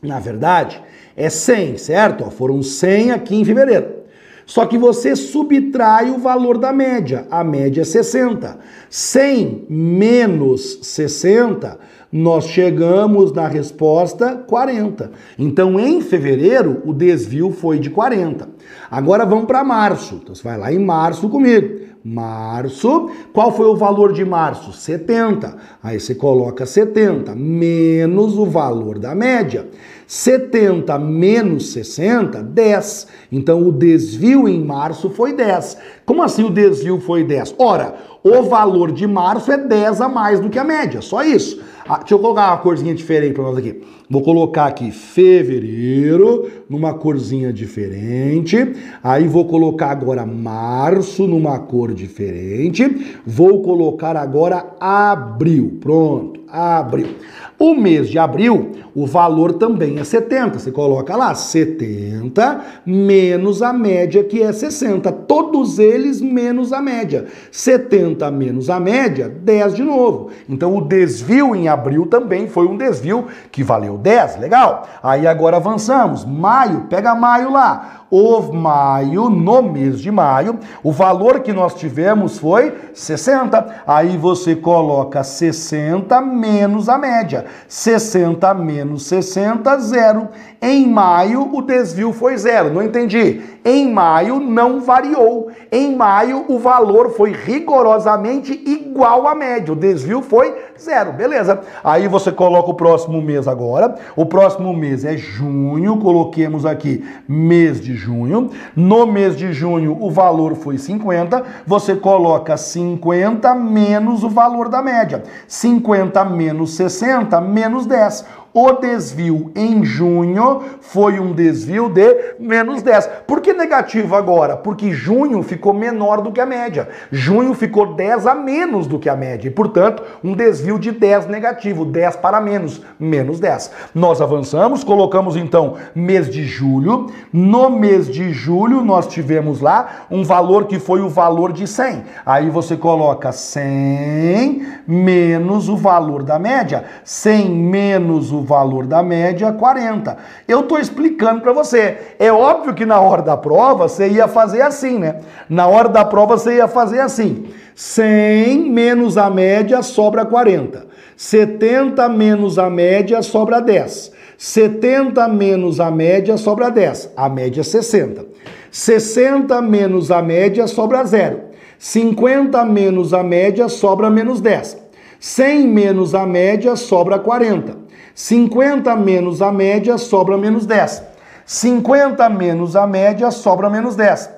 na 0.00 0.18
verdade, 0.18 0.82
é 1.16 1.28
100, 1.28 1.78
certo? 1.78 2.24
Ó, 2.26 2.30
foram 2.30 2.62
100 2.62 3.10
aqui 3.10 3.36
em 3.36 3.44
fevereiro. 3.44 4.02
Só 4.46 4.66
que 4.66 4.76
você 4.76 5.14
subtrai 5.14 6.10
o 6.10 6.18
valor 6.18 6.58
da 6.58 6.72
média. 6.72 7.26
A 7.30 7.44
média 7.44 7.82
é 7.82 7.84
60. 7.84 8.58
100 8.90 9.66
menos 9.68 10.80
60 10.82 11.78
nós 12.12 12.46
chegamos 12.46 13.32
na 13.32 13.48
resposta 13.48 14.36
40. 14.36 15.10
Então, 15.38 15.80
em 15.80 16.02
fevereiro, 16.02 16.82
o 16.84 16.92
desvio 16.92 17.50
foi 17.50 17.78
de 17.78 17.88
40. 17.88 18.48
Agora 18.90 19.24
vamos 19.24 19.46
para 19.46 19.64
março. 19.64 20.20
Então, 20.22 20.34
você 20.34 20.42
vai 20.42 20.58
lá 20.58 20.70
em 20.70 20.78
março 20.78 21.28
comigo. 21.30 21.80
Março, 22.04 23.10
qual 23.32 23.52
foi 23.52 23.66
o 23.66 23.76
valor 23.76 24.12
de 24.12 24.24
março? 24.24 24.72
70. 24.72 25.56
Aí 25.80 26.00
você 26.00 26.16
coloca 26.16 26.66
70 26.66 27.34
menos 27.36 28.36
o 28.36 28.44
valor 28.44 28.98
da 28.98 29.14
média. 29.14 29.68
70 30.04 30.98
menos 30.98 31.72
60, 31.72 32.42
10. 32.42 33.06
Então 33.30 33.66
o 33.66 33.70
desvio 33.70 34.48
em 34.48 34.62
março 34.62 35.08
foi 35.10 35.32
10. 35.32 35.78
Como 36.04 36.22
assim 36.22 36.42
o 36.42 36.50
desvio 36.50 37.00
foi 37.00 37.22
10? 37.22 37.54
Ora, 37.56 37.94
o 38.24 38.42
valor 38.42 38.92
de 38.92 39.06
março 39.06 39.50
é 39.50 39.58
10 39.58 40.00
a 40.00 40.08
mais 40.08 40.40
do 40.40 40.48
que 40.48 40.58
a 40.58 40.64
média, 40.64 41.00
só 41.00 41.22
isso. 41.22 41.60
Ah, 41.88 41.98
deixa 41.98 42.14
eu 42.14 42.20
colocar 42.20 42.50
uma 42.52 42.58
corzinha 42.58 42.94
diferente 42.94 43.34
para 43.34 43.42
nós 43.42 43.58
aqui. 43.58 43.82
Vou 44.08 44.22
colocar 44.22 44.66
aqui 44.66 44.92
fevereiro 44.92 46.48
numa 46.68 46.94
corzinha 46.94 47.52
diferente. 47.52 48.56
Aí 49.02 49.26
vou 49.26 49.46
colocar 49.46 49.90
agora 49.90 50.24
março 50.24 51.26
numa 51.26 51.58
cor 51.58 51.92
diferente. 51.92 53.18
Vou 53.26 53.62
colocar 53.62 54.16
agora 54.16 54.76
abril. 54.78 55.78
Pronto, 55.80 56.40
abril. 56.46 57.16
O 57.62 57.76
mês 57.76 58.08
de 58.10 58.18
abril, 58.18 58.72
o 58.92 59.06
valor 59.06 59.52
também 59.52 60.00
é 60.00 60.02
70. 60.02 60.58
Você 60.58 60.72
coloca 60.72 61.14
lá 61.14 61.32
70 61.32 62.60
menos 62.84 63.62
a 63.62 63.72
média 63.72 64.24
que 64.24 64.42
é 64.42 64.52
60. 64.52 65.12
Todos 65.12 65.78
eles 65.78 66.20
menos 66.20 66.72
a 66.72 66.82
média. 66.82 67.26
70 67.52 68.28
menos 68.32 68.68
a 68.68 68.80
média, 68.80 69.28
10 69.28 69.76
de 69.76 69.84
novo. 69.84 70.30
Então 70.48 70.76
o 70.76 70.80
desvio 70.80 71.54
em 71.54 71.68
abril 71.68 72.04
também 72.06 72.48
foi 72.48 72.66
um 72.66 72.76
desvio 72.76 73.28
que 73.52 73.62
valeu 73.62 73.96
10. 73.96 74.40
Legal? 74.40 74.84
Aí 75.00 75.24
agora 75.24 75.58
avançamos. 75.58 76.24
Maio, 76.24 76.88
pega 76.90 77.14
maio 77.14 77.52
lá 77.52 78.02
o 78.12 78.52
maio, 78.52 79.30
no 79.30 79.62
mês 79.62 79.98
de 79.98 80.10
maio, 80.10 80.58
o 80.82 80.92
valor 80.92 81.40
que 81.40 81.50
nós 81.50 81.74
tivemos 81.74 82.38
foi 82.38 82.76
60. 82.92 83.82
Aí 83.86 84.18
você 84.18 84.54
coloca 84.54 85.24
60 85.24 86.20
menos 86.20 86.90
a 86.90 86.98
média. 86.98 87.46
60 87.68 88.52
menos 88.54 89.06
60, 89.06 89.78
zero. 89.78 90.28
Em 90.60 90.88
maio, 90.88 91.54
o 91.54 91.62
desvio 91.62 92.12
foi 92.12 92.36
zero. 92.36 92.72
Não 92.72 92.82
entendi. 92.82 93.40
Em 93.64 93.88
maio, 93.92 94.40
não 94.40 94.80
variou. 94.80 95.51
Em 95.74 95.96
maio, 95.96 96.44
o 96.48 96.58
valor 96.58 97.12
foi 97.12 97.32
rigorosamente 97.32 98.52
igual 98.66 99.26
à 99.26 99.34
média. 99.34 99.72
O 99.72 99.76
desvio 99.76 100.20
foi 100.20 100.54
zero. 100.78 101.14
Beleza. 101.14 101.62
Aí 101.82 102.06
você 102.06 102.30
coloca 102.30 102.70
o 102.70 102.74
próximo 102.74 103.22
mês 103.22 103.48
agora. 103.48 103.94
O 104.14 104.26
próximo 104.26 104.76
mês 104.76 105.02
é 105.02 105.16
junho. 105.16 105.96
Coloquemos 105.96 106.66
aqui 106.66 107.02
mês 107.26 107.80
de 107.80 107.94
junho. 107.94 108.50
No 108.76 109.06
mês 109.06 109.34
de 109.34 109.50
junho, 109.54 109.96
o 109.98 110.10
valor 110.10 110.56
foi 110.56 110.76
50. 110.76 111.42
Você 111.66 111.96
coloca 111.96 112.54
50 112.54 113.54
menos 113.54 114.22
o 114.22 114.28
valor 114.28 114.68
da 114.68 114.82
média. 114.82 115.22
50 115.48 116.22
menos 116.26 116.76
60, 116.76 117.40
menos 117.40 117.86
10. 117.86 118.41
O 118.54 118.72
desvio 118.72 119.50
em 119.56 119.82
junho 119.82 120.60
foi 120.82 121.18
um 121.18 121.32
desvio 121.32 121.88
de 121.88 122.34
menos 122.38 122.82
10. 122.82 123.08
Por 123.26 123.40
que 123.40 123.54
negativo 123.54 124.14
agora? 124.14 124.58
Porque 124.58 124.92
junho 124.92 125.42
ficou 125.42 125.72
menor 125.72 126.20
do 126.20 126.30
que 126.30 126.40
a 126.40 126.44
média. 126.44 126.86
Junho 127.10 127.54
ficou 127.54 127.94
10 127.94 128.26
a 128.26 128.34
menos 128.34 128.86
do 128.86 128.98
que 128.98 129.08
a 129.08 129.16
média. 129.16 129.48
E, 129.48 129.50
portanto, 129.50 130.02
um 130.22 130.34
desvio 130.34 130.78
de 130.78 130.90
10 130.90 131.28
negativo. 131.28 131.86
10 131.86 132.16
para 132.16 132.42
menos, 132.42 132.82
menos 133.00 133.40
10. 133.40 133.70
Nós 133.94 134.20
avançamos, 134.20 134.84
colocamos 134.84 135.34
então 135.34 135.76
mês 135.94 136.28
de 136.28 136.44
julho. 136.44 137.06
No 137.32 137.70
mês 137.70 138.06
de 138.06 138.34
julho, 138.34 138.84
nós 138.84 139.06
tivemos 139.06 139.62
lá 139.62 140.04
um 140.10 140.22
valor 140.22 140.66
que 140.66 140.78
foi 140.78 141.00
o 141.00 141.08
valor 141.08 141.54
de 141.54 141.66
100. 141.66 142.04
Aí 142.26 142.50
você 142.50 142.76
coloca 142.76 143.32
100 143.32 144.66
menos 144.86 145.70
o 145.70 145.76
valor 145.76 146.22
da 146.22 146.38
média. 146.38 146.84
100 147.02 147.50
menos 147.50 148.30
o 148.30 148.41
valor 148.42 148.86
da 148.86 149.02
média, 149.02 149.52
40. 149.52 150.16
Eu 150.46 150.60
estou 150.60 150.78
explicando 150.78 151.40
para 151.40 151.52
você. 151.52 151.98
É 152.18 152.32
óbvio 152.32 152.74
que 152.74 152.84
na 152.84 153.00
hora 153.00 153.22
da 153.22 153.36
prova 153.36 153.88
você 153.88 154.08
ia 154.08 154.28
fazer 154.28 154.62
assim, 154.62 154.98
né? 154.98 155.20
Na 155.48 155.66
hora 155.66 155.88
da 155.88 156.04
prova 156.04 156.36
você 156.36 156.56
ia 156.56 156.68
fazer 156.68 157.00
assim. 157.00 157.46
100 157.74 158.70
menos 158.70 159.16
a 159.16 159.30
média 159.30 159.82
sobra 159.82 160.24
40. 160.24 160.86
70 161.16 162.08
menos 162.08 162.58
a 162.58 162.68
média 162.68 163.22
sobra 163.22 163.60
10. 163.60 164.12
70 164.36 165.28
menos 165.28 165.78
a 165.78 165.90
média 165.90 166.36
sobra 166.36 166.70
10. 166.70 167.12
A 167.16 167.28
média 167.28 167.60
é 167.60 167.64
60. 167.64 168.26
60 168.70 169.62
menos 169.62 170.10
a 170.10 170.20
média 170.20 170.66
sobra 170.66 171.04
0. 171.04 171.40
50 171.78 172.64
menos 172.64 173.14
a 173.14 173.22
média 173.22 173.68
sobra 173.68 174.10
menos 174.10 174.40
10. 174.40 174.81
100 175.22 175.68
menos 175.68 176.16
a 176.16 176.26
média 176.26 176.74
sobra 176.74 177.16
40. 177.16 177.76
50 178.12 178.96
menos 178.96 179.40
a 179.40 179.52
média 179.52 179.96
sobra 179.96 180.36
menos 180.36 180.66
10. 180.66 181.00
50 181.46 182.28
menos 182.28 182.74
a 182.74 182.88
média 182.88 183.30
sobra 183.30 183.70
menos 183.70 183.94
10. 183.94 184.28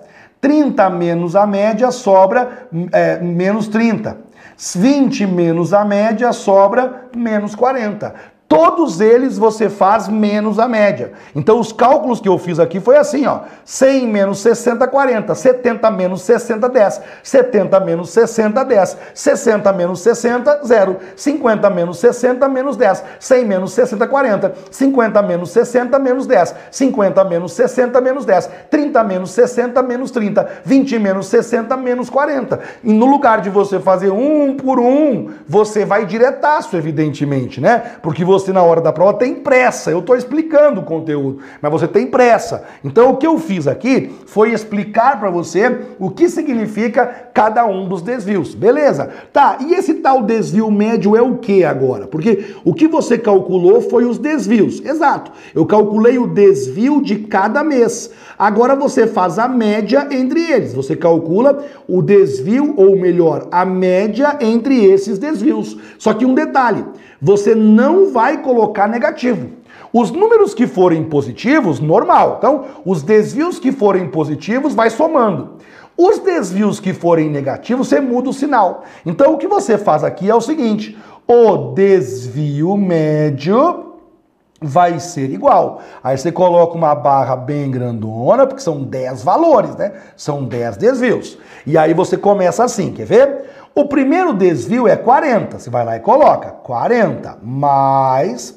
30 0.42 0.90
menos 0.90 1.34
a 1.34 1.46
média 1.46 1.90
sobra 1.90 2.68
é, 2.92 3.18
menos 3.18 3.66
30. 3.68 4.18
20 4.76 5.26
menos 5.26 5.72
a 5.72 5.86
média 5.86 6.30
sobra 6.34 7.08
menos 7.16 7.54
40. 7.54 8.14
Todos 8.46 9.00
eles 9.00 9.38
você 9.38 9.70
faz 9.70 10.06
menos 10.06 10.58
a 10.58 10.68
média. 10.68 11.12
Então 11.34 11.58
os 11.58 11.72
cálculos 11.72 12.20
que 12.20 12.28
eu 12.28 12.36
fiz 12.38 12.60
aqui 12.60 12.78
foi 12.78 12.96
assim, 12.96 13.26
ó. 13.26 13.40
100 13.64 14.06
menos 14.06 14.38
60, 14.40 14.86
40. 14.86 15.34
70 15.34 15.90
menos 15.90 16.22
60, 16.22 16.68
10. 16.68 17.00
70 17.22 17.80
menos 17.80 18.10
60, 18.10 18.64
10. 18.64 18.98
60 19.14 19.72
menos 19.72 20.00
60, 20.00 20.60
0. 20.62 20.96
50 21.16 21.70
menos 21.70 21.98
60, 21.98 22.48
menos 22.48 22.76
10. 22.76 23.04
100 23.18 23.44
menos 23.46 23.72
60, 23.72 24.06
40. 24.06 24.54
50 24.70 25.22
menos 25.22 25.50
60, 25.50 25.98
menos 25.98 26.26
10. 26.26 26.54
50 26.70 27.24
menos 27.24 27.52
60, 27.52 28.00
menos 28.02 28.26
10. 28.26 28.50
30 28.70 29.04
menos 29.04 29.30
60, 29.30 29.82
menos 29.82 30.10
30. 30.10 30.48
20 30.64 30.98
menos 30.98 31.26
60, 31.28 31.76
menos 31.78 32.10
40. 32.10 32.60
E 32.84 32.92
no 32.92 33.06
lugar 33.06 33.40
de 33.40 33.48
você 33.48 33.80
fazer 33.80 34.10
um 34.10 34.54
por 34.54 34.78
um, 34.78 35.30
você 35.48 35.86
vai 35.86 36.04
diretaço, 36.04 36.76
evidentemente, 36.76 37.58
né? 37.58 37.82
Porque 38.02 38.22
você 38.22 38.33
você 38.38 38.52
na 38.52 38.62
hora 38.62 38.80
da 38.80 38.92
prova 38.92 39.14
tem 39.14 39.34
pressa. 39.34 39.90
Eu 39.90 40.00
estou 40.00 40.16
explicando 40.16 40.80
o 40.80 40.84
conteúdo, 40.84 41.40
mas 41.60 41.70
você 41.70 41.86
tem 41.86 42.06
pressa. 42.06 42.64
Então 42.82 43.10
o 43.10 43.16
que 43.16 43.26
eu 43.26 43.38
fiz 43.38 43.66
aqui 43.66 44.12
foi 44.26 44.52
explicar 44.52 45.18
para 45.18 45.30
você 45.30 45.80
o 45.98 46.10
que 46.10 46.28
significa 46.28 47.06
cada 47.32 47.64
um 47.64 47.88
dos 47.88 48.02
desvios. 48.02 48.54
Beleza? 48.54 49.10
Tá, 49.32 49.58
e 49.60 49.74
esse 49.74 49.94
tal 49.94 50.22
desvio 50.22 50.70
médio 50.70 51.16
é 51.16 51.22
o 51.22 51.36
que 51.36 51.64
agora? 51.64 52.06
Porque 52.06 52.54
o 52.64 52.74
que 52.74 52.88
você 52.88 53.16
calculou 53.16 53.80
foi 53.80 54.04
os 54.04 54.18
desvios. 54.18 54.84
Exato. 54.84 55.32
Eu 55.54 55.64
calculei 55.66 56.18
o 56.18 56.26
desvio 56.26 57.00
de 57.02 57.16
cada 57.16 57.62
mês. 57.62 58.10
Agora 58.38 58.74
você 58.74 59.06
faz 59.06 59.38
a 59.38 59.48
média 59.48 60.08
entre 60.10 60.40
eles. 60.50 60.74
Você 60.74 60.96
calcula 60.96 61.64
o 61.88 62.02
desvio, 62.02 62.74
ou 62.76 62.96
melhor, 62.96 63.48
a 63.50 63.64
média 63.64 64.38
entre 64.40 64.84
esses 64.84 65.18
desvios. 65.18 65.76
Só 65.98 66.12
que 66.14 66.26
um 66.26 66.34
detalhe: 66.34 66.84
você 67.20 67.54
não 67.54 68.12
vai 68.12 68.42
colocar 68.42 68.88
negativo. 68.88 69.48
Os 69.92 70.10
números 70.10 70.54
que 70.54 70.66
forem 70.66 71.04
positivos, 71.04 71.78
normal. 71.78 72.36
Então, 72.38 72.64
os 72.84 73.02
desvios 73.02 73.60
que 73.60 73.70
forem 73.70 74.08
positivos, 74.08 74.74
vai 74.74 74.90
somando. 74.90 75.50
Os 75.96 76.18
desvios 76.18 76.80
que 76.80 76.92
forem 76.92 77.30
negativos, 77.30 77.86
você 77.86 78.00
muda 78.00 78.28
o 78.28 78.32
sinal. 78.32 78.84
Então, 79.06 79.32
o 79.32 79.38
que 79.38 79.46
você 79.46 79.78
faz 79.78 80.02
aqui 80.02 80.28
é 80.28 80.34
o 80.34 80.40
seguinte: 80.40 80.98
o 81.28 81.72
desvio 81.72 82.76
médio 82.76 83.93
vai 84.60 84.98
ser 84.98 85.30
igual. 85.30 85.80
Aí 86.02 86.16
você 86.16 86.32
coloca 86.32 86.74
uma 86.74 86.94
barra 86.94 87.36
bem 87.36 87.70
grandona, 87.70 88.46
porque 88.46 88.62
são 88.62 88.82
10 88.82 89.22
valores, 89.22 89.76
né? 89.76 89.92
São 90.16 90.44
10 90.44 90.76
desvios. 90.76 91.38
E 91.66 91.76
aí 91.76 91.92
você 91.92 92.16
começa 92.16 92.64
assim, 92.64 92.92
quer 92.92 93.06
ver? 93.06 93.44
O 93.74 93.86
primeiro 93.86 94.32
desvio 94.32 94.86
é 94.86 94.96
40. 94.96 95.58
Você 95.58 95.68
vai 95.68 95.84
lá 95.84 95.96
e 95.96 96.00
coloca 96.00 96.50
40 96.50 97.38
mais. 97.42 98.56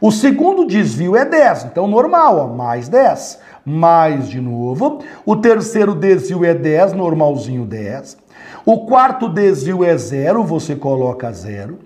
O 0.00 0.10
segundo 0.10 0.66
desvio 0.66 1.16
é 1.16 1.24
10, 1.24 1.66
então 1.66 1.86
normal, 1.86 2.38
ó, 2.38 2.46
mais 2.48 2.88
10. 2.88 3.38
Mais 3.64 4.28
de 4.28 4.40
novo. 4.40 5.00
O 5.24 5.36
terceiro 5.36 5.94
desvio 5.94 6.44
é 6.44 6.52
10, 6.52 6.92
normalzinho 6.92 7.64
10. 7.64 8.16
O 8.64 8.86
quarto 8.86 9.28
desvio 9.28 9.84
é 9.84 9.96
0, 9.96 10.42
você 10.44 10.76
coloca 10.76 11.32
0. 11.32 11.78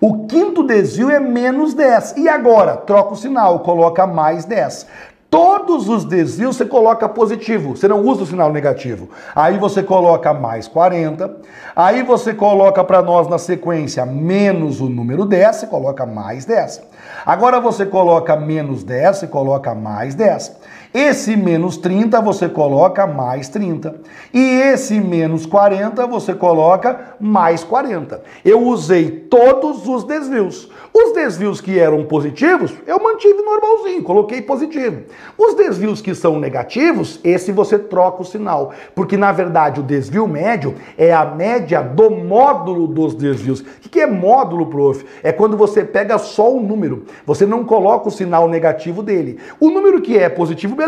O 0.00 0.26
quinto 0.26 0.62
desvio 0.62 1.10
é 1.10 1.18
menos 1.18 1.74
10. 1.74 2.18
E 2.18 2.28
agora? 2.28 2.76
Troca 2.76 3.14
o 3.14 3.16
sinal, 3.16 3.60
coloca 3.60 4.06
mais 4.06 4.44
10. 4.44 4.86
Todos 5.30 5.88
os 5.90 6.04
desvios 6.04 6.56
você 6.56 6.64
coloca 6.64 7.06
positivo, 7.06 7.76
você 7.76 7.86
não 7.86 8.00
usa 8.00 8.22
o 8.22 8.26
sinal 8.26 8.50
negativo. 8.50 9.10
Aí 9.34 9.58
você 9.58 9.82
coloca 9.82 10.32
mais 10.32 10.66
40, 10.66 11.36
aí 11.76 12.02
você 12.02 12.32
coloca 12.32 12.82
para 12.82 13.02
nós 13.02 13.28
na 13.28 13.36
sequência 13.36 14.06
menos 14.06 14.80
o 14.80 14.88
número 14.88 15.26
10, 15.26 15.56
você 15.56 15.66
coloca 15.66 16.06
mais 16.06 16.46
10. 16.46 16.80
Agora 17.26 17.60
você 17.60 17.84
coloca 17.84 18.36
menos 18.36 18.82
10, 18.82 19.18
você 19.18 19.26
coloca 19.26 19.74
mais 19.74 20.14
10. 20.14 20.56
Esse 20.92 21.36
menos 21.36 21.76
30 21.76 22.20
você 22.22 22.48
coloca 22.48 23.06
mais 23.06 23.48
30. 23.48 24.00
E 24.32 24.38
esse 24.38 24.98
menos 24.98 25.44
40 25.44 26.06
você 26.06 26.34
coloca 26.34 27.14
mais 27.20 27.62
40. 27.62 28.22
Eu 28.42 28.62
usei 28.62 29.10
todos 29.10 29.86
os 29.86 30.04
desvios. 30.04 30.70
Os 30.92 31.12
desvios 31.12 31.60
que 31.60 31.78
eram 31.78 32.04
positivos, 32.04 32.74
eu 32.86 32.98
mantive 32.98 33.42
normalzinho, 33.42 34.02
coloquei 34.02 34.40
positivo. 34.40 35.02
Os 35.36 35.54
desvios 35.54 36.00
que 36.00 36.14
são 36.14 36.38
negativos, 36.38 37.20
esse 37.22 37.52
você 37.52 37.78
troca 37.78 38.22
o 38.22 38.24
sinal. 38.24 38.72
Porque 38.94 39.16
na 39.16 39.30
verdade 39.30 39.80
o 39.80 39.82
desvio 39.82 40.26
médio 40.26 40.74
é 40.96 41.12
a 41.12 41.24
média 41.26 41.82
do 41.82 42.10
módulo 42.10 42.86
dos 42.86 43.14
desvios. 43.14 43.60
O 43.60 43.88
que 43.90 44.00
é 44.00 44.06
módulo, 44.06 44.66
prof? 44.66 45.04
É 45.22 45.32
quando 45.32 45.56
você 45.56 45.84
pega 45.84 46.16
só 46.16 46.50
o 46.52 46.60
número, 46.60 47.04
você 47.26 47.44
não 47.44 47.64
coloca 47.64 48.08
o 48.08 48.12
sinal 48.12 48.48
negativo 48.48 49.02
dele. 49.02 49.38
O 49.60 49.70
número 49.70 50.00
que 50.00 50.16
é 50.16 50.28
positivo 50.28 50.74
beleza. 50.74 50.87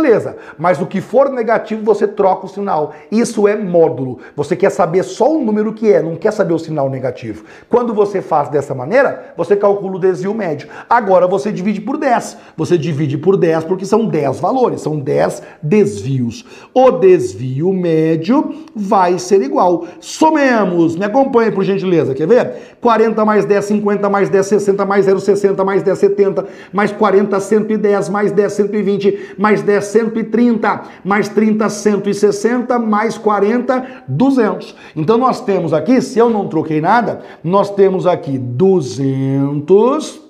Mas 0.58 0.80
o 0.80 0.86
que 0.86 1.00
for 1.00 1.30
negativo, 1.30 1.82
você 1.84 2.06
troca 2.06 2.46
o 2.46 2.48
sinal. 2.48 2.92
Isso 3.10 3.46
é 3.46 3.56
módulo. 3.56 4.18
Você 4.36 4.56
quer 4.56 4.70
saber 4.70 5.02
só 5.02 5.32
o 5.32 5.44
número 5.44 5.72
que 5.72 5.92
é, 5.92 6.02
não 6.02 6.16
quer 6.16 6.32
saber 6.32 6.54
o 6.54 6.58
sinal 6.58 6.88
negativo. 6.88 7.44
Quando 7.68 7.94
você 7.94 8.20
faz 8.20 8.48
dessa 8.48 8.74
maneira, 8.74 9.32
você 9.36 9.56
calcula 9.56 9.96
o 9.96 10.00
desvio 10.00 10.34
médio. 10.34 10.68
Agora 10.88 11.26
você 11.26 11.52
divide 11.52 11.80
por 11.80 11.96
10. 11.96 12.36
Você 12.56 12.76
divide 12.76 13.18
por 13.18 13.36
10 13.36 13.64
porque 13.64 13.84
são 13.84 14.06
10 14.06 14.40
valores, 14.40 14.80
são 14.80 14.98
10 14.98 15.42
desvios. 15.62 16.44
O 16.74 16.90
desvio 16.92 17.72
médio 17.72 18.54
vai 18.74 19.18
ser 19.18 19.42
igual. 19.42 19.84
Somemos, 20.00 20.96
me 20.96 21.04
acompanhe 21.04 21.50
por 21.50 21.64
gentileza, 21.64 22.14
quer 22.14 22.26
ver? 22.26 22.76
40 22.80 23.24
mais 23.24 23.44
10, 23.44 23.64
50 23.64 24.08
mais 24.08 24.28
10, 24.28 24.46
60 24.46 24.86
mais 24.86 25.04
0, 25.04 25.20
60 25.20 25.64
mais 25.64 25.82
10, 25.82 25.98
70, 25.98 26.46
mais 26.72 26.92
40, 26.92 27.38
110, 27.38 28.08
mais 28.08 28.32
10, 28.32 28.52
120, 28.52 29.34
mais 29.38 29.62
10, 29.62 29.79
130, 29.80 30.82
mais 31.04 31.28
30, 31.28 31.68
160, 31.68 32.78
mais 32.78 33.16
40, 33.18 34.04
200. 34.08 34.74
Então 34.96 35.18
nós 35.18 35.40
temos 35.40 35.72
aqui, 35.72 36.00
se 36.00 36.18
eu 36.18 36.30
não 36.30 36.48
troquei 36.48 36.80
nada, 36.80 37.22
nós 37.42 37.70
temos 37.70 38.06
aqui 38.06 38.38
200 38.38 40.20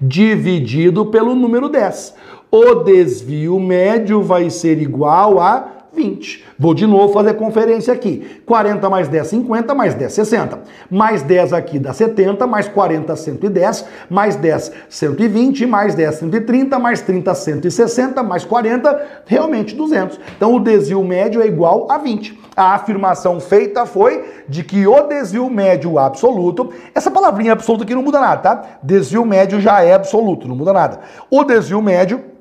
dividido 0.00 1.06
pelo 1.06 1.34
número 1.34 1.68
10. 1.68 2.14
O 2.50 2.74
desvio 2.76 3.58
médio 3.58 4.22
vai 4.22 4.50
ser 4.50 4.80
igual 4.80 5.40
a 5.40 5.83
20. 5.94 6.44
Vou 6.58 6.74
de 6.74 6.86
novo 6.86 7.12
fazer 7.12 7.34
conferência 7.34 7.92
aqui. 7.92 8.42
40 8.44 8.90
mais 8.90 9.08
10, 9.08 9.26
50, 9.26 9.74
mais 9.74 9.94
10, 9.94 10.12
60. 10.12 10.58
Mais 10.90 11.22
10 11.22 11.52
aqui 11.52 11.78
dá 11.78 11.92
70, 11.92 12.46
mais 12.46 12.68
40, 12.68 13.14
110, 13.14 13.86
mais 14.10 14.36
10, 14.36 14.72
120, 14.88 15.66
mais 15.66 15.94
10, 15.94 16.14
130, 16.16 16.78
mais 16.78 17.00
30, 17.00 17.34
160, 17.34 18.22
mais 18.22 18.44
40, 18.44 19.22
realmente 19.26 19.74
200. 19.74 20.20
Então 20.36 20.54
o 20.54 20.60
desvio 20.60 21.02
médio 21.04 21.42
é 21.42 21.46
igual 21.46 21.90
a 21.90 21.98
20. 21.98 22.38
A 22.56 22.74
afirmação 22.74 23.40
feita 23.40 23.84
foi 23.84 24.24
de 24.48 24.62
que 24.62 24.86
o 24.86 25.02
desvio 25.02 25.50
médio 25.50 25.98
absoluto, 25.98 26.72
essa 26.94 27.10
palavrinha 27.10 27.52
absoluta 27.52 27.84
aqui 27.84 27.94
não 27.94 28.02
muda 28.02 28.20
nada, 28.20 28.36
tá? 28.40 28.62
Desvio 28.82 29.24
médio 29.24 29.60
já 29.60 29.82
é 29.82 29.94
absoluto, 29.94 30.46
não 30.46 30.54
muda 30.54 30.72
nada. 30.72 31.00
O 31.30 31.42
desvio 31.42 31.82
médio 31.82 32.33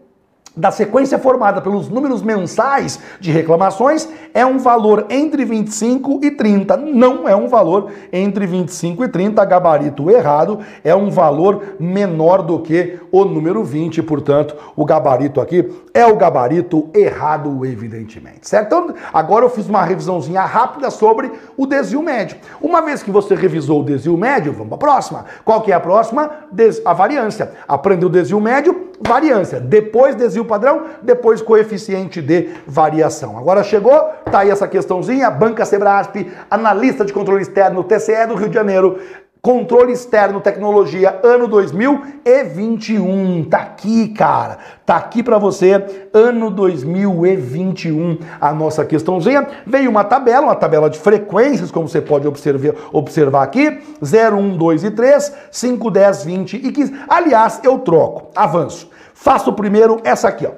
da 0.55 0.69
sequência 0.71 1.17
formada 1.17 1.61
pelos 1.61 1.89
números 1.89 2.21
mensais 2.21 2.99
de 3.19 3.31
reclamações 3.31 4.07
é 4.33 4.45
um 4.45 4.59
valor 4.59 5.07
entre 5.09 5.45
25 5.45 6.19
e 6.23 6.31
30. 6.31 6.77
Não 6.77 7.27
é 7.27 7.35
um 7.35 7.47
valor 7.47 7.91
entre 8.11 8.45
25 8.45 9.03
e 9.03 9.07
30, 9.07 9.43
gabarito 9.45 10.09
errado, 10.09 10.59
é 10.83 10.95
um 10.95 11.09
valor 11.09 11.75
menor 11.79 12.43
do 12.43 12.59
que 12.59 12.99
o 13.11 13.25
número 13.25 13.63
20, 13.63 14.01
portanto, 14.03 14.55
o 14.75 14.85
gabarito 14.85 15.41
aqui 15.41 15.71
é 15.93 16.05
o 16.05 16.15
gabarito 16.15 16.89
errado, 16.93 17.65
evidentemente, 17.65 18.47
certo? 18.47 18.65
Então, 18.65 18.95
agora 19.13 19.45
eu 19.45 19.49
fiz 19.49 19.67
uma 19.67 19.83
revisãozinha 19.83 20.41
rápida 20.41 20.89
sobre 20.89 21.31
o 21.55 21.65
desvio 21.65 22.01
médio. 22.01 22.37
Uma 22.61 22.81
vez 22.81 23.03
que 23.03 23.11
você 23.11 23.35
revisou 23.35 23.81
o 23.81 23.83
desvio 23.83 24.17
médio, 24.17 24.53
vamos 24.53 24.69
para 24.69 24.75
a 24.75 24.93
próxima. 24.93 25.25
Qual 25.43 25.61
que 25.61 25.71
é 25.71 25.75
a 25.75 25.79
próxima? 25.79 26.29
Des 26.51 26.81
a 26.85 26.93
variância. 26.93 27.51
Aprendeu 27.67 28.09
o 28.09 28.11
desvio 28.11 28.39
médio, 28.39 28.89
variância. 29.05 29.59
Depois 29.59 30.15
desvio 30.15 30.45
padrão, 30.45 30.83
depois 31.01 31.41
coeficiente 31.41 32.21
de 32.21 32.49
variação. 32.65 33.37
Agora 33.37 33.63
chegou, 33.63 33.97
tá 34.31 34.39
aí 34.39 34.49
essa 34.49 34.67
questãozinha, 34.67 35.29
Banca 35.29 35.65
Sebrasp, 35.65 36.27
analista 36.49 37.03
de 37.05 37.13
controle 37.13 37.41
externo, 37.41 37.83
TCE 37.83 38.27
do 38.27 38.35
Rio 38.35 38.49
de 38.49 38.55
Janeiro, 38.55 38.99
Controle 39.45 39.91
externo, 39.91 40.39
tecnologia, 40.39 41.19
ano 41.21 41.49
2021. 41.49 43.43
Tá 43.43 43.57
aqui, 43.57 44.07
cara. 44.07 44.57
Tá 44.85 44.95
aqui 44.95 45.21
para 45.21 45.37
você, 45.37 45.85
ano 46.13 46.49
2021. 46.49 48.19
A 48.39 48.53
nossa 48.53 48.85
questãozinha 48.85 49.45
veio 49.67 49.89
uma 49.89 50.05
tabela, 50.05 50.45
uma 50.45 50.55
tabela 50.55 50.89
de 50.89 50.97
frequências, 50.97 51.71
como 51.71 51.89
você 51.89 51.99
pode 51.99 52.25
observar, 52.25 52.73
observar 52.93 53.43
aqui: 53.43 53.81
0, 54.01 54.37
1, 54.37 54.55
2 54.55 54.83
e 54.85 54.91
3, 54.91 55.33
5, 55.51 55.91
10, 55.91 56.23
20 56.23 56.53
e 56.65 56.71
15. 56.71 56.93
Aliás, 57.09 57.59
eu 57.65 57.79
troco. 57.79 58.29
Avanço. 58.33 58.92
Faço 59.23 59.53
primeiro 59.53 60.01
essa 60.03 60.27
aqui, 60.27 60.45
ó. 60.45 60.51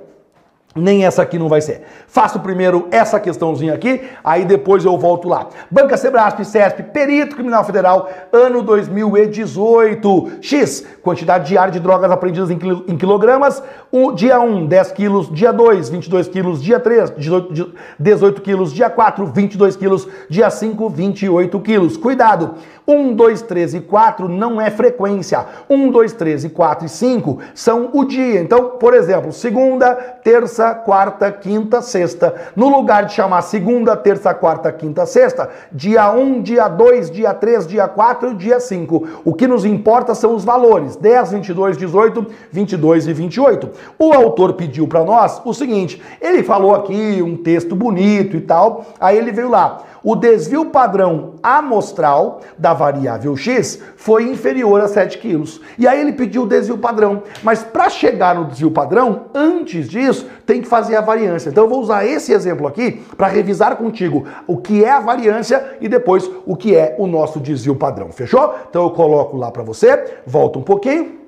Nem 0.75 1.05
essa 1.05 1.21
aqui 1.21 1.37
não 1.37 1.47
vai 1.47 1.61
ser. 1.61 1.83
Faço 2.07 2.39
primeiro 2.39 2.87
essa 2.91 3.19
questãozinha 3.19 3.75
aqui, 3.75 4.01
aí 4.23 4.43
depois 4.43 4.83
eu 4.83 4.97
volto 4.97 5.29
lá. 5.29 5.47
Banca 5.69 5.95
Sebrasp, 5.95 6.43
CESP, 6.43 6.81
Perito 6.91 7.35
Criminal 7.35 7.63
Federal, 7.63 8.09
ano 8.33 8.63
2018. 8.63 10.39
X, 10.41 10.83
quantidade 11.03 11.47
diária 11.47 11.71
de 11.71 11.79
drogas 11.79 12.09
apreendidas 12.09 12.49
em, 12.49 12.57
quilogramas. 12.97 13.61
O, 13.91 14.11
dia 14.11 14.39
1, 14.39 14.65
10 14.65 14.91
quilos. 14.93 15.31
Dia 15.31 15.53
2, 15.53 15.89
22 15.89 16.27
quilos. 16.27 16.61
Dia 16.61 16.79
3, 16.79 17.11
18, 17.11 17.73
18 17.99 18.41
quilos. 18.41 18.73
Dia 18.73 18.89
4, 18.89 19.27
22 19.27 19.75
quilos. 19.75 20.07
Dia 20.27 20.49
5, 20.49 20.89
28 20.89 21.59
quilos. 21.59 21.97
Cuidado! 21.97 22.55
1, 22.87 23.13
2, 23.13 23.41
3 23.41 23.73
e 23.75 23.79
4 23.81 24.29
não 24.29 24.61
é 24.61 24.69
frequência. 24.69 25.45
1, 25.69 25.89
2, 25.89 26.13
3 26.13 26.45
e 26.45 26.49
4 26.49 26.85
e 26.85 26.89
5 26.89 27.39
são 27.53 27.89
o 27.93 28.05
dia. 28.05 28.39
Então, 28.39 28.77
por 28.79 28.93
exemplo, 28.93 29.31
segunda, 29.31 29.95
terça, 29.95 30.73
quarta, 30.75 31.31
quinta, 31.31 31.81
sexta. 31.81 32.33
No 32.55 32.69
lugar 32.69 33.05
de 33.05 33.13
chamar 33.13 33.41
segunda, 33.41 33.95
terça, 33.95 34.33
quarta, 34.33 34.71
quinta, 34.71 35.05
sexta, 35.05 35.49
dia 35.71 36.11
1, 36.11 36.41
dia 36.41 36.67
2, 36.67 37.09
dia 37.09 37.33
3, 37.33 37.67
dia 37.67 37.87
4 37.87 38.31
e 38.31 38.35
dia 38.35 38.59
5. 38.59 39.07
O 39.23 39.33
que 39.33 39.47
nos 39.47 39.65
importa 39.65 40.13
são 40.13 40.35
os 40.35 40.43
valores: 40.43 40.95
10, 40.95 41.31
22, 41.31 41.77
18, 41.77 42.25
22 42.51 43.07
e 43.07 43.13
28. 43.13 43.69
O 43.97 44.13
autor 44.13 44.53
pediu 44.53 44.87
para 44.87 45.03
nós 45.03 45.41
o 45.43 45.53
seguinte: 45.53 46.01
ele 46.21 46.43
falou 46.43 46.75
aqui 46.75 47.21
um 47.21 47.35
texto 47.35 47.75
bonito 47.75 48.37
e 48.37 48.41
tal, 48.41 48.85
aí 48.99 49.17
ele 49.17 49.31
veio 49.31 49.49
lá 49.49 49.81
o 50.05 50.15
desvio 50.15 50.65
padrão 50.65 51.33
amostral 51.41 52.41
da 52.59 52.75
variável 52.75 53.35
x 53.35 53.81
foi 53.97 54.29
inferior 54.29 54.79
a 54.79 54.87
7 54.87 55.17
quilos. 55.17 55.59
E 55.79 55.87
aí 55.87 55.99
ele 55.99 56.13
pediu 56.13 56.43
o 56.43 56.47
desvio 56.47 56.77
padrão. 56.77 57.23
Mas 57.41 57.63
para 57.63 57.89
chegar 57.89 58.35
no 58.35 58.45
desvio 58.45 58.69
padrão, 58.69 59.25
antes 59.33 59.89
disso, 59.89 60.29
tem 60.45 60.61
que 60.61 60.67
fazer 60.67 60.95
a 60.95 61.01
variância. 61.01 61.49
Então 61.49 61.63
eu 61.63 61.69
vou 61.69 61.81
usar 61.81 62.05
esse 62.05 62.31
exemplo 62.31 62.67
aqui 62.67 63.03
para 63.17 63.25
revisar 63.25 63.77
contigo 63.77 64.27
o 64.45 64.57
que 64.57 64.85
é 64.85 64.91
a 64.91 64.99
variância 64.99 65.75
e 65.81 65.89
depois 65.89 66.29
o 66.45 66.55
que 66.55 66.75
é 66.75 66.95
o 66.99 67.07
nosso 67.07 67.39
desvio 67.39 67.75
padrão. 67.75 68.11
Fechou? 68.11 68.53
Então 68.69 68.83
eu 68.83 68.91
coloco 68.91 69.35
lá 69.35 69.49
para 69.49 69.63
você, 69.63 70.21
volta 70.27 70.59
um 70.59 70.63
pouquinho. 70.63 71.24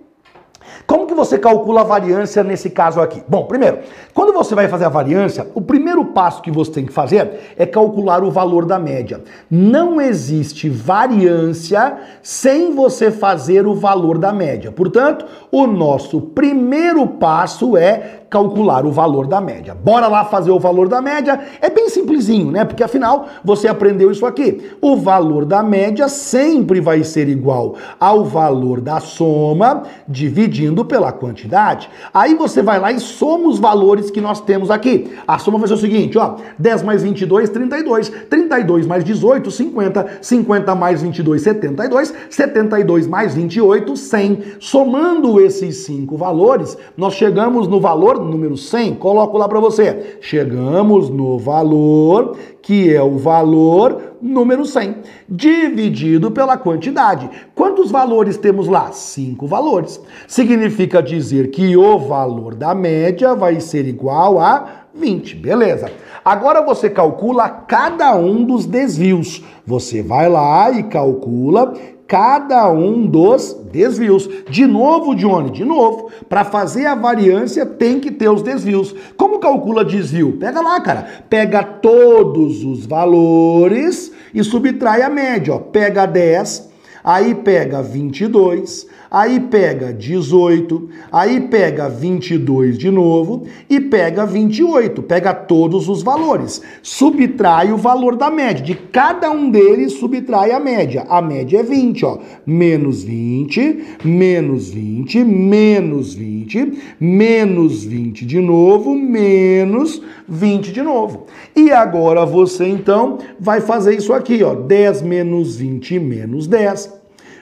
Como 0.85 1.07
que 1.07 1.13
você 1.13 1.37
calcula 1.37 1.81
a 1.81 1.83
variância 1.83 2.43
nesse 2.43 2.69
caso 2.69 3.01
aqui? 3.01 3.23
Bom, 3.27 3.45
primeiro, 3.45 3.79
quando 4.13 4.33
você 4.33 4.55
vai 4.55 4.67
fazer 4.67 4.85
a 4.85 4.89
variância, 4.89 5.47
o 5.53 5.61
primeiro 5.61 6.05
passo 6.05 6.41
que 6.41 6.51
você 6.51 6.71
tem 6.71 6.85
que 6.85 6.93
fazer 6.93 7.53
é 7.57 7.65
calcular 7.65 8.23
o 8.23 8.31
valor 8.31 8.65
da 8.65 8.79
média. 8.79 9.21
Não 9.49 9.99
existe 9.99 10.69
variância 10.69 11.97
sem 12.21 12.73
você 12.73 13.11
fazer 13.11 13.67
o 13.67 13.75
valor 13.75 14.17
da 14.17 14.31
média. 14.31 14.71
Portanto, 14.71 15.25
o 15.51 15.67
nosso 15.67 16.21
primeiro 16.21 17.05
passo 17.07 17.75
é 17.75 18.21
calcular 18.29 18.85
o 18.85 18.91
valor 18.91 19.27
da 19.27 19.39
média. 19.39 19.73
Bora 19.75 20.07
lá 20.07 20.25
fazer 20.25 20.51
o 20.51 20.59
valor 20.59 20.87
da 20.87 21.01
média? 21.01 21.39
É 21.61 21.69
bem 21.69 21.89
simplesinho, 21.89 22.51
né? 22.51 22.65
Porque 22.65 22.83
afinal 22.83 23.27
você 23.43 23.67
aprendeu 23.67 24.11
isso 24.11 24.25
aqui. 24.25 24.71
O 24.81 24.97
valor 24.97 25.45
da 25.45 25.63
média 25.63 26.07
sempre 26.09 26.81
vai 26.81 27.03
ser 27.03 27.29
igual 27.29 27.75
ao 27.99 28.25
valor 28.25 28.81
da 28.81 28.99
soma 28.99 29.83
dividindo 30.07 30.83
pela 30.83 31.11
quantidade. 31.11 31.89
Aí 32.13 32.35
você 32.35 32.61
vai 32.61 32.79
lá 32.79 32.91
e 32.91 32.99
soma 32.99 33.47
os 33.47 33.59
valores 33.59 34.11
que 34.11 34.21
nós 34.21 34.41
temos 34.41 34.69
aqui. 34.69 35.15
A 35.27 35.37
soma 35.39 35.57
vai 35.57 35.67
ser 35.67 35.75
o 35.75 35.77
seguinte, 35.77 36.17
ó, 36.17 36.35
10 36.59 36.83
mais 36.83 37.03
22, 37.03 37.49
32, 37.49 38.09
32 38.29 38.85
mais 38.85 39.03
18, 39.03 39.49
50, 39.49 40.07
50 40.21 40.75
mais 40.75 41.01
22, 41.01 41.41
72, 41.41 42.13
72 42.29 43.07
mais 43.07 43.33
28, 43.33 43.95
100. 43.95 44.43
Somando 44.59 45.39
esses 45.39 45.77
cinco 45.85 46.17
valores, 46.17 46.77
nós 46.95 47.13
chegamos 47.13 47.67
no 47.67 47.79
valor 47.79 48.16
número 48.25 48.57
100, 48.57 48.95
coloco 48.95 49.37
lá 49.37 49.47
para 49.47 49.59
você. 49.59 50.17
Chegamos 50.21 51.09
no 51.09 51.37
valor, 51.37 52.37
que 52.61 52.93
é 52.93 53.01
o 53.01 53.17
valor 53.17 54.15
número 54.21 54.65
100, 54.65 54.95
dividido 55.29 56.31
pela 56.31 56.57
quantidade. 56.57 57.29
Quantos 57.55 57.91
valores 57.91 58.37
temos 58.37 58.67
lá? 58.67 58.91
Cinco 58.91 59.47
valores. 59.47 60.01
Significa 60.27 61.01
dizer 61.01 61.49
que 61.51 61.77
o 61.77 61.97
valor 61.99 62.55
da 62.55 62.73
média 62.73 63.35
vai 63.35 63.59
ser 63.59 63.87
igual 63.87 64.39
a 64.39 64.85
20, 64.93 65.35
beleza. 65.35 65.91
Agora 66.25 66.61
você 66.61 66.89
calcula 66.89 67.47
cada 67.47 68.15
um 68.15 68.43
dos 68.43 68.65
desvios. 68.65 69.43
Você 69.65 70.01
vai 70.01 70.27
lá 70.27 70.71
e 70.71 70.83
calcula 70.83 71.73
cada 72.07 72.71
um 72.71 73.05
dos 73.05 73.53
desvios. 73.71 74.29
De 74.49 74.65
novo, 74.65 75.13
Johnny, 75.13 75.51
de 75.51 75.65
novo. 75.65 76.09
Para 76.29 76.45
fazer 76.45 76.85
a 76.85 76.95
variância 76.95 77.65
tem 77.65 77.99
que 77.99 78.11
ter 78.11 78.29
os 78.29 78.41
desvios. 78.41 78.95
Como 79.17 79.39
calcula 79.39 79.83
desvio? 79.83 80.37
Pega 80.39 80.61
lá, 80.61 80.79
cara. 80.79 81.07
Pega 81.29 81.63
todos 81.63 82.63
os 82.63 82.85
valores 82.85 84.11
e 84.33 84.43
subtrai 84.43 85.01
a 85.01 85.09
média. 85.09 85.53
Ó. 85.53 85.59
Pega 85.59 86.05
10, 86.05 86.69
aí 87.03 87.35
pega 87.35 87.81
22, 87.81 88.87
aí 89.09 89.39
pega 89.39 89.93
18, 89.93 90.89
aí 91.11 91.41
pega 91.41 91.89
22 91.89 92.77
de 92.77 92.89
novo 92.91 93.45
e 93.69 93.79
pega 93.79 94.25
28, 94.25 95.01
pega 95.03 95.33
todos 95.33 95.89
os 95.89 96.03
valores. 96.03 96.61
Subtrai 96.81 97.71
o 97.71 97.77
valor 97.77 98.15
da 98.15 98.29
média. 98.29 98.63
De 98.63 98.75
cada 98.75 99.29
um 99.31 99.49
deles, 99.49 99.93
subtrai 99.93 100.51
a 100.51 100.59
média. 100.59 101.05
A 101.09 101.21
média 101.21 101.59
é 101.59 101.63
20, 101.63 102.05
ó. 102.05 102.19
Menos 102.45 103.03
20, 103.03 103.97
menos 104.03 104.69
20, 104.69 105.23
menos 105.23 106.13
20, 106.13 106.95
menos 106.99 107.83
20 107.83 108.25
de 108.25 108.39
novo, 108.39 108.95
menos 108.95 110.01
20 110.27 110.71
de 110.71 110.81
novo. 110.81 111.25
E 111.55 111.71
agora 111.71 112.25
você 112.25 112.67
então 112.67 113.17
vai 113.39 113.61
fazer 113.61 113.95
isso 113.95 114.13
aqui, 114.13 114.43
ó. 114.43 114.53
10 114.53 115.01
menos 115.01 115.55
20 115.55 115.99
menos 115.99 116.47
10 116.47 116.96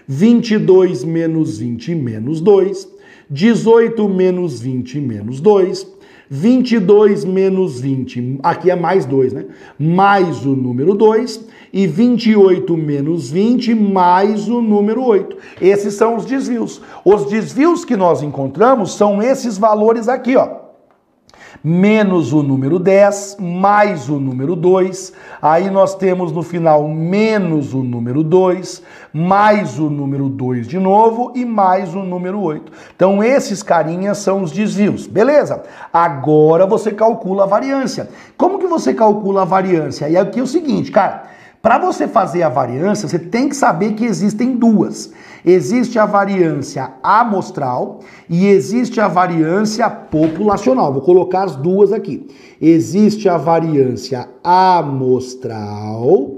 22 0.07 1.03
menos 1.03 1.57
20 1.57 1.95
menos 1.95 2.41
2, 2.41 2.87
18 3.29 4.07
menos 4.09 4.59
20 4.61 4.99
menos 4.99 5.39
2, 5.39 5.95
22 6.29 7.23
menos 7.23 7.79
20, 7.79 8.39
aqui 8.41 8.71
é 8.71 8.75
mais 8.75 9.05
2, 9.05 9.33
né? 9.33 9.45
Mais 9.77 10.45
o 10.45 10.55
número 10.55 10.95
2 10.95 11.45
e 11.71 11.85
28 11.85 12.75
menos 12.75 13.29
20 13.29 13.75
mais 13.75 14.47
o 14.47 14.61
número 14.61 15.03
8. 15.03 15.37
Esses 15.61 15.93
são 15.93 16.15
os 16.15 16.25
desvios. 16.25 16.81
Os 17.03 17.25
desvios 17.25 17.85
que 17.85 17.95
nós 17.95 18.23
encontramos 18.23 18.95
são 18.95 19.21
esses 19.21 19.57
valores 19.57 20.07
aqui, 20.07 20.35
ó. 20.35 20.64
Menos 21.65 22.31
o 22.31 22.43
número 22.43 22.77
10, 22.77 23.37
mais 23.39 24.07
o 24.07 24.19
número 24.19 24.55
2. 24.55 25.11
Aí 25.41 25.71
nós 25.71 25.95
temos 25.95 26.31
no 26.31 26.43
final 26.43 26.87
menos 26.87 27.73
o 27.73 27.81
número 27.81 28.21
2, 28.21 28.83
mais 29.11 29.79
o 29.79 29.89
número 29.89 30.29
2 30.29 30.67
de 30.67 30.77
novo 30.77 31.31
e 31.33 31.43
mais 31.43 31.95
o 31.95 32.03
número 32.03 32.39
8. 32.39 32.71
Então 32.95 33.23
esses 33.23 33.63
carinhas 33.63 34.19
são 34.19 34.43
os 34.43 34.51
desvios. 34.51 35.07
Beleza? 35.07 35.63
Agora 35.91 36.67
você 36.67 36.91
calcula 36.91 37.45
a 37.45 37.47
variância. 37.47 38.09
Como 38.37 38.59
que 38.59 38.67
você 38.67 38.93
calcula 38.93 39.41
a 39.41 39.45
variância? 39.45 40.07
E 40.07 40.15
aqui 40.15 40.39
é 40.39 40.43
o 40.43 40.47
seguinte, 40.47 40.91
cara, 40.91 41.23
para 41.65 41.79
você 41.79 42.07
fazer 42.07 42.43
a 42.43 42.47
variância, 42.47 43.09
você 43.09 43.17
tem 43.17 43.49
que 43.49 43.55
saber 43.55 43.93
que 43.93 44.05
existem 44.05 44.55
duas. 44.55 45.11
Existe 45.43 45.97
a 45.97 46.05
variância 46.05 46.93
amostral 47.01 48.01
e 48.29 48.45
existe 48.45 49.01
a 49.01 49.07
variância 49.07 49.89
populacional. 49.89 50.93
Vou 50.93 51.01
colocar 51.01 51.41
as 51.45 51.55
duas 51.55 51.91
aqui. 51.91 52.27
Existe 52.61 53.27
a 53.27 53.35
variância 53.35 54.29
amostral 54.43 56.35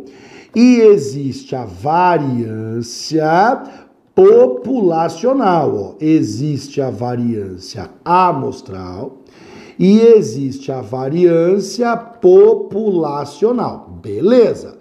e 0.56 0.80
existe 0.80 1.54
a 1.58 1.66
variância 1.66 3.64
populacional. 4.16 5.76
Ó. 5.76 5.96
Existe 6.00 6.82
a 6.82 6.90
variância 6.90 7.90
amostral 8.06 9.18
e 9.78 10.00
existe 10.00 10.72
a 10.72 10.80
variância 10.80 11.98
populacional. 11.98 13.90
Beleza? 14.02 14.77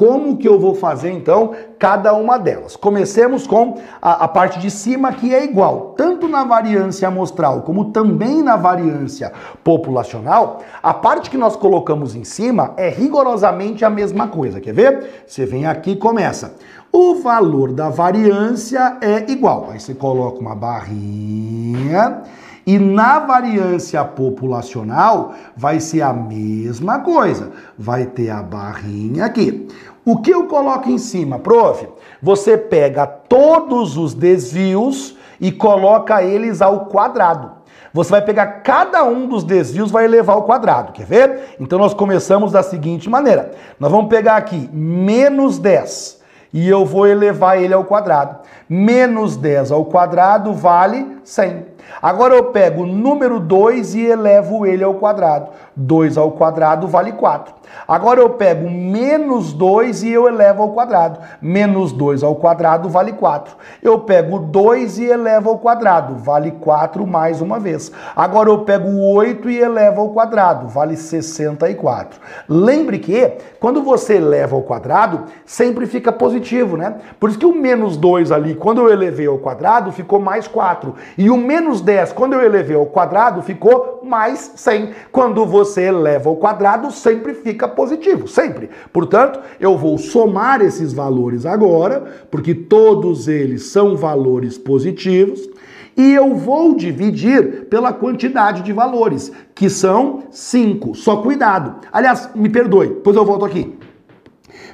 Como 0.00 0.38
que 0.38 0.48
eu 0.48 0.58
vou 0.58 0.74
fazer 0.74 1.10
então 1.10 1.52
cada 1.78 2.14
uma 2.14 2.38
delas? 2.38 2.74
Comecemos 2.74 3.46
com 3.46 3.78
a, 4.00 4.24
a, 4.24 4.28
parte 4.28 4.58
de 4.58 4.70
cima 4.70 5.12
que 5.12 5.34
é 5.34 5.44
igual, 5.44 5.92
tanto 5.94 6.26
na 6.26 6.42
variância 6.42 7.06
amostral 7.06 7.60
como 7.60 7.92
também 7.92 8.42
na 8.42 8.56
variância 8.56 9.30
populacional. 9.62 10.62
A 10.82 10.94
parte 10.94 11.28
que 11.28 11.36
nós 11.36 11.54
colocamos 11.54 12.16
em 12.16 12.24
cima 12.24 12.72
é 12.78 12.88
rigorosamente 12.88 13.84
a 13.84 13.90
mesma 13.90 14.26
coisa. 14.26 14.58
Quer 14.58 14.72
ver? 14.72 15.24
Você 15.26 15.44
vem 15.44 15.66
aqui 15.66 15.90
e 15.90 15.96
começa. 15.96 16.54
O 16.90 17.16
valor 17.16 17.70
da 17.70 17.90
variância 17.90 18.96
é 19.02 19.30
igual. 19.30 19.68
Aí 19.70 19.78
você 19.78 19.92
coloca 19.92 20.40
uma 20.40 20.54
barrinha 20.54 22.22
e 22.66 22.78
na 22.78 23.18
variância 23.18 24.04
populacional 24.04 25.34
vai 25.56 25.80
ser 25.80 26.02
a 26.02 26.12
mesma 26.12 27.00
coisa. 27.00 27.50
Vai 27.78 28.06
ter 28.06 28.30
a 28.30 28.42
barrinha 28.42 29.24
aqui. 29.24 29.66
O 30.04 30.18
que 30.18 30.30
eu 30.30 30.46
coloco 30.46 30.88
em 30.88 30.96
cima, 30.98 31.38
prof? 31.38 31.86
Você 32.22 32.56
pega 32.56 33.06
todos 33.06 33.96
os 33.98 34.14
desvios 34.14 35.16
e 35.40 35.52
coloca 35.52 36.22
eles 36.22 36.62
ao 36.62 36.86
quadrado. 36.86 37.60
Você 37.92 38.10
vai 38.10 38.22
pegar 38.22 38.46
cada 38.62 39.04
um 39.04 39.26
dos 39.26 39.42
desvios, 39.44 39.90
vai 39.90 40.04
elevar 40.04 40.36
ao 40.36 40.44
quadrado. 40.44 40.92
Quer 40.92 41.04
ver? 41.04 41.56
Então 41.58 41.78
nós 41.78 41.92
começamos 41.92 42.52
da 42.52 42.62
seguinte 42.62 43.10
maneira. 43.10 43.50
Nós 43.78 43.90
vamos 43.90 44.08
pegar 44.08 44.36
aqui 44.36 44.70
menos 44.72 45.58
10 45.58 46.20
e 46.52 46.68
eu 46.68 46.84
vou 46.84 47.06
elevar 47.06 47.60
ele 47.60 47.74
ao 47.74 47.84
quadrado. 47.84 48.38
Menos 48.68 49.36
10 49.36 49.72
ao 49.72 49.84
quadrado 49.84 50.52
vale 50.52 51.18
100. 51.24 51.66
Agora 52.00 52.34
eu 52.34 52.44
pego 52.44 52.82
o 52.82 52.86
número 52.86 53.40
2 53.40 53.94
e 53.94 54.06
elevo 54.06 54.64
ele 54.64 54.84
ao 54.84 54.94
quadrado. 54.94 55.50
2 55.80 56.18
ao 56.18 56.32
quadrado 56.32 56.86
vale 56.86 57.12
4. 57.12 57.54
Agora 57.86 58.20
eu 58.20 58.30
pego 58.30 58.68
menos 58.68 59.52
2 59.52 60.02
e 60.02 60.12
eu 60.12 60.28
elevo 60.28 60.62
ao 60.62 60.70
quadrado. 60.70 61.18
Menos 61.40 61.92
2 61.92 62.22
ao 62.22 62.34
quadrado 62.34 62.88
vale 62.88 63.12
4. 63.12 63.54
Eu 63.82 64.00
pego 64.00 64.38
2 64.38 64.98
e 64.98 65.04
elevo 65.06 65.50
ao 65.50 65.58
quadrado. 65.58 66.16
Vale 66.16 66.50
4 66.52 67.06
mais 67.06 67.40
uma 67.40 67.58
vez. 67.58 67.90
Agora 68.14 68.50
eu 68.50 68.58
pego 68.60 68.88
8 69.14 69.48
e 69.48 69.58
elevo 69.58 70.02
ao 70.02 70.10
quadrado. 70.10 70.68
Vale 70.68 70.96
64. 70.96 72.20
Lembre 72.48 72.98
que 72.98 73.32
quando 73.58 73.82
você 73.82 74.16
eleva 74.16 74.56
ao 74.56 74.62
quadrado, 74.62 75.24
sempre 75.46 75.86
fica 75.86 76.12
positivo, 76.12 76.76
né? 76.76 76.96
Por 77.18 77.30
isso 77.30 77.38
que 77.38 77.46
o 77.46 77.54
menos 77.54 77.96
2 77.96 78.30
ali, 78.30 78.54
quando 78.54 78.82
eu 78.82 78.90
elevei 78.90 79.26
ao 79.26 79.38
quadrado, 79.38 79.92
ficou 79.92 80.20
mais 80.20 80.46
4. 80.46 80.94
E 81.16 81.30
o 81.30 81.36
menos 81.36 81.80
10, 81.80 82.12
quando 82.12 82.34
eu 82.34 82.42
elevei 82.42 82.76
ao 82.76 82.86
quadrado, 82.86 83.42
ficou 83.42 84.00
mais 84.02 84.52
100. 84.56 84.90
Quando 85.12 85.46
você 85.46 85.69
eleva 85.78 86.30
ao 86.30 86.36
quadrado, 86.36 86.90
sempre 86.90 87.34
fica 87.34 87.68
positivo, 87.68 88.26
sempre. 88.26 88.70
Portanto, 88.92 89.40
eu 89.60 89.76
vou 89.76 89.98
somar 89.98 90.62
esses 90.62 90.92
valores 90.92 91.44
agora, 91.44 92.24
porque 92.30 92.54
todos 92.54 93.28
eles 93.28 93.64
são 93.64 93.96
valores 93.96 94.56
positivos, 94.56 95.48
e 95.96 96.12
eu 96.12 96.34
vou 96.34 96.74
dividir 96.74 97.66
pela 97.66 97.92
quantidade 97.92 98.62
de 98.62 98.72
valores, 98.72 99.30
que 99.54 99.68
são 99.68 100.22
5. 100.30 100.94
Só 100.94 101.18
cuidado. 101.18 101.76
Aliás, 101.92 102.30
me 102.34 102.48
perdoe, 102.48 102.88
depois 102.88 103.14
eu 103.16 103.24
volto 103.24 103.44
aqui. 103.44 103.76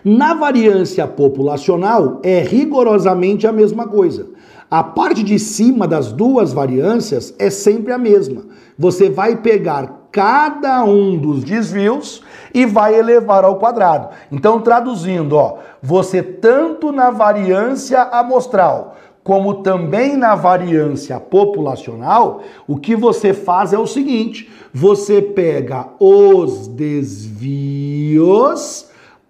Na 0.05 0.34
variância 0.34 1.05
populacional 1.07 2.20
é 2.22 2.38
rigorosamente 2.40 3.44
a 3.47 3.51
mesma 3.51 3.88
coisa. 3.88 4.28
A 4.70 4.82
parte 4.82 5.22
de 5.22 5.38
cima 5.38 5.86
das 5.86 6.12
duas 6.12 6.53
variâncias 6.53 7.34
é 7.38 7.51
sempre 7.51 7.92
a 7.92 7.99
mesma. 7.99 8.44
Você 8.78 9.09
vai 9.09 9.36
pegar 9.36 10.06
cada 10.17 10.83
um 10.83 11.19
dos 11.19 11.45
desvios 11.45 12.23
e 12.55 12.64
vai 12.64 12.99
elevar 12.99 13.45
ao 13.45 13.57
quadrado. 13.57 14.09
Então, 14.33 14.62
traduzindo, 14.62 15.37
ó, 15.37 15.59
você 15.83 16.23
tanto 16.23 16.91
na 16.91 17.11
variância 17.11 18.01
amostral 18.01 18.97
como 19.23 19.57
também 19.57 20.17
na 20.17 20.35
variância 20.35 21.21
populacional, 21.21 22.41
o 22.67 22.79
que 22.79 22.97
você 22.97 23.35
faz 23.35 23.75
é 23.75 23.79
o 23.79 23.87
seguinte: 23.87 24.51
você 24.73 25.21
pega 25.21 25.89
os 26.01 26.67
desvios 26.69 28.17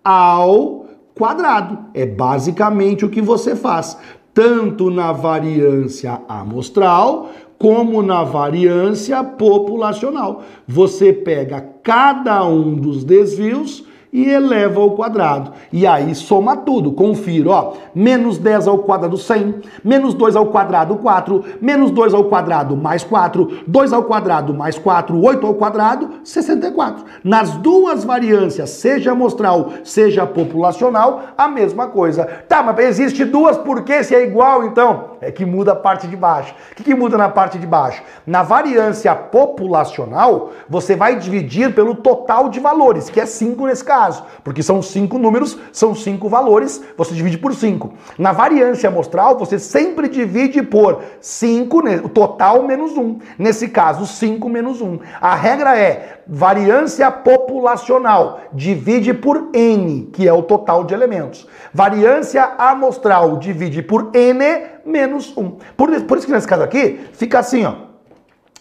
ao 0.05 0.87
quadrado. 1.17 1.79
É 1.95 2.07
basicamente 2.07 3.05
o 3.05 3.11
que 3.11 3.21
você 3.21 3.57
faz 3.57 3.99
tanto 4.33 4.89
na 4.91 5.13
variância 5.13 6.21
amostral 6.29 7.31
como 7.59 8.03
na 8.03 8.23
variância 8.23 9.23
populacional. 9.25 10.43
Você 10.67 11.13
pega 11.13 11.61
cada 11.83 12.47
um 12.47 12.75
dos 12.75 13.05
desvios 13.05 13.85
e 14.13 14.31
eleva 14.31 14.81
ao 14.81 14.93
quadrado. 14.93 15.53
E 15.73 15.87
aí 15.87 16.15
soma 16.15 16.57
tudo, 16.57 16.93
confira, 16.93 17.51
ó, 17.51 17.73
menos 17.95 18.39
10 18.39 18.69
ao 18.69 18.79
quadrado 18.79 19.17
100, 19.17 19.63
menos 19.85 20.15
2 20.15 20.37
ao 20.37 20.47
quadrado 20.47 20.97
4, 20.97 21.45
menos 21.61 21.91
2 21.91 22.15
ao 22.15 22.25
quadrado 22.25 22.77
mais 22.77 23.05
4, 23.05 23.65
2 23.67 23.93
ao 23.93 24.05
quadrado 24.05 24.55
mais 24.55 24.79
4, 24.79 25.21
8 25.23 25.47
ao 25.47 25.55
quadrado, 25.55 26.11
64. 26.25 27.05
Nas 27.23 27.51
duas 27.57 28.05
variâncias, 28.05 28.71
seja 28.71 29.13
amostral, 29.13 29.71
seja 29.85 30.27
populacional, 30.27 31.23
a 31.37 31.49
mesma 31.49 31.89
coisa. 31.89 32.25
Tá, 32.49 32.63
mas 32.63 32.79
existe 32.79 33.25
duas, 33.25 33.57
por 33.57 33.83
que 33.83 34.03
se 34.03 34.15
é 34.15 34.25
igual 34.25 34.65
então? 34.65 35.17
É 35.21 35.31
que 35.31 35.45
muda 35.45 35.73
a 35.73 35.77
parte 35.77 36.07
de 36.07 36.17
baixo. 36.17 36.55
O 36.73 36.75
que, 36.75 36.85
que 36.85 36.95
muda 36.95 37.17
na 37.19 37.29
parte 37.29 37.59
de 37.59 37.67
baixo? 37.67 38.03
Na 38.27 38.43
variância 38.43 39.15
populacional, 39.15 40.53
você 40.69 40.95
vai 40.95 41.17
dividir 41.17 41.75
pelo 41.75 41.95
total 41.95 42.49
de 42.49 42.61
valores, 42.61 43.11
que 43.11 43.21
é 43.21 43.27
5 43.27 43.67
nesse 43.67 43.85
caso 43.85 43.96
caso, 43.97 44.25
porque 44.45 44.63
são 44.63 44.83
cinco 44.83 45.19
números, 45.19 45.59
são 45.73 45.95
cinco 45.95 46.29
valores, 46.29 46.83
você 46.99 47.15
divide 47.15 47.39
por 47.39 47.55
cinco. 47.55 47.95
Na 48.19 48.31
variância 48.31 48.89
amostral, 48.89 49.39
você 49.39 49.59
sempre 49.59 50.07
divide 50.07 50.63
por 50.63 51.03
5, 51.19 51.83
né, 51.83 52.01
o 52.05 52.09
total 52.09 52.63
menos 52.63 52.93
1. 52.93 53.01
Um. 53.01 53.19
Nesse 53.39 53.69
caso, 53.69 54.07
5 54.07 54.49
menos 54.49 54.83
1. 54.83 54.87
Um. 54.87 55.01
A 55.19 55.35
regra 55.35 55.79
é 55.79 56.21
variância 56.27 57.11
populacional, 57.11 58.41
divide 58.53 59.15
por 59.15 59.49
N, 59.55 60.11
que 60.13 60.29
é 60.29 60.33
o 60.33 60.43
total 60.43 60.85
de 60.85 60.93
elementos. 60.93 61.47
Variância 61.73 62.53
amostral, 62.59 63.39
divide 63.39 63.81
por 63.83 64.11
N 64.15 64.45
menos 64.85 65.35
1. 65.37 65.51
Por, 65.77 66.03
por 66.03 66.19
isso 66.19 66.27
que 66.27 66.33
nesse 66.33 66.47
caso 66.47 66.63
aqui, 66.63 67.01
fica 67.13 67.39
assim, 67.39 67.65
ó. 67.65 67.86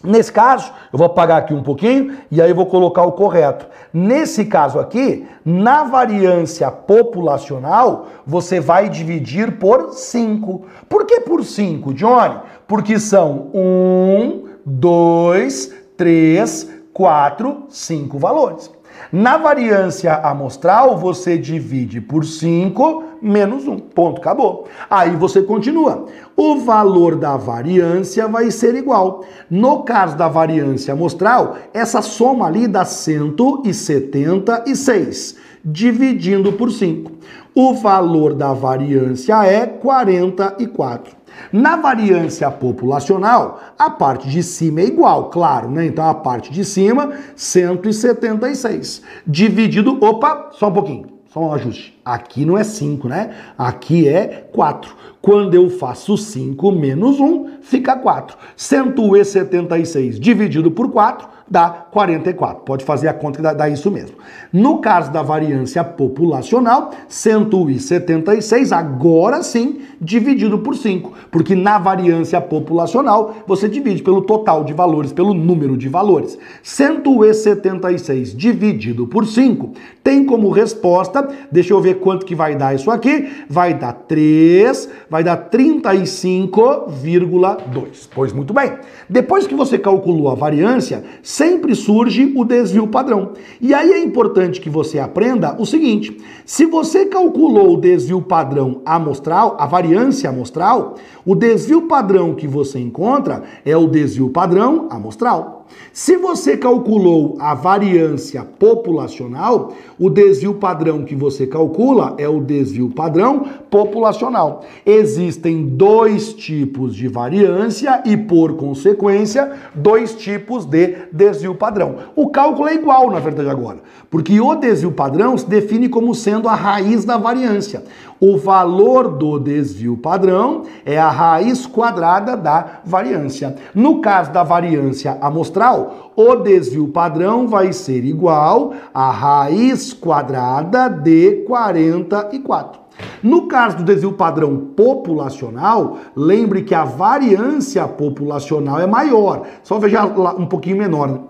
Nesse 0.04 0.30
caso, 0.30 0.72
eu 0.92 0.98
vou 0.98 1.06
apagar 1.06 1.38
aqui 1.38 1.54
um 1.54 1.62
pouquinho 1.62 2.18
e 2.30 2.40
aí 2.40 2.50
eu 2.50 2.54
vou 2.54 2.66
colocar 2.66 3.02
o 3.02 3.12
correto. 3.12 3.66
Nesse 3.92 4.44
caso 4.44 4.78
aqui, 4.78 5.26
na 5.44 5.84
variância 5.84 6.70
populacional, 6.70 8.06
você 8.26 8.60
vai 8.60 8.88
dividir 8.88 9.58
por 9.58 9.92
5. 9.92 10.66
Por 10.88 11.06
que 11.06 11.20
por 11.20 11.42
5, 11.42 11.94
Johnny? 11.94 12.36
Porque 12.68 12.98
são 12.98 13.50
1, 13.54 14.44
2, 14.66 15.74
3, 15.96 16.70
4, 16.92 17.64
5 17.68 18.18
valores. 18.18 18.70
Na 19.12 19.36
variância 19.36 20.14
amostral, 20.14 20.96
você 20.96 21.38
divide 21.38 22.00
por 22.00 22.24
5 22.24 23.04
menos 23.22 23.68
1. 23.68 23.78
Ponto, 23.78 24.20
acabou. 24.20 24.66
Aí 24.90 25.14
você 25.16 25.42
continua. 25.42 26.06
O 26.36 26.58
valor 26.60 27.14
da 27.16 27.36
variância 27.36 28.26
vai 28.26 28.50
ser 28.50 28.74
igual. 28.74 29.22
No 29.50 29.84
caso 29.84 30.16
da 30.16 30.26
variância 30.28 30.94
amostral, 30.94 31.56
essa 31.72 32.02
soma 32.02 32.46
ali 32.46 32.66
dá 32.66 32.84
176, 32.84 35.36
dividindo 35.64 36.52
por 36.52 36.70
5. 36.70 37.12
O 37.54 37.72
valor 37.74 38.34
da 38.34 38.52
variância 38.52 39.46
é 39.46 39.66
44. 39.66 41.16
Na 41.52 41.76
variância 41.76 42.50
populacional, 42.50 43.60
a 43.78 43.90
parte 43.90 44.28
de 44.28 44.42
cima 44.42 44.80
é 44.80 44.84
igual, 44.84 45.30
claro, 45.30 45.70
né? 45.70 45.86
Então 45.86 46.08
a 46.08 46.14
parte 46.14 46.52
de 46.52 46.64
cima, 46.64 47.12
176. 47.34 49.02
Dividido, 49.26 49.98
opa, 50.02 50.50
só 50.52 50.68
um 50.68 50.72
pouquinho, 50.72 51.06
só 51.32 51.40
um 51.40 51.52
ajuste. 51.52 51.98
Aqui 52.04 52.44
não 52.44 52.56
é 52.56 52.64
5, 52.64 53.08
né? 53.08 53.30
Aqui 53.58 54.08
é 54.08 54.48
4. 54.52 54.94
Quando 55.20 55.54
eu 55.54 55.68
faço 55.68 56.16
5 56.16 56.70
menos 56.72 57.18
1, 57.18 57.58
fica 57.60 57.96
4. 57.96 58.36
176 58.56 60.20
dividido 60.20 60.70
por 60.70 60.90
4 60.90 61.36
dá 61.48 61.68
44. 61.90 62.64
Pode 62.64 62.84
fazer 62.84 63.08
a 63.08 63.14
conta 63.14 63.36
que 63.36 63.42
dá, 63.42 63.52
dá 63.52 63.68
isso 63.68 63.90
mesmo. 63.90 64.16
No 64.52 64.78
caso 64.78 65.10
da 65.12 65.22
variância 65.22 65.82
populacional, 65.84 66.90
176, 67.08 68.72
agora 68.72 69.42
sim, 69.42 69.80
dividido 70.00 70.58
por 70.58 70.76
5. 70.76 71.12
Porque 71.30 71.54
na 71.54 71.78
variância 71.78 72.40
populacional, 72.40 73.34
você 73.46 73.68
divide 73.68 74.02
pelo 74.02 74.22
total 74.22 74.64
de 74.64 74.72
valores, 74.72 75.12
pelo 75.12 75.34
número 75.34 75.76
de 75.76 75.88
valores. 75.88 76.38
176 76.62 78.36
dividido 78.36 79.06
por 79.06 79.26
5 79.26 79.72
tem 80.06 80.24
como 80.24 80.50
resposta, 80.50 81.28
deixa 81.50 81.72
eu 81.72 81.80
ver 81.80 81.96
quanto 81.96 82.24
que 82.24 82.32
vai 82.32 82.54
dar 82.54 82.76
isso 82.76 82.92
aqui, 82.92 83.28
vai 83.48 83.74
dar 83.74 83.92
3, 83.92 84.88
vai 85.10 85.24
dar 85.24 85.50
35,2. 85.50 88.08
Pois 88.14 88.32
muito 88.32 88.54
bem. 88.54 88.74
Depois 89.08 89.48
que 89.48 89.54
você 89.56 89.78
calculou 89.78 90.28
a 90.28 90.36
variância, 90.36 91.02
sempre 91.24 91.74
surge 91.74 92.32
o 92.36 92.44
desvio 92.44 92.86
padrão. 92.86 93.32
E 93.60 93.74
aí 93.74 93.90
é 93.90 93.98
importante 93.98 94.60
que 94.60 94.70
você 94.70 95.00
aprenda 95.00 95.56
o 95.58 95.66
seguinte: 95.66 96.16
se 96.44 96.66
você 96.66 97.06
calculou 97.06 97.74
o 97.74 97.80
desvio 97.80 98.22
padrão 98.22 98.82
amostral, 98.86 99.56
a 99.58 99.66
variância 99.66 99.85
amostral, 100.26 100.94
o 101.24 101.34
desvio 101.34 101.82
padrão 101.82 102.34
que 102.34 102.46
você 102.48 102.78
encontra 102.78 103.42
é 103.64 103.76
o 103.76 103.86
desvio 103.86 104.30
padrão 104.30 104.88
amostral. 104.90 105.65
Se 105.92 106.16
você 106.16 106.56
calculou 106.56 107.36
a 107.40 107.54
variância 107.54 108.44
populacional, 108.58 109.72
o 109.98 110.10
desvio 110.10 110.54
padrão 110.54 111.04
que 111.04 111.14
você 111.14 111.46
calcula 111.46 112.14
é 112.18 112.28
o 112.28 112.40
desvio 112.40 112.90
padrão 112.90 113.46
populacional. 113.70 114.64
Existem 114.84 115.66
dois 115.66 116.34
tipos 116.34 116.94
de 116.94 117.08
variância 117.08 118.02
e, 118.04 118.16
por 118.16 118.56
consequência, 118.56 119.52
dois 119.74 120.14
tipos 120.14 120.64
de 120.64 120.96
desvio 121.12 121.54
padrão. 121.54 121.96
O 122.14 122.28
cálculo 122.28 122.68
é 122.68 122.74
igual, 122.74 123.10
na 123.10 123.18
verdade, 123.18 123.48
agora, 123.48 123.78
porque 124.10 124.40
o 124.40 124.54
desvio 124.54 124.92
padrão 124.92 125.36
se 125.36 125.48
define 125.48 125.88
como 125.88 126.14
sendo 126.14 126.48
a 126.48 126.54
raiz 126.54 127.04
da 127.04 127.16
variância. 127.16 127.82
O 128.18 128.38
valor 128.38 129.08
do 129.08 129.38
desvio 129.38 129.96
padrão 129.96 130.62
é 130.86 130.98
a 130.98 131.10
raiz 131.10 131.66
quadrada 131.66 132.34
da 132.34 132.80
variância. 132.84 133.56
No 133.74 134.00
caso 134.00 134.32
da 134.32 134.42
variância 134.42 135.18
amostral, 135.56 136.12
o 136.14 136.36
desvio 136.36 136.88
padrão 136.88 137.48
vai 137.48 137.72
ser 137.72 138.04
igual 138.04 138.74
a 138.92 139.10
raiz 139.10 139.92
quadrada 139.92 140.88
de 140.88 141.44
44. 141.46 142.80
No 143.22 143.46
caso 143.46 143.78
do 143.78 143.84
desvio 143.84 144.12
padrão 144.12 144.56
populacional, 144.74 145.98
lembre 146.14 146.62
que 146.62 146.74
a 146.74 146.84
variância 146.84 147.86
populacional 147.86 148.80
é 148.80 148.86
maior. 148.86 149.46
Só 149.62 149.78
veja 149.78 150.04
lá 150.04 150.34
um 150.34 150.46
pouquinho 150.46 150.78
menor. 150.78 151.20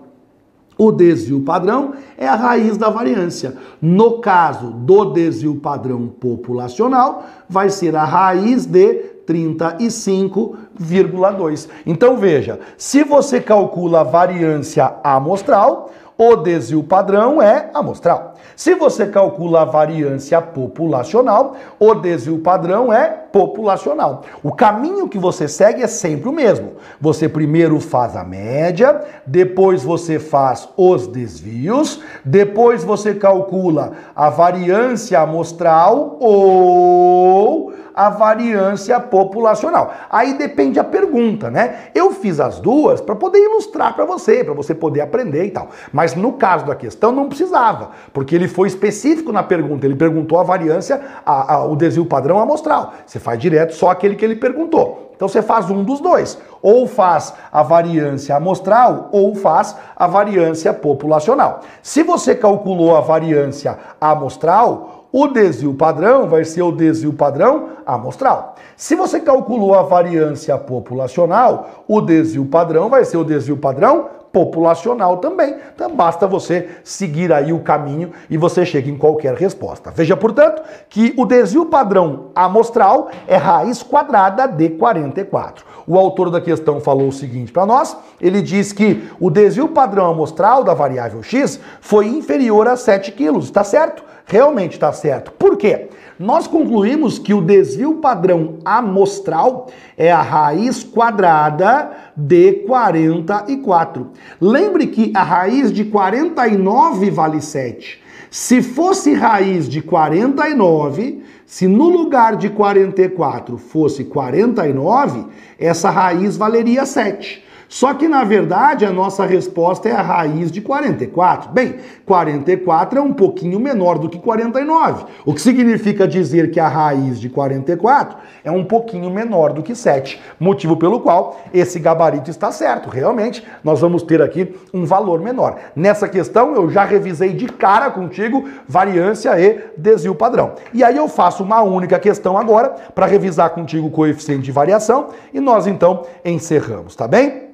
O 0.77 0.91
desvio 0.91 1.41
padrão 1.41 1.93
é 2.17 2.27
a 2.27 2.35
raiz 2.35 2.77
da 2.77 2.89
variância. 2.89 3.55
No 3.81 4.19
caso 4.19 4.69
do 4.71 5.05
desvio 5.05 5.55
padrão 5.55 6.07
populacional, 6.07 7.25
vai 7.49 7.69
ser 7.69 7.95
a 7.95 8.05
raiz 8.05 8.65
de 8.65 9.16
35,2. 9.27 11.67
Então 11.85 12.17
veja, 12.17 12.59
se 12.77 13.03
você 13.03 13.41
calcula 13.41 13.99
a 14.01 14.03
variância 14.03 14.93
amostral, 15.03 15.91
o 16.17 16.35
desvio 16.35 16.83
padrão 16.83 17.39
é 17.39 17.69
amostral. 17.73 18.33
Se 18.55 18.73
você 18.73 19.05
calcula 19.05 19.61
a 19.61 19.65
variância 19.65 20.41
populacional, 20.41 21.55
o 21.79 21.93
desvio 21.93 22.39
padrão 22.39 22.91
é 22.91 23.05
populacional. 23.05 24.23
O 24.41 24.51
caminho 24.51 25.07
que 25.07 25.19
você 25.19 25.47
segue 25.47 25.83
é 25.83 25.87
sempre 25.87 26.27
o 26.27 26.33
mesmo. 26.33 26.71
Você 26.99 27.29
primeiro 27.29 27.79
faz 27.79 28.15
a 28.15 28.23
média, 28.23 28.99
depois 29.27 29.83
você 29.83 30.17
faz 30.17 30.67
os 30.75 31.05
desvios, 31.05 32.01
depois 32.25 32.83
você 32.83 33.13
calcula 33.13 33.91
a 34.15 34.31
variância 34.31 35.19
amostral 35.19 36.17
ou 36.19 37.71
a 37.97 38.09
variância 38.11 38.99
populacional. 38.99 39.91
Aí 40.07 40.35
depende 40.35 40.79
a 40.79 40.83
pergunta, 40.83 41.49
né? 41.49 41.87
Eu 41.95 42.11
fiz 42.11 42.39
as 42.39 42.59
duas 42.59 43.01
para 43.01 43.15
poder 43.15 43.39
ilustrar 43.39 43.95
para 43.95 44.05
você, 44.05 44.43
para 44.43 44.53
você 44.53 44.75
poder 44.75 45.01
aprender 45.01 45.45
e 45.45 45.49
tal. 45.49 45.69
Mas 45.91 46.13
no 46.13 46.33
caso 46.33 46.63
da 46.67 46.75
questão 46.75 47.11
não 47.11 47.27
precisava, 47.27 47.89
porque 48.13 48.35
ele 48.35 48.47
foi 48.47 48.67
específico 48.67 49.31
na 49.31 49.41
pergunta. 49.41 49.87
Ele 49.87 49.95
perguntou 49.95 50.39
a 50.39 50.43
variância, 50.43 51.01
a, 51.25 51.55
a, 51.55 51.65
o 51.65 51.75
desvio 51.75 52.05
padrão 52.05 52.37
amostral. 52.37 52.93
Você 53.03 53.19
faz 53.19 53.39
direto 53.39 53.73
só 53.73 53.89
aquele 53.89 54.15
que 54.15 54.23
ele 54.23 54.35
perguntou. 54.35 55.06
Então 55.17 55.27
você 55.27 55.41
faz 55.41 55.69
um 55.69 55.83
dos 55.83 55.99
dois. 55.99 56.39
Ou 56.61 56.87
faz 56.87 57.33
a 57.51 57.63
variância 57.63 58.35
amostral 58.35 59.09
ou 59.11 59.35
faz 59.35 59.75
a 59.95 60.07
variância 60.07 60.71
populacional. 60.71 61.61
Se 61.81 62.03
você 62.03 62.35
calculou 62.35 62.95
a 62.95 63.01
variância 63.01 63.77
amostral, 63.99 65.07
o 65.11 65.27
desvio 65.27 65.73
padrão 65.73 66.27
vai 66.27 66.45
ser 66.45 66.61
o 66.61 66.71
desvio 66.71 67.13
padrão 67.13 67.69
amostral. 67.85 68.55
Se 68.75 68.95
você 68.95 69.19
calculou 69.19 69.73
a 69.73 69.81
variância 69.81 70.55
populacional, 70.57 71.83
o 71.87 71.99
desvio 71.99 72.45
padrão 72.45 72.89
vai 72.89 73.03
ser 73.03 73.17
o 73.17 73.23
desvio 73.23 73.57
padrão 73.57 74.09
populacional 74.31 75.17
também. 75.17 75.55
Então 75.73 75.95
basta 75.95 76.27
você 76.27 76.69
seguir 76.83 77.31
aí 77.31 77.51
o 77.53 77.59
caminho 77.59 78.11
e 78.29 78.37
você 78.37 78.65
chega 78.65 78.89
em 78.89 78.97
qualquer 78.97 79.33
resposta. 79.35 79.91
Veja, 79.91 80.15
portanto, 80.15 80.61
que 80.89 81.13
o 81.17 81.25
desvio 81.25 81.65
padrão 81.65 82.31
amostral 82.35 83.09
é 83.27 83.35
raiz 83.35 83.81
quadrada 83.81 84.47
de 84.47 84.69
44. 84.69 85.65
O 85.85 85.97
autor 85.97 86.29
da 86.29 86.41
questão 86.41 86.79
falou 86.79 87.07
o 87.07 87.13
seguinte 87.13 87.51
para 87.51 87.65
nós, 87.65 87.95
ele 88.19 88.41
diz 88.41 88.73
que 88.73 89.09
o 89.19 89.29
desvio 89.29 89.69
padrão 89.69 90.11
amostral 90.11 90.63
da 90.63 90.73
variável 90.73 91.23
x 91.23 91.59
foi 91.79 92.07
inferior 92.07 92.67
a 92.67 92.75
7 92.75 93.11
quilos, 93.13 93.45
está 93.45 93.63
certo? 93.63 94.03
realmente 94.27 94.73
está 94.73 94.91
certo. 94.91 95.31
Por 95.31 95.57
quê? 95.57 95.89
Nós 96.19 96.47
concluímos 96.47 97.19
que 97.19 97.31
o 97.31 97.41
desvio 97.41 97.95
padrão 97.95 98.55
amostral 98.65 99.67
é 99.95 100.11
a 100.11 100.21
raiz 100.21 100.83
quadrada 100.83 101.91
de 102.15 102.53
44. 102.65 104.11
Lembre 104.41 104.87
que 104.87 105.11
a 105.15 105.21
raiz 105.21 105.71
de 105.71 105.85
49 105.85 107.11
vale 107.11 107.39
7. 107.39 108.01
Se 108.31 108.63
fosse 108.63 109.13
raiz 109.13 109.69
de 109.69 109.81
49, 109.81 111.23
se 111.45 111.67
no 111.67 111.87
lugar 111.87 112.35
de 112.35 112.49
44 112.49 113.57
fosse 113.57 114.03
49, 114.03 115.25
essa 115.59 115.91
raiz 115.91 116.35
valeria 116.35 116.85
7. 116.85 117.46
Só 117.69 117.93
que, 117.93 118.07
na 118.07 118.23
verdade, 118.23 118.85
a 118.85 118.91
nossa 118.91 119.25
resposta 119.25 119.89
é 119.89 119.91
a 119.91 120.01
raiz 120.01 120.51
de 120.51 120.61
44. 120.61 121.51
Bem, 121.51 121.75
44 122.05 122.99
é 122.99 123.01
um 123.01 123.13
pouquinho 123.13 123.59
menor 123.59 123.99
do 123.99 124.09
que 124.09 124.17
49, 124.17 125.05
o 125.25 125.33
que 125.33 125.41
significa 125.41 126.07
dizer 126.07 126.51
que 126.51 126.59
a 126.59 126.67
raiz 126.67 127.19
de 127.19 127.29
44 127.29 128.17
é 128.43 128.51
um 128.51 128.63
pouquinho 128.63 129.09
menor 129.09 129.51
do 129.51 129.61
que 129.61 129.75
7, 129.75 130.21
motivo 130.39 130.77
pelo 130.77 131.01
qual 131.01 131.41
esse 131.53 131.79
gabarito 131.79 132.29
está 132.29 132.51
certo. 132.51 132.89
Realmente, 132.89 133.45
nós 133.63 133.81
vamos 133.81 134.01
ter 134.03 134.21
aqui 134.21 134.55
um 134.73 134.85
valor 134.85 135.19
menor. 135.19 135.57
Nessa 135.75 136.07
questão, 136.07 136.55
eu 136.55 136.69
já 136.69 136.85
revisei 136.85 137.33
de 137.33 137.47
cara 137.47 137.91
contigo 137.91 138.47
variância 138.67 139.37
e 139.39 139.59
desvio 139.77 140.15
padrão. 140.15 140.53
E 140.73 140.83
aí 140.83 140.95
eu 140.95 141.07
faço 141.09 141.43
uma 141.43 141.61
única 141.61 141.99
questão 141.99 142.37
agora 142.37 142.69
para 142.95 143.05
revisar 143.05 143.49
contigo 143.49 143.87
o 143.87 143.91
coeficiente 143.91 144.43
de 144.43 144.51
variação 144.51 145.09
e 145.33 145.39
nós 145.39 145.67
então 145.67 146.03
encerramos, 146.23 146.95
tá 146.95 147.07
bem? 147.07 147.47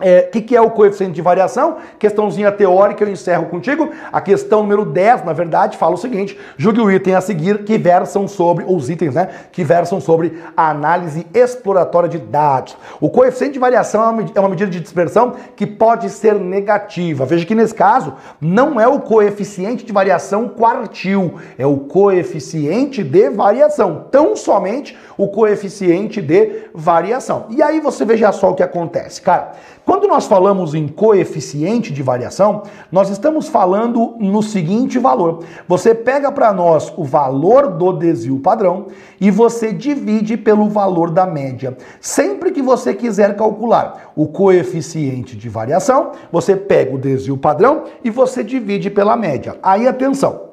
O 0.00 0.02
é, 0.02 0.22
que, 0.22 0.40
que 0.40 0.56
é 0.56 0.60
o 0.60 0.70
coeficiente 0.70 1.12
de 1.12 1.20
variação? 1.20 1.76
Questãozinha 1.98 2.50
teórica, 2.50 3.04
eu 3.04 3.08
encerro 3.10 3.46
contigo. 3.46 3.90
A 4.10 4.18
questão 4.18 4.62
número 4.62 4.86
10, 4.86 5.24
na 5.24 5.34
verdade, 5.34 5.76
fala 5.76 5.94
o 5.94 5.98
seguinte: 5.98 6.38
julgue 6.56 6.80
o 6.80 6.90
item 6.90 7.14
a 7.14 7.20
seguir 7.20 7.64
que 7.64 7.76
versam 7.76 8.26
sobre, 8.26 8.64
os 8.66 8.88
itens, 8.88 9.14
né? 9.14 9.28
Que 9.52 9.62
versam 9.62 10.00
sobre 10.00 10.38
a 10.56 10.70
análise 10.70 11.26
exploratória 11.34 12.08
de 12.08 12.16
dados. 12.16 12.78
O 12.98 13.10
coeficiente 13.10 13.54
de 13.54 13.58
variação 13.58 14.02
é 14.02 14.40
uma 14.40 14.46
é 14.46 14.48
medida 14.48 14.70
de 14.70 14.80
dispersão 14.80 15.34
que 15.54 15.66
pode 15.66 16.08
ser 16.08 16.34
negativa. 16.36 17.26
Veja 17.26 17.44
que 17.44 17.54
nesse 17.54 17.74
caso, 17.74 18.14
não 18.40 18.80
é 18.80 18.88
o 18.88 19.00
coeficiente 19.00 19.84
de 19.84 19.92
variação 19.92 20.48
quartil, 20.48 21.34
é 21.58 21.66
o 21.66 21.76
coeficiente 21.76 23.04
de 23.04 23.28
variação. 23.28 24.06
Tão 24.10 24.34
somente 24.34 24.96
o 25.18 25.28
coeficiente 25.28 26.22
de 26.22 26.62
variação. 26.72 27.44
E 27.50 27.62
aí 27.62 27.80
você 27.80 28.06
veja 28.06 28.32
só 28.32 28.50
o 28.50 28.54
que 28.54 28.62
acontece, 28.62 29.20
cara. 29.20 29.52
Quando 29.90 30.06
nós 30.06 30.28
falamos 30.28 30.72
em 30.72 30.86
coeficiente 30.86 31.92
de 31.92 32.00
variação, 32.00 32.62
nós 32.92 33.10
estamos 33.10 33.48
falando 33.48 34.14
no 34.20 34.40
seguinte 34.40 35.00
valor. 35.00 35.42
Você 35.66 35.92
pega 35.92 36.30
para 36.30 36.52
nós 36.52 36.92
o 36.96 37.02
valor 37.02 37.72
do 37.72 37.92
desvio 37.94 38.38
padrão 38.38 38.86
e 39.20 39.32
você 39.32 39.72
divide 39.72 40.36
pelo 40.36 40.68
valor 40.68 41.10
da 41.10 41.26
média. 41.26 41.76
Sempre 42.00 42.52
que 42.52 42.62
você 42.62 42.94
quiser 42.94 43.34
calcular 43.34 44.12
o 44.14 44.28
coeficiente 44.28 45.36
de 45.36 45.48
variação, 45.48 46.12
você 46.30 46.54
pega 46.54 46.94
o 46.94 46.98
desvio 46.98 47.36
padrão 47.36 47.82
e 48.04 48.10
você 48.10 48.44
divide 48.44 48.90
pela 48.90 49.16
média. 49.16 49.58
Aí 49.60 49.88
atenção. 49.88 50.50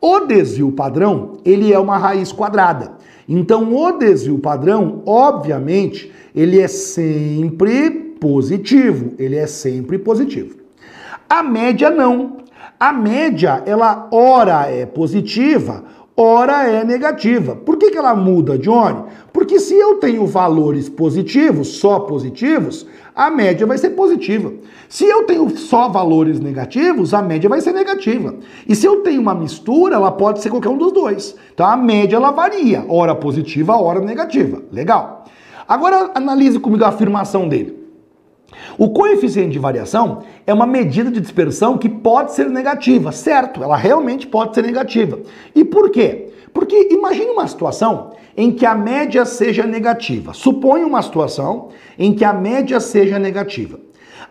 O 0.00 0.20
desvio 0.20 0.70
padrão, 0.70 1.38
ele 1.44 1.72
é 1.72 1.78
uma 1.80 1.98
raiz 1.98 2.30
quadrada. 2.30 2.92
Então, 3.28 3.74
o 3.74 3.98
desvio 3.98 4.38
padrão, 4.38 5.02
obviamente, 5.04 6.12
ele 6.32 6.60
é 6.60 6.68
sempre 6.68 8.05
positivo, 8.20 9.14
ele 9.18 9.36
é 9.36 9.46
sempre 9.46 9.98
positivo. 9.98 10.56
A 11.28 11.42
média 11.42 11.90
não. 11.90 12.38
A 12.78 12.92
média, 12.92 13.62
ela 13.64 14.08
ora 14.12 14.66
é 14.70 14.84
positiva, 14.84 15.82
ora 16.16 16.68
é 16.68 16.84
negativa. 16.84 17.56
Por 17.56 17.76
que, 17.78 17.90
que 17.90 17.96
ela 17.96 18.14
muda, 18.14 18.58
Johnny? 18.58 19.04
Porque 19.32 19.58
se 19.58 19.74
eu 19.74 19.94
tenho 19.96 20.26
valores 20.26 20.88
positivos, 20.88 21.68
só 21.68 22.00
positivos, 22.00 22.86
a 23.14 23.30
média 23.30 23.66
vai 23.66 23.78
ser 23.78 23.90
positiva. 23.90 24.52
Se 24.88 25.04
eu 25.04 25.24
tenho 25.24 25.48
só 25.56 25.88
valores 25.88 26.38
negativos, 26.38 27.14
a 27.14 27.22
média 27.22 27.48
vai 27.48 27.60
ser 27.60 27.72
negativa. 27.72 28.34
E 28.68 28.74
se 28.74 28.86
eu 28.86 29.02
tenho 29.02 29.22
uma 29.22 29.34
mistura, 29.34 29.96
ela 29.96 30.12
pode 30.12 30.42
ser 30.42 30.50
qualquer 30.50 30.68
um 30.68 30.78
dos 30.78 30.92
dois. 30.92 31.34
Então 31.54 31.66
a 31.66 31.76
média 31.76 32.16
ela 32.16 32.30
varia, 32.30 32.84
hora 32.88 33.14
positiva, 33.14 33.76
hora 33.76 34.00
negativa. 34.00 34.62
Legal. 34.70 35.24
Agora 35.66 36.10
analise 36.14 36.60
comigo 36.60 36.84
a 36.84 36.88
afirmação 36.88 37.48
dele. 37.48 37.85
O 38.78 38.90
coeficiente 38.90 39.52
de 39.52 39.58
variação 39.58 40.22
é 40.46 40.52
uma 40.52 40.66
medida 40.66 41.10
de 41.10 41.20
dispersão 41.20 41.78
que 41.78 41.88
pode 41.88 42.34
ser 42.34 42.48
negativa, 42.48 43.12
certo? 43.12 43.62
Ela 43.62 43.76
realmente 43.76 44.26
pode 44.26 44.54
ser 44.54 44.62
negativa. 44.62 45.18
E 45.54 45.64
por 45.64 45.90
quê? 45.90 46.28
Porque 46.52 46.88
imagine 46.90 47.30
uma 47.30 47.46
situação 47.46 48.12
em 48.36 48.50
que 48.50 48.66
a 48.66 48.74
média 48.74 49.24
seja 49.24 49.64
negativa. 49.64 50.32
Suponha 50.32 50.86
uma 50.86 51.02
situação 51.02 51.68
em 51.98 52.14
que 52.14 52.24
a 52.24 52.32
média 52.32 52.80
seja 52.80 53.18
negativa. 53.18 53.78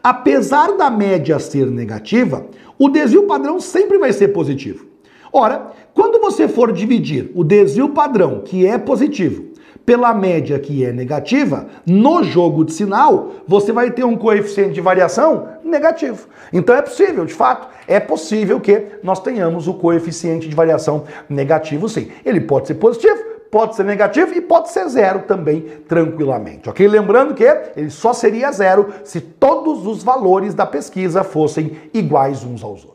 Apesar 0.04 0.78
da 0.78 0.90
média 0.90 1.40
ser 1.40 1.66
negativa, 1.68 2.46
o 2.78 2.90
desvio 2.90 3.24
padrão 3.24 3.60
sempre 3.60 3.98
vai 3.98 4.14
ser 4.14 4.28
positivo. 4.30 4.86
Ora, 5.34 5.72
quando 5.94 6.22
você 6.22 6.48
for 6.48 6.72
dividir 6.72 7.32
o 7.36 7.44
desvio 7.44 7.90
padrão, 7.90 8.42
que 8.46 8.66
é 8.66 8.78
positivo, 8.78 9.46
pela 9.86 10.14
média 10.14 10.58
que 10.58 10.84
é 10.84 10.92
negativa, 10.92 11.68
no 11.86 12.24
jogo 12.24 12.66
de 12.66 12.74
sinal, 12.74 13.32
você 13.48 13.72
vai 13.72 13.92
ter 13.92 14.04
um 14.04 14.18
coeficiente 14.18 14.74
de 14.74 14.82
variação 14.82 15.48
negativo. 15.64 16.28
Então 16.52 16.76
é 16.76 16.82
possível, 16.82 17.26
de 17.26 17.34
fato, 17.34 17.68
é 17.88 18.00
possível 18.00 18.60
que 18.60 18.86
nós 19.04 19.20
tenhamos 19.20 19.68
o 19.68 19.74
coeficiente 19.76 20.50
de 20.50 20.56
variação 20.56 21.04
negativo 21.30 21.88
sim. 21.88 22.10
Ele 22.26 22.42
pode 22.42 22.68
ser 22.68 22.76
positivo, 22.76 23.36
pode 23.52 23.76
ser 23.76 23.84
negativo 23.84 24.34
e 24.34 24.42
pode 24.42 24.70
ser 24.70 24.88
zero 24.90 25.24
também, 25.28 25.62
tranquilamente, 25.88 26.70
ok? 26.70 26.88
Lembrando 26.88 27.34
que 27.34 27.44
ele 27.76 27.90
só 27.90 28.12
seria 28.12 28.52
zero 28.52 28.90
se 29.04 29.22
todos 29.22 29.86
os 29.86 30.04
valores 30.04 30.54
da 30.54 30.66
pesquisa 30.66 31.24
fossem 31.24 31.78
iguais 31.94 32.44
uns 32.44 32.64
aos 32.64 32.84
outros. 32.84 32.95